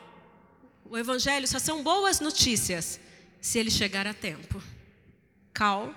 O 0.86 0.98
Evangelho 0.98 1.48
só 1.48 1.60
são 1.60 1.82
boas 1.82 2.20
notícias 2.20 3.00
se 3.42 3.58
ele 3.58 3.72
chegar 3.72 4.06
a 4.06 4.14
tempo. 4.14 4.62
Cal 5.54 5.94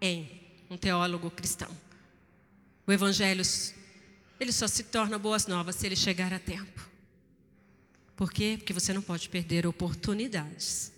em 0.00 0.40
um 0.70 0.76
teólogo 0.76 1.30
cristão. 1.30 1.70
O 2.86 2.92
Evangelho 2.92 3.42
ele 4.40 4.52
só 4.52 4.66
se 4.68 4.84
torna 4.84 5.18
boas 5.18 5.46
novas 5.46 5.76
se 5.76 5.86
ele 5.86 5.96
chegar 5.96 6.32
a 6.32 6.38
tempo. 6.38 6.87
Por 8.18 8.30
quê? 8.30 8.56
Porque 8.58 8.74
você 8.74 8.92
não 8.92 9.00
pode 9.00 9.30
perder 9.30 9.66
oportunidades. 9.66 10.92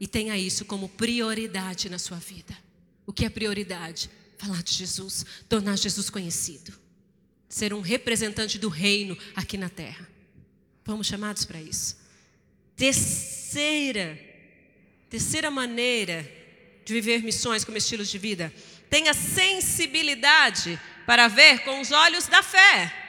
E 0.00 0.08
tenha 0.08 0.36
isso 0.36 0.64
como 0.64 0.88
prioridade 0.88 1.88
na 1.88 2.00
sua 2.00 2.16
vida. 2.16 2.58
O 3.06 3.12
que 3.12 3.24
é 3.24 3.30
prioridade? 3.30 4.10
Falar 4.36 4.60
de 4.64 4.74
Jesus, 4.74 5.24
tornar 5.48 5.78
Jesus 5.78 6.10
conhecido 6.10 6.82
ser 7.52 7.74
um 7.74 7.82
representante 7.82 8.58
do 8.58 8.70
reino 8.70 9.16
aqui 9.36 9.58
na 9.58 9.68
terra. 9.68 10.08
Fomos 10.84 11.06
chamados 11.06 11.44
para 11.44 11.60
isso. 11.60 11.98
Terceira, 12.74 14.18
terceira 15.10 15.50
maneira 15.50 16.26
de 16.82 16.94
viver 16.94 17.22
missões 17.22 17.62
como 17.62 17.76
estilo 17.76 18.06
de 18.06 18.16
vida. 18.16 18.50
Tenha 18.88 19.12
sensibilidade 19.12 20.80
para 21.06 21.28
ver 21.28 21.58
com 21.58 21.78
os 21.82 21.90
olhos 21.90 22.26
da 22.26 22.42
fé. 22.42 23.01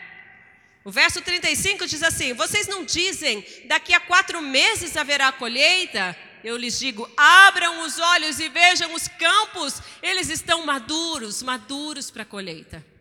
O 0.86 0.92
verso 0.92 1.22
35 1.22 1.88
diz 1.88 2.04
assim: 2.04 2.34
Vocês 2.34 2.68
não 2.68 2.84
dizem, 2.84 3.46
daqui 3.66 3.94
a 3.94 4.00
quatro 4.00 4.42
meses 4.42 4.98
haverá 4.98 5.32
colheita? 5.32 6.18
Eu 6.44 6.58
lhes 6.58 6.78
digo: 6.80 7.10
abram 7.16 7.86
os 7.86 8.00
olhos 8.00 8.40
e 8.40 8.50
vejam 8.50 8.94
os 8.94 9.08
campos, 9.08 9.82
eles 10.02 10.30
estão 10.30 10.66
maduros, 10.66 11.42
maduros 11.42 12.12
para 12.12 12.24
a 12.24 12.26
colheita 12.26 12.94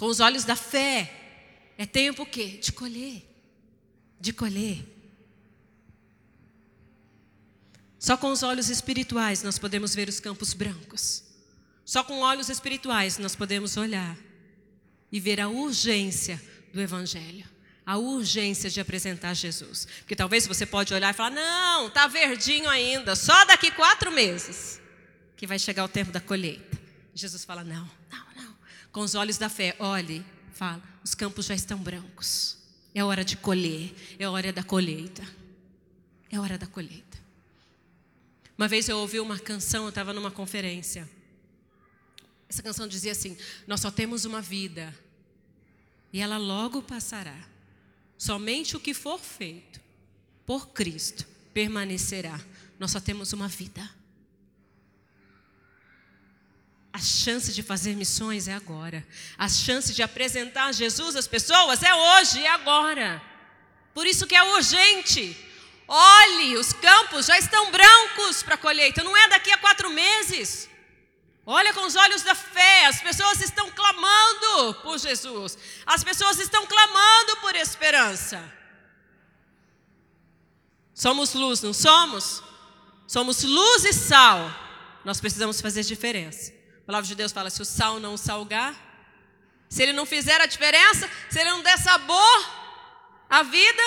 com 0.00 0.06
os 0.06 0.18
olhos 0.18 0.44
da 0.44 0.56
fé. 0.56 1.14
É 1.76 1.84
tempo 1.84 2.22
o 2.22 2.26
quê? 2.26 2.56
De 2.56 2.72
colher. 2.72 3.22
De 4.18 4.32
colher. 4.32 4.82
Só 7.98 8.16
com 8.16 8.32
os 8.32 8.42
olhos 8.42 8.70
espirituais 8.70 9.42
nós 9.42 9.58
podemos 9.58 9.94
ver 9.94 10.08
os 10.08 10.18
campos 10.18 10.54
brancos. 10.54 11.22
Só 11.84 12.02
com 12.02 12.20
olhos 12.20 12.48
espirituais 12.48 13.18
nós 13.18 13.36
podemos 13.36 13.76
olhar 13.76 14.16
e 15.10 15.18
ver 15.18 15.40
a 15.40 15.48
urgência 15.48 16.40
do 16.72 16.80
Evangelho, 16.80 17.44
a 17.84 17.96
urgência 17.96 18.70
de 18.70 18.80
apresentar 18.80 19.34
Jesus. 19.34 19.86
Porque 20.00 20.16
talvez 20.16 20.46
você 20.46 20.64
pode 20.64 20.94
olhar 20.94 21.10
e 21.12 21.16
falar: 21.16 21.30
não, 21.30 21.88
está 21.88 22.06
verdinho 22.06 22.68
ainda, 22.68 23.16
só 23.16 23.44
daqui 23.44 23.70
quatro 23.70 24.12
meses 24.12 24.80
que 25.36 25.46
vai 25.46 25.58
chegar 25.58 25.84
o 25.84 25.88
tempo 25.88 26.12
da 26.12 26.20
colheita. 26.20 26.78
Jesus 27.14 27.44
fala: 27.44 27.64
não, 27.64 27.90
não, 28.36 28.56
com 28.92 29.00
os 29.00 29.14
olhos 29.14 29.38
da 29.38 29.48
fé, 29.48 29.74
olhe 29.78 30.24
fala: 30.60 30.82
os 31.02 31.14
campos 31.14 31.46
já 31.46 31.54
estão 31.54 31.78
brancos. 31.78 32.58
É 32.94 33.02
hora 33.02 33.24
de 33.24 33.36
colher, 33.36 33.94
é 34.18 34.28
hora 34.28 34.52
da 34.52 34.62
colheita. 34.62 35.22
É 36.30 36.38
hora 36.38 36.58
da 36.58 36.66
colheita. 36.66 37.18
Uma 38.58 38.68
vez 38.68 38.88
eu 38.88 38.98
ouvi 38.98 39.18
uma 39.18 39.38
canção, 39.38 39.84
eu 39.84 39.88
estava 39.88 40.12
numa 40.12 40.30
conferência. 40.30 41.08
Essa 42.50 42.64
canção 42.64 42.88
dizia 42.88 43.12
assim: 43.12 43.38
Nós 43.64 43.80
só 43.80 43.92
temos 43.92 44.24
uma 44.24 44.42
vida, 44.42 44.92
e 46.12 46.20
ela 46.20 46.36
logo 46.36 46.82
passará. 46.82 47.38
Somente 48.18 48.76
o 48.76 48.80
que 48.80 48.92
for 48.92 49.20
feito 49.20 49.80
por 50.44 50.70
Cristo 50.70 51.24
permanecerá. 51.54 52.38
Nós 52.76 52.90
só 52.90 52.98
temos 52.98 53.32
uma 53.32 53.46
vida. 53.46 53.88
A 56.92 56.98
chance 56.98 57.52
de 57.52 57.62
fazer 57.62 57.94
missões 57.94 58.48
é 58.48 58.52
agora. 58.52 59.06
A 59.38 59.48
chance 59.48 59.94
de 59.94 60.02
apresentar 60.02 60.72
Jesus 60.74 61.14
às 61.14 61.28
pessoas 61.28 61.84
é 61.84 61.94
hoje, 61.94 62.40
é 62.40 62.48
agora. 62.48 63.22
Por 63.94 64.08
isso 64.08 64.26
que 64.26 64.34
é 64.34 64.42
urgente. 64.42 65.36
Olhe, 65.86 66.56
os 66.56 66.72
campos 66.72 67.26
já 67.26 67.38
estão 67.38 67.70
brancos 67.70 68.42
para 68.42 68.56
colheita, 68.56 69.04
não 69.04 69.16
é 69.16 69.28
daqui 69.28 69.52
a 69.52 69.58
quatro 69.58 69.88
meses. 69.90 70.68
Olha 71.52 71.74
com 71.74 71.84
os 71.84 71.96
olhos 71.96 72.22
da 72.22 72.32
fé, 72.32 72.86
as 72.86 73.00
pessoas 73.00 73.40
estão 73.40 73.68
clamando 73.72 74.74
por 74.84 74.96
Jesus, 74.96 75.58
as 75.84 76.04
pessoas 76.04 76.38
estão 76.38 76.64
clamando 76.64 77.38
por 77.38 77.56
esperança. 77.56 78.40
Somos 80.94 81.34
luz, 81.34 81.60
não 81.60 81.72
somos? 81.72 82.40
Somos 83.04 83.42
luz 83.42 83.84
e 83.84 83.92
sal. 83.92 84.48
Nós 85.04 85.20
precisamos 85.20 85.60
fazer 85.60 85.82
diferença. 85.82 86.52
A 86.82 86.86
palavra 86.86 87.08
de 87.08 87.16
Deus 87.16 87.32
fala: 87.32 87.50
se 87.50 87.60
o 87.60 87.64
sal 87.64 87.98
não 87.98 88.16
salgar, 88.16 88.72
se 89.68 89.82
ele 89.82 89.92
não 89.92 90.06
fizer 90.06 90.40
a 90.40 90.46
diferença, 90.46 91.10
se 91.28 91.40
ele 91.40 91.50
não 91.50 91.62
der 91.62 91.78
sabor 91.78 92.38
à 93.28 93.42
vida, 93.42 93.82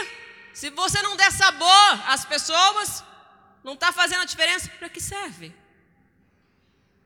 se 0.54 0.69
você 0.69 1.02
não 1.02 1.15
der 1.15 1.32
sabor 1.32 1.91
às 2.08 2.26
pessoas, 2.26 3.06
não 3.63 3.76
está 3.76 3.93
fazendo 3.93 4.23
a 4.23 4.26
diferença, 4.26 4.67
para 4.78 4.89
que 4.89 4.99
serve? 4.99 5.62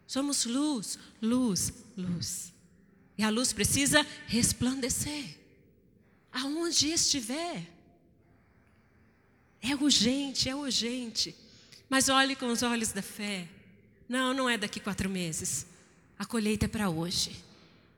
Somos 0.08 0.46
luz, 0.46 0.98
luz, 1.22 1.74
luz. 1.98 2.54
E 3.18 3.24
a 3.24 3.30
luz 3.30 3.52
precisa 3.52 4.08
resplandecer. 4.26 5.38
Aonde 6.32 6.88
estiver. 6.88 7.68
É 9.62 9.76
urgente, 9.76 10.48
é 10.48 10.56
urgente. 10.56 11.36
Mas 11.90 12.08
olhe 12.08 12.36
com 12.36 12.48
os 12.48 12.64
olhos 12.64 12.94
da 12.94 13.02
fé. 13.02 13.50
Não, 14.08 14.34
não 14.34 14.50
é 14.50 14.58
daqui 14.58 14.80
quatro 14.80 15.10
meses. 15.10 15.66
A 16.18 16.26
colheita 16.26 16.66
é 16.66 16.70
para 16.70 16.90
hoje. 16.90 17.44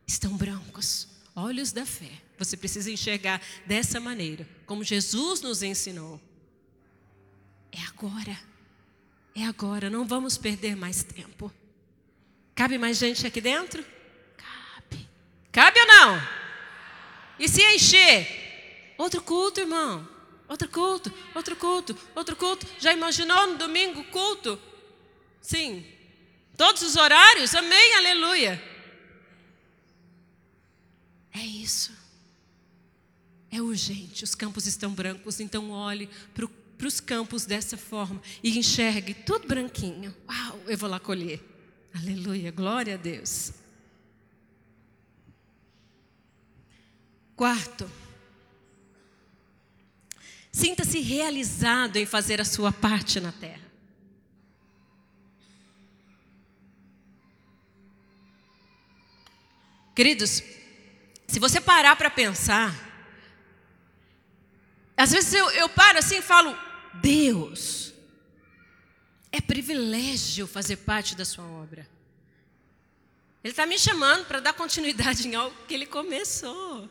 Estão 0.08 0.36
brancos. 0.36 1.08
Olhos 1.36 1.72
da 1.72 1.86
fé. 1.86 2.12
Você 2.40 2.58
precisa 2.58 2.90
enxergar 2.90 3.42
dessa 3.68 4.00
maneira, 4.00 4.48
como 4.66 4.84
Jesus 4.84 5.42
nos 5.42 5.62
ensinou. 5.62 6.20
É 7.72 7.82
agora. 7.84 8.40
É 9.36 9.46
agora. 9.46 9.90
Não 9.90 10.08
vamos 10.08 10.38
perder 10.38 10.76
mais 10.76 11.04
tempo. 11.04 11.54
Cabe 12.60 12.78
mais 12.78 12.98
gente 12.98 13.26
aqui 13.26 13.40
dentro? 13.40 13.86
Cabe. 14.36 15.08
Cabe 15.50 15.80
ou 15.80 15.88
não? 15.88 16.22
E 17.40 17.48
se 17.48 17.64
encher? 17.74 18.94
Outro 18.98 19.22
culto, 19.22 19.62
irmão. 19.62 20.06
Outro 20.46 20.68
culto, 20.68 21.14
outro 21.34 21.56
culto, 21.56 21.98
outro 22.14 22.36
culto. 22.36 22.68
Já 22.78 22.92
imaginou 22.92 23.48
no 23.48 23.58
domingo 23.58 24.04
culto? 24.12 24.60
Sim. 25.42 25.86
Todos 26.58 26.82
os 26.82 26.98
horários? 26.98 27.56
Amém, 27.56 27.96
aleluia. 27.96 28.62
É 31.34 31.40
isso. 31.40 31.94
É 33.50 33.62
urgente. 33.62 34.26
Os 34.26 34.36
campos 34.36 34.68
estão 34.68 34.92
brancos, 34.92 35.40
então 35.40 35.72
olhe 35.72 36.10
para 36.34 36.86
os 36.86 37.00
campos 37.00 37.46
dessa 37.46 37.78
forma 37.78 38.22
e 38.44 38.60
enxergue 38.60 39.14
tudo 39.14 39.48
branquinho. 39.48 40.14
Uau, 40.28 40.60
eu 40.68 40.78
vou 40.78 40.90
lá 40.90 41.00
colher. 41.00 41.49
Aleluia, 41.94 42.52
glória 42.52 42.96
a 42.96 42.98
Deus. 42.98 43.54
Quarto, 47.36 47.90
sinta-se 50.52 51.00
realizado 51.00 51.96
em 51.96 52.06
fazer 52.06 52.42
a 52.42 52.46
sua 52.46 52.72
parte 52.72 53.20
na 53.20 53.32
terra. 53.32 53.70
Queridos, 59.96 60.44
se 61.28 61.40
você 61.40 61.60
parar 61.60 61.96
para 61.96 62.10
pensar, 62.10 62.74
às 64.96 65.12
vezes 65.12 65.34
eu, 65.34 65.50
eu 65.52 65.70
paro 65.70 66.00
assim 66.00 66.18
e 66.18 66.22
falo, 66.22 66.58
Deus, 66.96 67.94
é 69.32 69.40
privilégio 69.40 70.48
fazer 70.48 70.78
parte 70.78 71.16
da 71.16 71.26
sua 71.26 71.46
obra. 71.46 71.88
Ele 73.44 73.52
está 73.52 73.66
me 73.66 73.80
chamando 73.80 74.26
para 74.26 74.40
dar 74.40 74.54
continuidade 74.54 75.28
em 75.28 75.36
algo 75.36 75.56
que 75.68 75.74
ele 75.74 75.86
começou. 75.86 76.90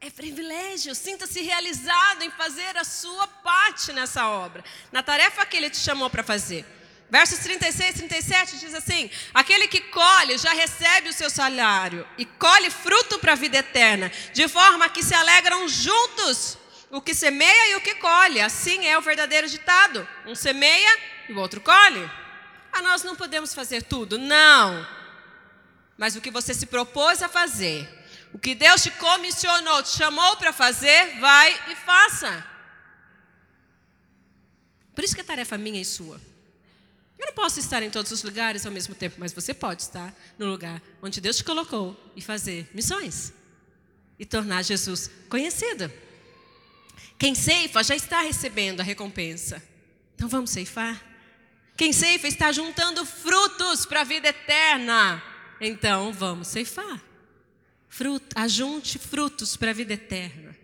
É 0.00 0.10
privilégio, 0.10 0.94
sinta-se 0.96 1.40
realizado 1.42 2.22
em 2.22 2.30
fazer 2.32 2.76
a 2.76 2.82
sua 2.82 3.26
parte 3.28 3.92
nessa 3.92 4.28
obra, 4.28 4.64
na 4.90 5.00
tarefa 5.00 5.46
que 5.46 5.56
ele 5.56 5.70
te 5.70 5.76
chamou 5.76 6.10
para 6.10 6.24
fazer. 6.24 6.66
Versos 7.08 7.38
36 7.40 7.90
e 7.90 7.98
37 7.98 8.58
diz 8.58 8.74
assim: 8.74 9.08
Aquele 9.32 9.68
que 9.68 9.80
colhe 9.80 10.38
já 10.38 10.52
recebe 10.54 11.10
o 11.10 11.12
seu 11.12 11.30
salário 11.30 12.08
e 12.18 12.24
colhe 12.24 12.70
fruto 12.70 13.18
para 13.18 13.32
a 13.32 13.36
vida 13.36 13.58
eterna, 13.58 14.10
de 14.32 14.48
forma 14.48 14.88
que 14.88 15.04
se 15.04 15.14
alegram 15.14 15.68
juntos 15.68 16.58
o 16.92 17.00
que 17.00 17.14
semeia 17.14 17.70
e 17.70 17.76
o 17.76 17.80
que 17.80 17.94
colhe. 17.94 18.40
Assim 18.40 18.86
é 18.86 18.96
o 18.96 19.02
verdadeiro 19.02 19.48
ditado: 19.48 20.06
um 20.26 20.34
semeia 20.34 20.98
e 21.28 21.32
o 21.32 21.38
outro 21.38 21.60
colhe. 21.60 22.08
Ah, 22.70 22.82
nós 22.82 23.02
não 23.02 23.16
podemos 23.16 23.54
fazer 23.54 23.82
tudo. 23.82 24.18
Não. 24.18 24.86
Mas 25.96 26.14
o 26.14 26.20
que 26.20 26.30
você 26.30 26.54
se 26.54 26.66
propôs 26.66 27.22
a 27.22 27.28
fazer, 27.28 27.88
o 28.32 28.38
que 28.38 28.54
Deus 28.54 28.82
te 28.82 28.90
comissionou, 28.92 29.82
te 29.82 29.96
chamou 29.96 30.36
para 30.36 30.52
fazer, 30.52 31.18
vai 31.18 31.50
e 31.70 31.76
faça. 31.76 32.46
Por 34.94 35.02
isso 35.02 35.14
que 35.14 35.20
a 35.22 35.24
tarefa 35.24 35.56
minha 35.56 35.80
e 35.80 35.84
sua. 35.84 36.20
Eu 37.18 37.26
não 37.26 37.34
posso 37.34 37.60
estar 37.60 37.82
em 37.82 37.90
todos 37.90 38.10
os 38.10 38.22
lugares 38.22 38.66
ao 38.66 38.72
mesmo 38.72 38.94
tempo, 38.94 39.16
mas 39.18 39.32
você 39.32 39.54
pode 39.54 39.82
estar 39.82 40.12
no 40.38 40.46
lugar 40.46 40.82
onde 41.00 41.20
Deus 41.20 41.36
te 41.36 41.44
colocou 41.44 41.96
e 42.16 42.20
fazer 42.20 42.68
missões 42.74 43.32
e 44.18 44.26
tornar 44.26 44.62
Jesus 44.62 45.10
conhecido. 45.28 45.90
Quem 47.22 47.36
ceifa 47.36 47.84
já 47.84 47.94
está 47.94 48.20
recebendo 48.22 48.80
a 48.80 48.82
recompensa. 48.82 49.62
Então 50.16 50.28
vamos 50.28 50.50
ceifar? 50.50 51.00
Quem 51.76 51.92
ceifa 51.92 52.26
está 52.26 52.50
juntando 52.50 53.06
frutos 53.06 53.86
para 53.86 54.00
a 54.00 54.04
vida 54.04 54.30
eterna. 54.30 55.22
Então 55.60 56.12
vamos 56.12 56.48
ceifar. 56.48 57.00
Fruto, 57.88 58.26
ajunte 58.34 58.98
frutos 58.98 59.56
para 59.56 59.70
a 59.70 59.72
vida 59.72 59.92
eterna. 59.92 60.56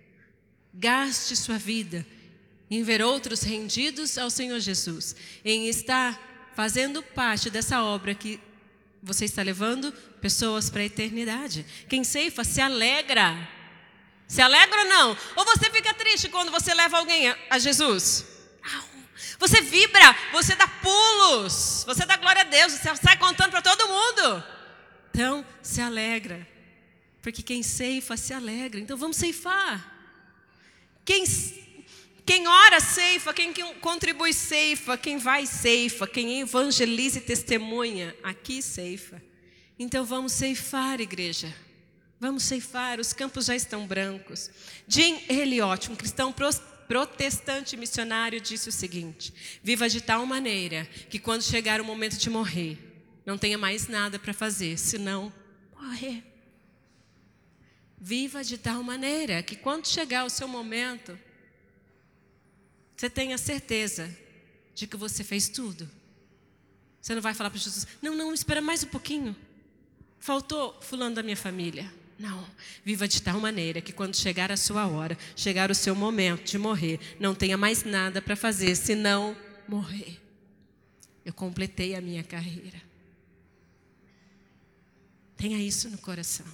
Gaste 0.75 1.37
sua 1.37 1.59
vida 1.59 2.05
em 2.69 2.83
ver 2.83 3.03
outros 3.03 3.43
rendidos 3.43 4.19
ao 4.19 4.29
Senhor 4.29 4.59
Jesus, 4.59 5.15
em 5.45 5.69
estar 5.69 6.51
fazendo 6.57 7.05
parte 7.05 7.51
dessa 7.51 7.85
obra 7.85 8.17
que 8.17 8.41
você 9.01 9.27
está 9.27 9.45
levando 9.45 9.93
pessoas 10.21 10.69
para 10.69 10.81
a 10.81 10.87
eternidade. 10.87 11.65
Quem 11.89 12.03
ceifa 12.03 12.43
se 12.43 12.61
alegra 12.61 13.49
se 14.29 14.43
alegra 14.43 14.83
ou 14.83 14.89
não? 14.89 15.17
Ou 15.37 15.45
você 15.47 15.71
fica 15.71 15.95
triste 15.95 16.29
quando 16.29 16.53
você 16.53 16.75
leva 16.75 16.99
alguém 16.99 17.35
a 17.49 17.59
Jesus? 17.59 18.27
Você 19.39 19.63
vibra, 19.63 20.17
você 20.33 20.55
dá 20.55 20.69
pulos, 20.69 21.85
você 21.87 22.05
dá 22.05 22.17
glória 22.17 22.43
a 22.43 22.45
Deus, 22.45 22.73
você 22.73 22.95
sai 22.97 23.17
contando 23.17 23.51
para 23.51 23.63
todo 23.63 23.89
mundo. 23.89 24.45
Então, 25.11 25.47
se 25.63 25.81
alegra, 25.81 26.47
porque 27.23 27.43
quem 27.43 27.63
ceifa 27.63 28.17
se 28.17 28.35
alegra. 28.35 28.79
Então, 28.79 28.97
vamos 28.97 29.17
ceifar. 29.17 29.97
Quem, 31.05 31.25
quem 32.27 32.47
ora 32.47 32.81
ceifa, 32.81 33.33
quem 33.33 33.53
contribui 33.81 34.33
ceifa, 34.33 34.99
quem 34.99 35.19
vai 35.19 35.47
ceifa, 35.47 36.07
quem 36.07 36.41
evangeliza 36.41 37.19
e 37.19 37.23
testemunha, 37.23 38.15
aqui 38.23 38.61
ceifa. 38.61 39.23
Então, 39.79 40.05
vamos 40.05 40.33
ceifar, 40.33 41.01
igreja. 41.01 41.55
Vamos 42.21 42.43
ceifar, 42.43 42.99
os 42.99 43.13
campos 43.13 43.47
já 43.47 43.55
estão 43.55 43.87
brancos. 43.87 44.51
Jim 44.89 45.21
Elliot, 45.29 45.91
um 45.91 45.97
cristão 45.97 46.35
protestante 46.89 47.77
missionário, 47.77 48.41
disse 48.41 48.69
o 48.69 48.73
seguinte: 48.73 49.33
Viva 49.63 49.89
de 49.89 50.01
tal 50.01 50.27
maneira 50.27 50.85
que 51.09 51.19
quando 51.19 51.43
chegar 51.43 51.81
o 51.81 51.85
momento 51.85 52.17
de 52.17 52.29
morrer, 52.29 52.77
não 53.25 53.39
tenha 53.39 53.57
mais 53.57 53.87
nada 53.87 54.19
para 54.19 54.35
fazer, 54.35 54.79
senão 54.79 55.33
morrer. 55.77 56.25
Viva 58.01 58.43
de 58.43 58.59
tal 58.59 58.83
maneira 58.83 59.43
que 59.43 59.55
quando 59.55 59.87
chegar 59.87 60.25
o 60.25 60.31
seu 60.31 60.49
momento, 60.49 61.19
você 62.97 63.09
tenha 63.09 63.39
certeza 63.39 64.13
de 64.75 64.89
que 64.89 64.97
você 64.97 65.23
fez 65.23 65.49
tudo. 65.49 65.89
Você 67.01 67.15
não 67.15 67.23
vai 67.23 67.33
falar 67.33 67.51
para 67.51 67.61
Jesus: 67.61 67.87
Não, 68.03 68.15
não, 68.17 68.35
espera 68.35 68.61
mais 68.61 68.83
um 68.83 68.89
pouquinho. 68.89 69.37
Faltou 70.19 70.77
fulano 70.83 71.15
da 71.15 71.23
minha 71.23 71.37
família. 71.37 71.93
Não. 72.19 72.45
Viva 72.85 73.07
de 73.07 73.23
tal 73.23 73.39
maneira 73.41 73.81
que 73.81 73.93
quando 73.93 74.17
chegar 74.17 74.51
a 74.51 74.57
sua 74.57 74.87
hora, 74.87 75.17
chegar 75.37 75.71
o 75.71 75.75
seu 75.75 75.95
momento 75.95 76.45
de 76.45 76.59
morrer, 76.59 76.99
não 77.21 77.35
tenha 77.35 77.57
mais 77.57 77.85
nada 77.85 78.21
para 78.21 78.35
fazer 78.35 78.75
senão 78.75 79.37
morrer. 79.69 80.21
Eu 81.25 81.33
completei 81.33 81.95
a 81.95 82.01
minha 82.01 82.25
carreira. 82.25 82.83
Tenha 85.37 85.59
isso 85.59 85.89
no 85.89 85.99
coração. 85.99 86.47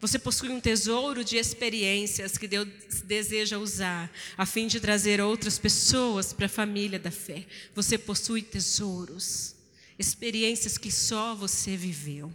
Você 0.00 0.18
possui 0.18 0.48
um 0.48 0.60
tesouro 0.60 1.22
de 1.22 1.36
experiências 1.36 2.38
que 2.38 2.48
Deus 2.48 2.66
deseja 3.04 3.58
usar 3.58 4.10
a 4.38 4.46
fim 4.46 4.66
de 4.66 4.80
trazer 4.80 5.20
outras 5.20 5.58
pessoas 5.58 6.32
para 6.32 6.46
a 6.46 6.48
família 6.48 6.98
da 6.98 7.10
fé. 7.10 7.44
Você 7.74 7.98
possui 7.98 8.40
tesouros, 8.40 9.54
experiências 9.98 10.78
que 10.78 10.90
só 10.90 11.34
você 11.34 11.76
viveu, 11.76 12.32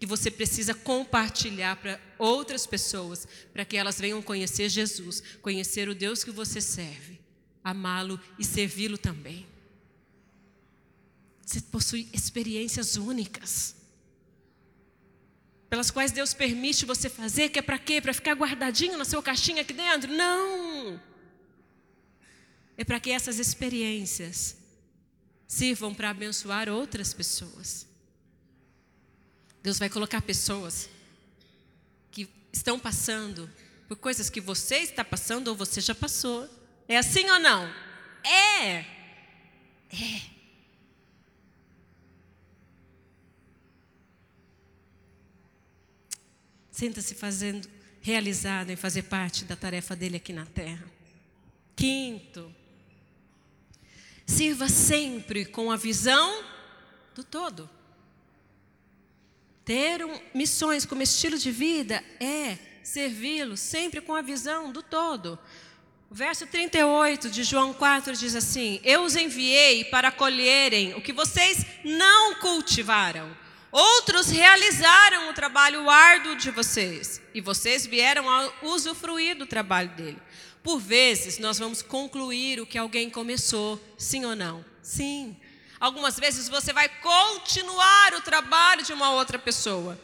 que 0.00 0.06
você 0.06 0.30
precisa 0.30 0.72
compartilhar 0.72 1.76
para 1.76 2.00
outras 2.18 2.66
pessoas, 2.66 3.28
para 3.52 3.66
que 3.66 3.76
elas 3.76 4.00
venham 4.00 4.22
conhecer 4.22 4.70
Jesus, 4.70 5.22
conhecer 5.42 5.90
o 5.90 5.94
Deus 5.94 6.24
que 6.24 6.30
você 6.30 6.58
serve, 6.58 7.20
amá-lo 7.62 8.18
e 8.38 8.44
servi-lo 8.44 8.96
também. 8.96 9.46
Você 11.44 11.60
possui 11.60 12.08
experiências 12.14 12.96
únicas 12.96 13.76
pelas 15.68 15.90
quais 15.90 16.12
Deus 16.12 16.32
permite 16.32 16.86
você 16.86 17.10
fazer, 17.10 17.50
que 17.50 17.58
é 17.58 17.62
para 17.62 17.78
quê? 17.78 18.00
Para 18.00 18.14
ficar 18.14 18.32
guardadinho 18.32 18.96
na 18.96 19.04
sua 19.04 19.22
caixinha 19.22 19.60
aqui 19.60 19.74
dentro? 19.74 20.10
Não! 20.10 20.98
É 22.74 22.84
para 22.84 22.98
que 22.98 23.10
essas 23.10 23.38
experiências 23.38 24.56
sirvam 25.46 25.92
para 25.92 26.08
abençoar 26.08 26.70
outras 26.70 27.12
pessoas. 27.12 27.89
Deus 29.62 29.78
vai 29.78 29.90
colocar 29.90 30.22
pessoas 30.22 30.88
que 32.10 32.28
estão 32.52 32.78
passando 32.78 33.50
por 33.86 33.96
coisas 33.96 34.30
que 34.30 34.40
você 34.40 34.76
está 34.76 35.04
passando 35.04 35.48
ou 35.48 35.56
você 35.56 35.80
já 35.80 35.94
passou. 35.94 36.48
É 36.88 36.96
assim 36.96 37.28
ou 37.28 37.38
não? 37.38 37.64
É! 38.24 38.84
É. 39.92 40.22
Sinta-se 46.70 47.14
fazendo, 47.14 47.68
realizado 48.00 48.70
em 48.70 48.76
fazer 48.76 49.02
parte 49.02 49.44
da 49.44 49.56
tarefa 49.56 49.94
dele 49.94 50.16
aqui 50.16 50.32
na 50.32 50.46
terra. 50.46 50.84
Quinto, 51.76 52.54
sirva 54.26 54.68
sempre 54.68 55.44
com 55.44 55.70
a 55.70 55.76
visão 55.76 56.42
do 57.14 57.22
todo. 57.22 57.68
Ter 59.64 60.04
um, 60.04 60.20
missões 60.34 60.84
como 60.84 61.02
estilo 61.02 61.38
de 61.38 61.50
vida 61.50 62.02
é 62.18 62.58
servi-lo 62.82 63.56
sempre 63.56 64.00
com 64.00 64.14
a 64.14 64.22
visão 64.22 64.72
do 64.72 64.82
todo. 64.82 65.38
O 66.10 66.14
verso 66.14 66.46
38 66.46 67.30
de 67.30 67.44
João 67.44 67.72
4 67.72 68.16
diz 68.16 68.34
assim: 68.34 68.80
Eu 68.82 69.02
os 69.02 69.16
enviei 69.16 69.84
para 69.84 70.10
colherem 70.10 70.94
o 70.94 71.00
que 71.00 71.12
vocês 71.12 71.64
não 71.84 72.34
cultivaram 72.36 73.36
Outros 73.72 74.30
realizaram 74.30 75.30
o 75.30 75.32
trabalho 75.32 75.88
árduo 75.88 76.34
de 76.34 76.50
vocês 76.50 77.22
e 77.32 77.40
vocês 77.40 77.86
vieram 77.86 78.28
a 78.28 78.52
usufruir 78.62 79.36
do 79.36 79.46
trabalho 79.46 79.90
dele. 79.90 80.18
Por 80.60 80.80
vezes, 80.80 81.38
nós 81.38 81.58
vamos 81.58 81.80
concluir 81.80 82.60
o 82.60 82.66
que 82.66 82.76
alguém 82.76 83.08
começou, 83.08 83.80
sim 83.96 84.24
ou 84.24 84.34
não? 84.34 84.64
Sim. 84.82 85.36
Algumas 85.80 86.18
vezes 86.18 86.46
você 86.46 86.74
vai 86.74 86.88
continuar 86.88 88.12
o 88.12 88.20
trabalho 88.20 88.84
de 88.84 88.92
uma 88.92 89.12
outra 89.12 89.38
pessoa. 89.38 89.98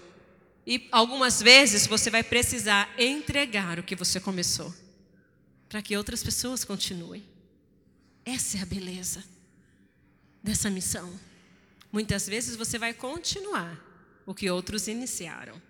E 0.66 0.88
algumas 0.90 1.42
vezes 1.42 1.86
você 1.86 2.10
vai 2.10 2.22
precisar 2.24 2.88
entregar 2.98 3.78
o 3.78 3.82
que 3.82 3.94
você 3.94 4.18
começou, 4.18 4.74
para 5.68 5.82
que 5.82 5.96
outras 5.96 6.22
pessoas 6.22 6.64
continuem. 6.64 7.22
Essa 8.24 8.58
é 8.58 8.62
a 8.62 8.66
beleza 8.66 9.22
dessa 10.42 10.70
missão. 10.70 11.20
Muitas 11.92 12.26
vezes 12.26 12.56
você 12.56 12.78
vai 12.78 12.92
continuar 12.92 13.78
o 14.24 14.34
que 14.34 14.50
outros 14.50 14.88
iniciaram. 14.88 15.60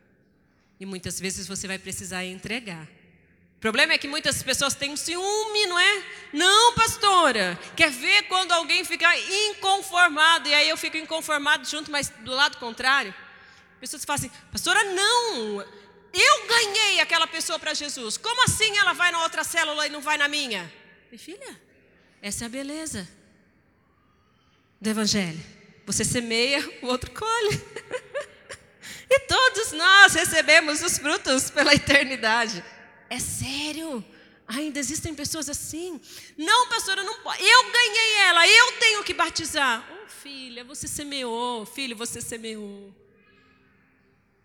E 0.79 0.87
muitas 0.87 1.21
vezes 1.21 1.47
você 1.47 1.67
vai 1.67 1.79
precisar 1.79 2.25
entregar. 2.25 2.89
O 3.57 3.59
problema 3.59 3.95
é 3.95 3.99
que 3.99 4.07
muitas 4.07 4.43
pessoas 4.43 4.75
têm 4.75 4.91
um 4.91 4.97
ciúme, 4.97 5.67
não 5.67 5.79
é? 5.79 6.03
Não, 6.33 6.75
pastora. 6.75 7.59
Quer 7.75 7.91
ver 7.91 8.25
quando 8.25 8.53
alguém 8.53 8.85
fica 8.85 9.09
inconformado, 9.49 10.49
e 10.49 10.55
aí 10.55 10.69
eu 10.69 10.77
fico 10.77 10.97
inconformado 10.97 11.67
junto, 11.67 11.91
mas 11.91 12.11
do 12.11 12.33
lado 12.33 12.59
contrário? 12.59 13.15
Pessoas 13.81 14.05
falam 14.05 14.21
assim, 14.21 14.31
pastora, 14.53 14.85
não. 14.85 15.65
Eu 16.13 16.47
ganhei 16.47 17.01
aquela 17.01 17.27
pessoa 17.27 17.59
para 17.59 17.75
Jesus. 17.75 18.17
Como 18.17 18.45
assim 18.45 18.77
ela 18.77 18.93
vai 18.93 19.11
na 19.11 19.23
outra 19.23 19.43
célula 19.43 19.87
e 19.87 19.91
não 19.91 20.01
vai 20.01 20.19
na 20.19 20.29
minha? 20.29 20.71
E 21.11 21.17
filha, 21.17 21.61
essa 22.21 22.45
é 22.45 22.47
a 22.47 22.51
beleza 22.51 23.09
do 24.81 24.91
Evangelho. 24.91 25.43
Você 25.87 26.05
semeia, 26.05 26.61
o 26.83 26.87
outro 26.87 27.11
colhe. 27.11 27.65
e 29.09 29.21
todos 29.21 29.73
nós 29.73 30.15
recebemos 30.15 30.83
os 30.83 30.99
frutos 30.99 31.51
pela 31.51 31.75
eternidade. 31.75 32.63
É 33.09 33.19
sério? 33.19 34.05
Ainda 34.49 34.79
existem 34.79 35.15
pessoas 35.15 35.49
assim? 35.49 36.01
Não, 36.37 36.69
pastora, 36.69 37.03
não 37.03 37.21
pode. 37.21 37.43
Eu 37.43 37.73
ganhei 37.73 38.15
ela, 38.27 38.47
eu 38.47 38.73
tenho 38.79 39.03
que 39.03 39.13
batizar. 39.13 39.85
Oh, 39.93 40.09
filha, 40.09 40.63
você 40.63 40.87
semeou, 40.87 41.67
filho, 41.67 41.97
você 41.97 42.21
semeou. 42.21 42.95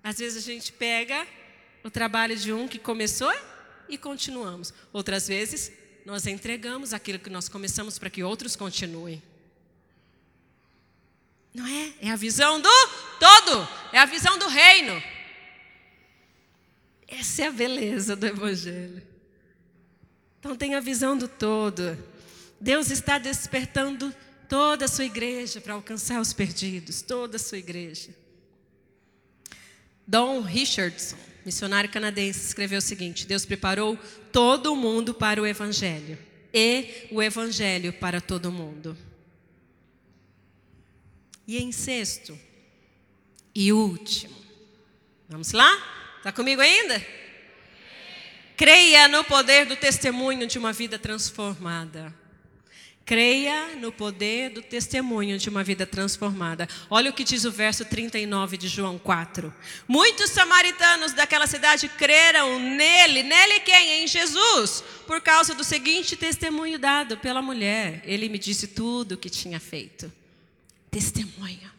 Às 0.03 0.17
vezes 0.17 0.43
a 0.43 0.45
gente 0.45 0.73
pega 0.73 1.27
o 1.83 1.89
trabalho 1.89 2.35
de 2.35 2.51
um 2.51 2.67
que 2.67 2.79
começou 2.79 3.31
e 3.87 3.97
continuamos. 3.97 4.73
Outras 4.91 5.27
vezes 5.27 5.71
nós 6.03 6.25
entregamos 6.25 6.93
aquilo 6.93 7.19
que 7.19 7.29
nós 7.29 7.47
começamos 7.47 7.99
para 7.99 8.09
que 8.09 8.23
outros 8.23 8.55
continuem. 8.55 9.21
Não 11.53 11.67
é? 11.67 11.93
É 12.01 12.09
a 12.09 12.15
visão 12.15 12.59
do 12.59 12.69
todo, 13.19 13.67
é 13.91 13.99
a 13.99 14.05
visão 14.05 14.37
do 14.39 14.47
reino. 14.47 15.20
Essa 17.11 17.43
é 17.43 17.47
a 17.47 17.51
beleza 17.51 18.15
do 18.15 18.25
Evangelho. 18.25 19.03
Então, 20.39 20.55
tem 20.55 20.75
a 20.75 20.79
visão 20.79 21.17
do 21.17 21.27
todo. 21.27 21.97
Deus 22.59 22.89
está 22.89 23.17
despertando 23.17 24.15
toda 24.47 24.85
a 24.85 24.87
sua 24.87 25.05
igreja 25.05 25.59
para 25.59 25.73
alcançar 25.73 26.21
os 26.21 26.31
perdidos, 26.31 27.01
toda 27.01 27.35
a 27.35 27.39
sua 27.39 27.57
igreja. 27.57 28.15
Don 30.07 30.41
Richardson, 30.41 31.17
missionário 31.45 31.89
canadense, 31.89 32.47
escreveu 32.47 32.79
o 32.79 32.81
seguinte: 32.81 33.27
Deus 33.27 33.45
preparou 33.45 33.97
todo 34.31 34.71
o 34.71 34.75
mundo 34.75 35.13
para 35.13 35.41
o 35.41 35.45
Evangelho 35.45 36.17
e 36.53 37.07
o 37.11 37.21
Evangelho 37.21 37.93
para 37.93 38.21
todo 38.21 38.51
mundo. 38.51 38.97
E 41.45 41.57
em 41.57 41.71
sexto 41.71 42.37
e 43.53 43.73
último, 43.73 44.35
vamos 45.27 45.51
lá? 45.51 46.00
Está 46.21 46.31
comigo 46.31 46.61
ainda? 46.61 47.03
Creia 48.55 49.07
no 49.07 49.23
poder 49.23 49.65
do 49.65 49.75
testemunho 49.75 50.45
de 50.45 50.59
uma 50.59 50.71
vida 50.71 50.99
transformada. 50.99 52.13
Creia 53.03 53.75
no 53.77 53.91
poder 53.91 54.51
do 54.51 54.61
testemunho 54.61 55.39
de 55.39 55.49
uma 55.49 55.63
vida 55.63 55.83
transformada. 55.83 56.69
Olha 56.91 57.09
o 57.09 57.13
que 57.13 57.23
diz 57.23 57.43
o 57.43 57.51
verso 57.51 57.83
39 57.85 58.55
de 58.55 58.67
João 58.67 58.99
4. 58.99 59.51
Muitos 59.87 60.29
samaritanos 60.29 61.11
daquela 61.11 61.47
cidade 61.47 61.89
creram 61.89 62.59
nele, 62.59 63.23
nele 63.23 63.61
quem? 63.61 64.03
Em 64.03 64.07
Jesus, 64.07 64.83
por 65.07 65.21
causa 65.21 65.55
do 65.55 65.63
seguinte 65.63 66.15
testemunho 66.15 66.77
dado 66.77 67.17
pela 67.17 67.41
mulher. 67.41 68.03
Ele 68.05 68.29
me 68.29 68.37
disse 68.37 68.67
tudo 68.67 69.13
o 69.13 69.17
que 69.17 69.29
tinha 69.29 69.59
feito 69.59 70.13
testemunha. 70.91 71.70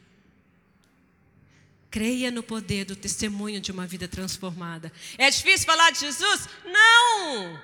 Creia 1.93 2.31
no 2.31 2.43
poder 2.43 2.87
do 2.87 2.97
testemunho 2.97 3.61
de 3.61 3.71
uma 3.71 3.87
vida 3.87 4.09
transformada. 4.09 4.91
É 5.17 5.31
difícil 5.31 5.67
falar 5.67 5.91
de 5.93 6.01
Jesus? 6.01 6.49
Não! 6.65 7.63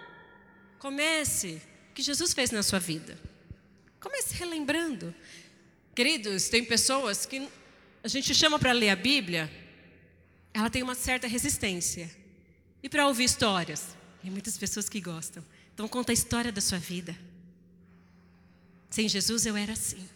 Comece 0.78 1.60
o 1.90 1.94
que 1.94 2.02
Jesus 2.02 2.32
fez 2.32 2.52
na 2.52 2.62
sua 2.62 2.78
vida. 2.78 3.18
Comece 3.98 4.34
relembrando. 4.34 5.12
Queridos, 5.94 6.48
tem 6.48 6.62
pessoas 6.62 7.26
que 7.26 7.48
a 8.04 8.08
gente 8.08 8.32
chama 8.34 8.58
para 8.58 8.70
ler 8.70 8.90
a 8.90 8.96
Bíblia, 8.96 9.50
ela 10.52 10.68
tem 10.70 10.82
uma 10.82 10.94
certa 10.94 11.26
resistência. 11.26 12.08
E 12.82 12.88
para 12.88 13.08
ouvir 13.08 13.24
histórias, 13.24 13.96
tem 14.22 14.30
muitas 14.30 14.56
pessoas 14.56 14.88
que 14.88 15.00
gostam. 15.00 15.42
Então 15.74 15.88
conta 15.88 16.12
a 16.12 16.14
história 16.14 16.52
da 16.52 16.60
sua 16.60 16.78
vida. 16.78 17.18
Sem 18.90 19.08
Jesus 19.08 19.46
eu 19.46 19.56
era 19.56 19.72
assim 19.72 20.06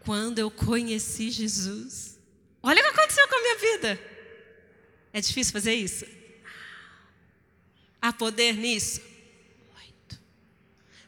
quando 0.00 0.38
eu 0.38 0.50
conheci 0.50 1.30
Jesus. 1.30 2.19
Olha 2.62 2.80
o 2.80 2.82
que 2.82 3.00
aconteceu 3.00 3.26
com 3.28 3.34
a 3.34 3.40
minha 3.40 3.58
vida. 3.58 4.00
É 5.12 5.20
difícil 5.20 5.52
fazer 5.52 5.74
isso? 5.74 6.06
Há 8.00 8.12
poder 8.12 8.54
nisso? 8.54 9.00
Muito. 9.74 10.20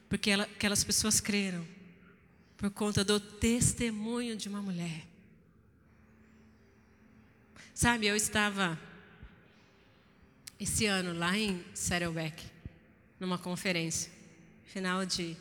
Porque 0.09 0.30
ela, 0.30 0.44
aquelas 0.44 0.82
pessoas 0.82 1.20
creram 1.20 1.66
por 2.57 2.70
conta 2.70 3.05
do 3.05 3.18
testemunho 3.18 4.36
de 4.36 4.48
uma 4.48 4.62
mulher. 4.62 5.07
Sabe, 7.74 8.07
eu 8.07 8.14
estava 8.14 8.78
esse 10.61 10.86
ano 10.86 11.12
lá 11.18 11.36
em 11.36 11.64
Saddleback, 11.74 12.44
numa 13.18 13.36
conferência, 13.36 14.12
final 14.66 15.05
de. 15.05 15.36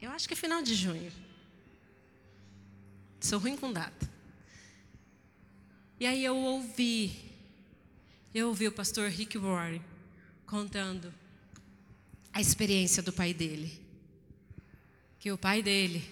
Eu 0.00 0.10
acho 0.12 0.26
que 0.26 0.32
é 0.32 0.36
final 0.36 0.62
de 0.62 0.74
junho. 0.74 1.12
Sou 3.22 3.38
ruim 3.38 3.56
com 3.56 3.72
data. 3.72 4.10
E 6.00 6.04
aí 6.04 6.24
eu 6.24 6.36
ouvi, 6.36 7.16
eu 8.34 8.48
ouvi 8.48 8.66
o 8.66 8.72
pastor 8.72 9.08
Rick 9.08 9.38
Warren 9.38 9.80
contando 10.44 11.14
a 12.32 12.40
experiência 12.40 13.00
do 13.00 13.12
pai 13.12 13.32
dele. 13.32 13.80
Que 15.20 15.30
o 15.30 15.38
pai 15.38 15.62
dele 15.62 16.04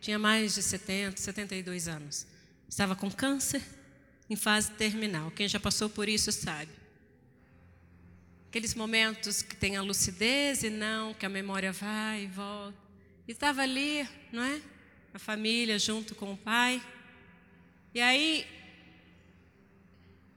tinha 0.00 0.18
mais 0.18 0.54
de 0.54 0.62
70, 0.62 1.20
72 1.20 1.88
anos. 1.88 2.26
Estava 2.66 2.96
com 2.96 3.10
câncer 3.10 3.62
em 4.30 4.34
fase 4.34 4.70
terminal. 4.72 5.30
Quem 5.32 5.46
já 5.46 5.60
passou 5.60 5.90
por 5.90 6.08
isso 6.08 6.32
sabe. 6.32 6.72
Aqueles 8.48 8.74
momentos 8.74 9.42
que 9.42 9.54
tem 9.54 9.76
a 9.76 9.82
lucidez 9.82 10.62
e 10.62 10.70
não, 10.70 11.12
que 11.12 11.26
a 11.26 11.28
memória 11.28 11.70
vai 11.70 12.24
e 12.24 12.26
volta. 12.28 12.78
E 13.28 13.32
estava 13.32 13.60
ali, 13.60 14.08
não 14.32 14.42
é? 14.42 14.62
A 15.16 15.18
família 15.18 15.78
junto 15.78 16.14
com 16.14 16.34
o 16.34 16.36
pai. 16.36 16.82
E 17.94 18.02
aí, 18.02 18.46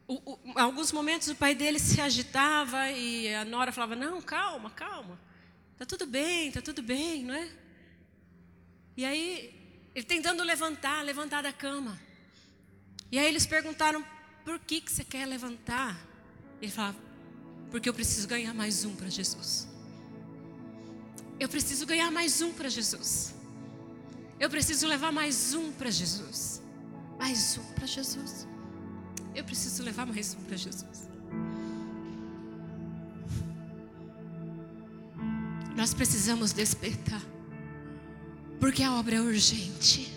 o, 0.07 0.13
o, 0.13 0.39
alguns 0.55 0.93
momentos 0.93 1.27
o 1.27 1.35
pai 1.35 1.53
dele 1.53 1.79
se 1.79 1.99
agitava 1.99 2.89
e 2.89 3.35
a 3.35 3.43
nora 3.43 3.73
falava: 3.73 3.93
Não, 3.93 4.21
calma, 4.21 4.69
calma. 4.69 5.19
Tá 5.77 5.85
tudo 5.85 6.07
bem, 6.07 6.49
tá 6.49 6.61
tudo 6.61 6.81
bem, 6.81 7.25
não 7.25 7.35
é? 7.35 7.49
E 8.95 9.03
aí, 9.03 9.53
ele 9.93 10.05
tentando 10.05 10.43
levantar, 10.43 11.03
levantar 11.03 11.43
da 11.43 11.51
cama. 11.51 11.99
E 13.11 13.19
aí 13.19 13.27
eles 13.27 13.45
perguntaram: 13.45 14.01
por 14.45 14.59
que, 14.59 14.79
que 14.79 14.93
você 14.93 15.03
quer 15.03 15.25
levantar? 15.25 15.99
Ele 16.61 16.71
falava: 16.71 16.97
porque 17.69 17.89
eu 17.89 17.93
preciso 17.93 18.29
ganhar 18.29 18.53
mais 18.53 18.85
um 18.85 18.95
para 18.95 19.09
Jesus. 19.09 19.67
Eu 21.37 21.49
preciso 21.49 21.85
ganhar 21.85 22.09
mais 22.09 22.41
um 22.41 22.53
para 22.53 22.69
Jesus. 22.69 23.37
Eu 24.39 24.49
preciso 24.49 24.87
levar 24.87 25.11
mais 25.11 25.53
um 25.53 25.71
para 25.71 25.91
Jesus. 25.91 26.61
Mais 27.17 27.57
um 27.57 27.73
para 27.73 27.85
Jesus. 27.85 28.47
Eu 29.35 29.43
preciso 29.43 29.83
levar 29.83 30.05
mais 30.05 30.33
um 30.33 30.43
para 30.43 30.55
Jesus. 30.55 31.09
Nós 35.75 35.93
precisamos 35.93 36.53
despertar. 36.53 37.21
Porque 38.59 38.83
a 38.83 38.93
obra 38.93 39.15
é 39.15 39.21
urgente 39.21 40.13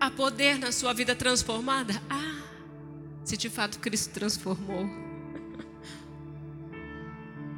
a 0.00 0.10
poder 0.10 0.58
na 0.58 0.70
sua 0.70 0.92
vida 0.92 1.14
transformada? 1.14 2.00
Ah, 2.08 2.42
se 3.24 3.36
de 3.36 3.48
fato 3.48 3.78
Cristo 3.78 4.12
transformou. 4.12 5.05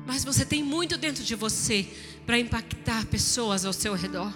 Mas 0.08 0.24
você 0.24 0.42
tem 0.42 0.64
muito 0.64 0.96
dentro 0.96 1.22
de 1.22 1.34
você 1.34 1.86
para 2.24 2.38
impactar 2.38 3.04
pessoas 3.04 3.66
ao 3.66 3.74
seu 3.74 3.92
redor. 3.92 4.32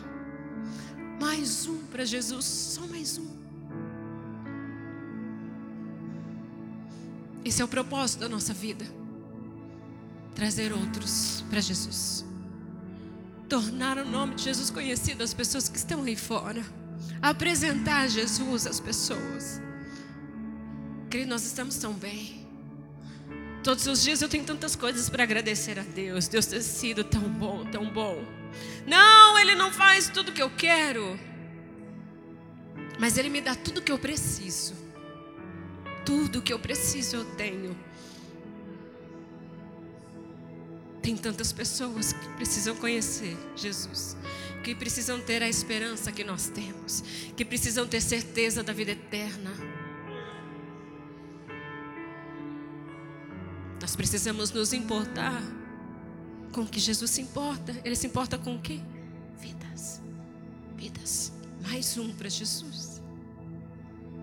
Mais 1.18 1.66
um 1.66 1.78
para 1.86 2.04
Jesus, 2.04 2.44
só 2.44 2.86
mais 2.86 3.16
um. 3.16 3.26
Esse 7.42 7.62
é 7.62 7.64
o 7.64 7.68
propósito 7.68 8.20
da 8.20 8.28
nossa 8.28 8.52
vida. 8.52 8.84
Trazer 10.34 10.74
outros 10.74 11.42
para 11.48 11.62
Jesus. 11.62 12.22
Tornar 13.48 13.96
o 13.96 14.04
nome 14.04 14.34
de 14.34 14.44
Jesus 14.44 14.68
conhecido 14.68 15.24
às 15.24 15.32
pessoas 15.32 15.70
que 15.70 15.78
estão 15.78 16.02
aí 16.02 16.16
fora 16.16 16.62
apresentar 17.22 18.08
Jesus 18.08 18.66
às 18.66 18.78
pessoas. 18.78 19.58
Querido, 21.08 21.30
nós 21.30 21.46
estamos 21.46 21.76
tão 21.76 21.94
bem. 21.94 22.41
Todos 23.62 23.86
os 23.86 24.02
dias 24.02 24.20
eu 24.20 24.28
tenho 24.28 24.44
tantas 24.44 24.74
coisas 24.74 25.08
para 25.08 25.22
agradecer 25.22 25.78
a 25.78 25.82
Deus. 25.82 26.28
Deus 26.28 26.46
tem 26.46 26.60
sido 26.60 27.04
tão 27.04 27.22
bom, 27.22 27.64
tão 27.64 27.88
bom. 27.88 28.24
Não, 28.86 29.38
Ele 29.38 29.54
não 29.54 29.72
faz 29.72 30.08
tudo 30.08 30.30
o 30.30 30.32
que 30.32 30.42
eu 30.42 30.50
quero. 30.50 31.18
Mas 32.98 33.16
Ele 33.16 33.28
me 33.28 33.40
dá 33.40 33.54
tudo 33.54 33.78
o 33.78 33.82
que 33.82 33.92
eu 33.92 33.98
preciso. 33.98 34.74
Tudo 36.04 36.40
o 36.40 36.42
que 36.42 36.52
eu 36.52 36.58
preciso 36.58 37.16
eu 37.16 37.24
tenho. 37.36 37.76
Tem 41.00 41.16
tantas 41.16 41.52
pessoas 41.52 42.12
que 42.12 42.28
precisam 42.36 42.76
conhecer 42.76 43.36
Jesus 43.56 44.16
que 44.62 44.74
precisam 44.74 45.20
ter 45.20 45.42
a 45.42 45.48
esperança 45.48 46.12
que 46.12 46.22
nós 46.22 46.48
temos, 46.48 47.02
que 47.36 47.44
precisam 47.44 47.86
ter 47.86 48.00
certeza 48.00 48.62
da 48.62 48.72
vida 48.72 48.92
eterna. 48.92 49.50
Nós 53.92 53.96
precisamos 53.96 54.50
nos 54.50 54.72
importar 54.72 55.42
com 56.50 56.62
o 56.62 56.66
que 56.66 56.80
Jesus 56.80 57.10
se 57.10 57.20
importa. 57.20 57.78
Ele 57.84 57.94
se 57.94 58.06
importa 58.06 58.38
com 58.38 58.56
o 58.56 58.58
quê? 58.58 58.80
Vidas. 59.38 60.00
Vidas. 60.74 61.30
Mais 61.60 61.98
um 61.98 62.10
para 62.14 62.30
Jesus. 62.30 63.02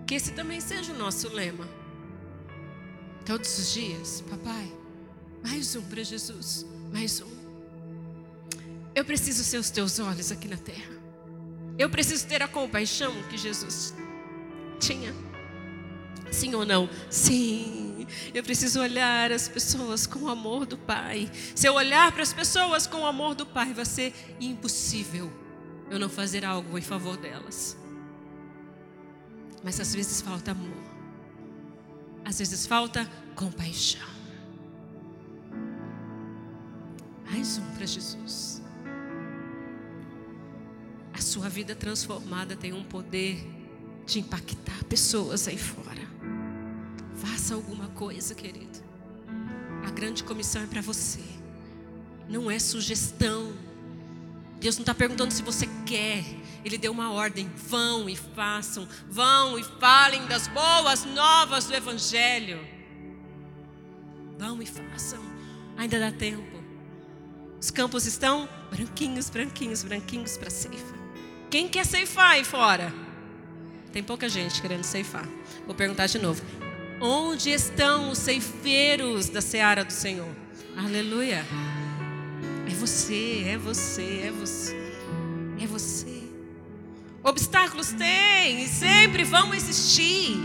Que 0.08 0.16
esse 0.16 0.32
também 0.32 0.60
seja 0.60 0.92
o 0.92 0.98
nosso 0.98 1.28
lema. 1.28 1.68
Todos 3.24 3.56
os 3.60 3.72
dias, 3.72 4.24
papai, 4.28 4.72
mais 5.40 5.76
um 5.76 5.82
para 5.82 6.02
Jesus. 6.02 6.66
Mais 6.92 7.20
um. 7.20 7.30
Eu 8.92 9.04
preciso 9.04 9.44
ser 9.44 9.58
os 9.58 9.70
teus 9.70 10.00
olhos 10.00 10.32
aqui 10.32 10.48
na 10.48 10.56
terra. 10.56 10.98
Eu 11.78 11.88
preciso 11.88 12.26
ter 12.26 12.42
a 12.42 12.48
compaixão 12.48 13.12
que 13.30 13.38
Jesus 13.38 13.94
tinha. 14.80 15.14
Sim 16.32 16.56
ou 16.56 16.66
não? 16.66 16.90
Sim. 17.08 17.79
Eu 18.34 18.42
preciso 18.42 18.80
olhar 18.80 19.32
as 19.32 19.48
pessoas 19.48 20.06
com 20.06 20.20
o 20.20 20.28
amor 20.28 20.66
do 20.66 20.76
Pai. 20.78 21.30
Se 21.54 21.66
eu 21.66 21.74
olhar 21.74 22.10
para 22.12 22.22
as 22.22 22.32
pessoas 22.32 22.86
com 22.86 22.98
o 22.98 23.06
amor 23.06 23.34
do 23.34 23.46
Pai, 23.46 23.72
vai 23.72 23.84
ser 23.84 24.14
impossível 24.40 25.32
eu 25.90 25.98
não 25.98 26.08
fazer 26.08 26.44
algo 26.44 26.78
em 26.78 26.82
favor 26.82 27.16
delas. 27.16 27.76
Mas 29.62 29.80
às 29.80 29.94
vezes 29.94 30.20
falta 30.20 30.52
amor. 30.52 30.84
Às 32.24 32.38
vezes 32.38 32.66
falta 32.66 33.10
compaixão. 33.34 34.08
Mais 37.30 37.58
um 37.58 37.70
para 37.72 37.86
Jesus. 37.86 38.62
A 41.12 41.20
sua 41.20 41.48
vida 41.48 41.74
transformada 41.74 42.56
tem 42.56 42.72
um 42.72 42.84
poder 42.84 43.46
de 44.06 44.20
impactar 44.20 44.84
pessoas 44.84 45.46
aí 45.46 45.58
fora. 45.58 46.09
Faça 47.20 47.54
alguma 47.54 47.88
coisa, 47.88 48.34
querido. 48.34 48.80
A 49.86 49.90
grande 49.90 50.24
comissão 50.24 50.62
é 50.62 50.66
para 50.66 50.80
você. 50.80 51.20
Não 52.28 52.50
é 52.50 52.58
sugestão. 52.58 53.52
Deus 54.58 54.76
não 54.76 54.82
está 54.82 54.94
perguntando 54.94 55.32
se 55.32 55.42
você 55.42 55.68
quer. 55.84 56.24
Ele 56.64 56.78
deu 56.78 56.92
uma 56.92 57.12
ordem: 57.12 57.50
vão 57.68 58.08
e 58.08 58.16
façam, 58.16 58.88
vão 59.08 59.58
e 59.58 59.64
falem 59.64 60.26
das 60.26 60.48
boas 60.48 61.04
novas 61.04 61.66
do 61.66 61.74
Evangelho. 61.74 62.60
Vão 64.38 64.62
e 64.62 64.66
façam. 64.66 65.20
Ainda 65.76 65.98
dá 65.98 66.12
tempo. 66.12 66.60
Os 67.60 67.70
campos 67.70 68.06
estão 68.06 68.48
branquinhos, 68.70 69.28
branquinhos, 69.28 69.82
branquinhos 69.82 70.38
para 70.38 70.48
ceifa. 70.48 70.94
Quem 71.50 71.68
quer 71.68 71.84
ceifar 71.84 72.30
aí 72.30 72.44
fora? 72.44 72.92
Tem 73.92 74.02
pouca 74.02 74.28
gente 74.28 74.62
querendo 74.62 74.84
ceifar. 74.84 75.28
Vou 75.66 75.74
perguntar 75.74 76.06
de 76.06 76.18
novo. 76.18 76.42
Onde 77.00 77.48
estão 77.48 78.10
os 78.10 78.18
ceifeiros 78.18 79.30
da 79.30 79.40
seara 79.40 79.82
do 79.82 79.92
Senhor? 79.92 80.28
Aleluia. 80.76 81.46
É 82.70 82.74
você, 82.74 83.44
é 83.46 83.56
você, 83.56 84.24
é 84.26 84.30
você. 84.30 84.92
É 85.58 85.66
você. 85.66 86.22
Obstáculos 87.22 87.92
tem 87.92 88.64
e 88.64 88.68
sempre 88.68 89.24
vão 89.24 89.54
existir. 89.54 90.36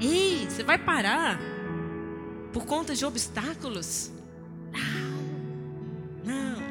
Ei, 0.00 0.44
você 0.48 0.64
vai 0.64 0.76
parar 0.76 1.38
por 2.52 2.66
conta 2.66 2.96
de 2.96 3.04
obstáculos? 3.04 4.10
Não. 6.24 6.32
Não. 6.34 6.62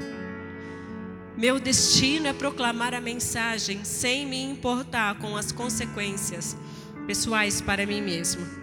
Meu 1.37 1.57
destino 1.57 2.27
é 2.27 2.33
proclamar 2.33 2.93
a 2.93 2.99
mensagem 2.99 3.85
sem 3.85 4.25
me 4.25 4.43
importar 4.43 5.17
com 5.19 5.37
as 5.37 5.53
consequências 5.53 6.57
pessoais 7.07 7.61
para 7.61 7.85
mim 7.85 8.01
mesmo. 8.01 8.60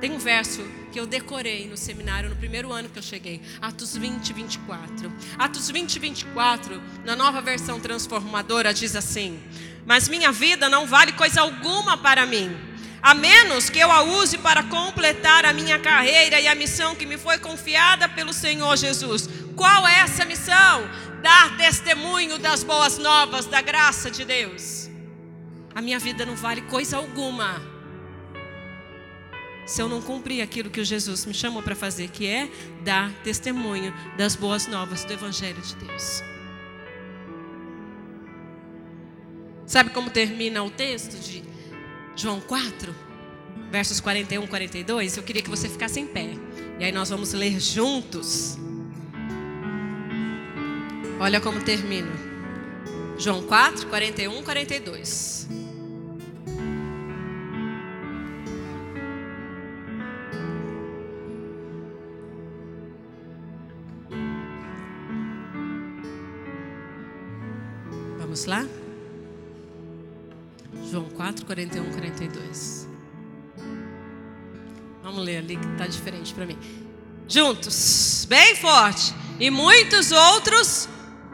Tem 0.00 0.12
um 0.12 0.18
verso 0.18 0.62
que 0.92 0.98
eu 0.98 1.06
decorei 1.06 1.68
no 1.68 1.76
seminário 1.76 2.30
no 2.30 2.36
primeiro 2.36 2.72
ano 2.72 2.88
que 2.88 2.98
eu 2.98 3.02
cheguei, 3.02 3.40
Atos 3.60 3.96
20, 3.96 4.32
24. 4.32 5.12
Atos 5.38 5.70
20, 5.70 5.98
24, 5.98 6.82
na 7.04 7.16
nova 7.16 7.40
versão 7.40 7.80
transformadora, 7.80 8.72
diz 8.72 8.94
assim: 8.94 9.38
Mas 9.84 10.08
minha 10.08 10.30
vida 10.30 10.68
não 10.68 10.86
vale 10.86 11.12
coisa 11.12 11.40
alguma 11.40 11.96
para 11.96 12.24
mim, 12.26 12.56
a 13.02 13.14
menos 13.14 13.68
que 13.68 13.78
eu 13.78 13.90
a 13.90 14.02
use 14.02 14.38
para 14.38 14.62
completar 14.62 15.44
a 15.44 15.52
minha 15.52 15.78
carreira 15.78 16.40
e 16.40 16.46
a 16.46 16.54
missão 16.54 16.94
que 16.94 17.06
me 17.06 17.18
foi 17.18 17.38
confiada 17.38 18.08
pelo 18.08 18.32
Senhor 18.32 18.76
Jesus. 18.76 19.28
Qual 19.56 19.86
é 19.86 20.00
essa 20.00 20.24
missão? 20.24 20.88
dar 21.22 21.56
testemunho 21.56 22.38
das 22.38 22.62
boas 22.62 22.98
novas, 22.98 23.46
da 23.46 23.60
graça 23.60 24.10
de 24.10 24.24
Deus. 24.24 24.88
A 25.74 25.82
minha 25.82 25.98
vida 25.98 26.24
não 26.24 26.36
vale 26.36 26.62
coisa 26.62 26.96
alguma 26.96 27.60
se 29.68 29.82
eu 29.82 29.88
não 29.88 30.00
cumprir 30.00 30.40
aquilo 30.40 30.70
que 30.70 30.82
Jesus 30.82 31.26
me 31.26 31.34
chamou 31.34 31.62
para 31.62 31.76
fazer, 31.76 32.08
que 32.08 32.26
é 32.26 32.48
dar 32.82 33.12
testemunho 33.22 33.92
das 34.16 34.34
boas 34.34 34.66
novas 34.66 35.04
do 35.04 35.12
Evangelho 35.12 35.60
de 35.60 35.76
Deus. 35.76 36.22
Sabe 39.66 39.90
como 39.90 40.08
termina 40.08 40.64
o 40.64 40.70
texto 40.70 41.20
de 41.20 41.44
João 42.16 42.40
4, 42.40 42.94
versos 43.70 44.00
41 44.00 44.42
e 44.42 44.46
42? 44.48 45.18
Eu 45.18 45.22
queria 45.22 45.42
que 45.42 45.50
você 45.50 45.68
ficasse 45.68 46.00
em 46.00 46.06
pé. 46.06 46.30
E 46.80 46.84
aí 46.84 46.90
nós 46.90 47.10
vamos 47.10 47.34
ler 47.34 47.60
juntos. 47.60 48.56
Olha 51.20 51.42
como 51.42 51.62
termina. 51.62 52.10
João 53.18 53.42
4, 53.42 53.86
41 53.88 54.40
e 54.40 54.42
42. 54.42 55.67
Lá? 68.48 68.66
João 70.90 71.04
4, 71.04 71.44
41, 71.44 71.90
42. 71.92 72.88
Vamos 75.02 75.22
ler 75.22 75.38
ali 75.38 75.56
que 75.56 75.66
está 75.66 75.86
diferente 75.86 76.32
para 76.32 76.46
mim. 76.46 76.58
Juntos, 77.28 78.26
bem 78.28 78.56
forte. 78.56 79.14
E 79.38 79.50
muitos 79.50 80.10
outros 80.10 80.88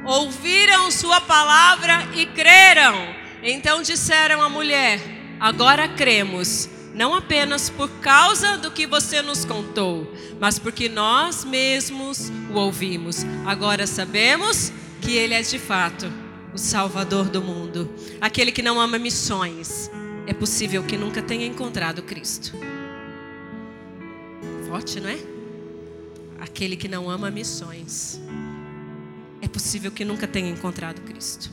ouviram 0.05 0.91
Sua 0.91 1.21
palavra 1.21 2.07
e 2.15 2.27
creram. 2.27 2.95
Então 3.43 3.81
disseram 3.81 4.43
à 4.43 4.49
mulher: 4.49 5.01
Agora 5.39 5.87
cremos, 5.87 6.69
não 6.95 7.15
apenas 7.15 7.71
por 7.71 7.89
causa 8.01 8.59
do 8.59 8.73
que 8.73 8.87
você 8.87 9.23
nos 9.23 9.45
contou, 9.45 10.13
mas 10.41 10.59
porque 10.59 10.89
nós 10.89 11.45
mesmos 11.45 12.31
o 12.51 12.59
ouvimos. 12.59 13.25
Agora 13.47 13.87
sabemos 13.87 14.73
que 15.01 15.13
Ele 15.13 15.35
é 15.35 15.43
de 15.43 15.59
fato 15.59 16.24
o 16.55 16.59
Salvador 16.59 17.29
do 17.29 17.43
mundo. 17.43 17.91
Aquele 18.21 18.53
que 18.53 18.63
não 18.63 18.81
ama 18.81 18.99
missões, 18.99 19.91
é 20.27 20.33
possível 20.33 20.85
que 20.85 20.97
nunca 20.97 21.21
tenha 21.21 21.45
encontrado 21.45 22.03
Cristo. 22.03 22.53
Forte, 24.69 25.01
não 25.01 25.11
é? 25.11 25.19
Aquele 26.39 26.77
que 26.77 26.87
não 26.87 27.11
ama 27.11 27.31
missões, 27.31 28.21
é 29.43 29.49
possível 29.49 29.91
que 29.91 30.05
nunca 30.05 30.29
tenha 30.29 30.49
encontrado 30.49 31.01
Cristo. 31.03 31.51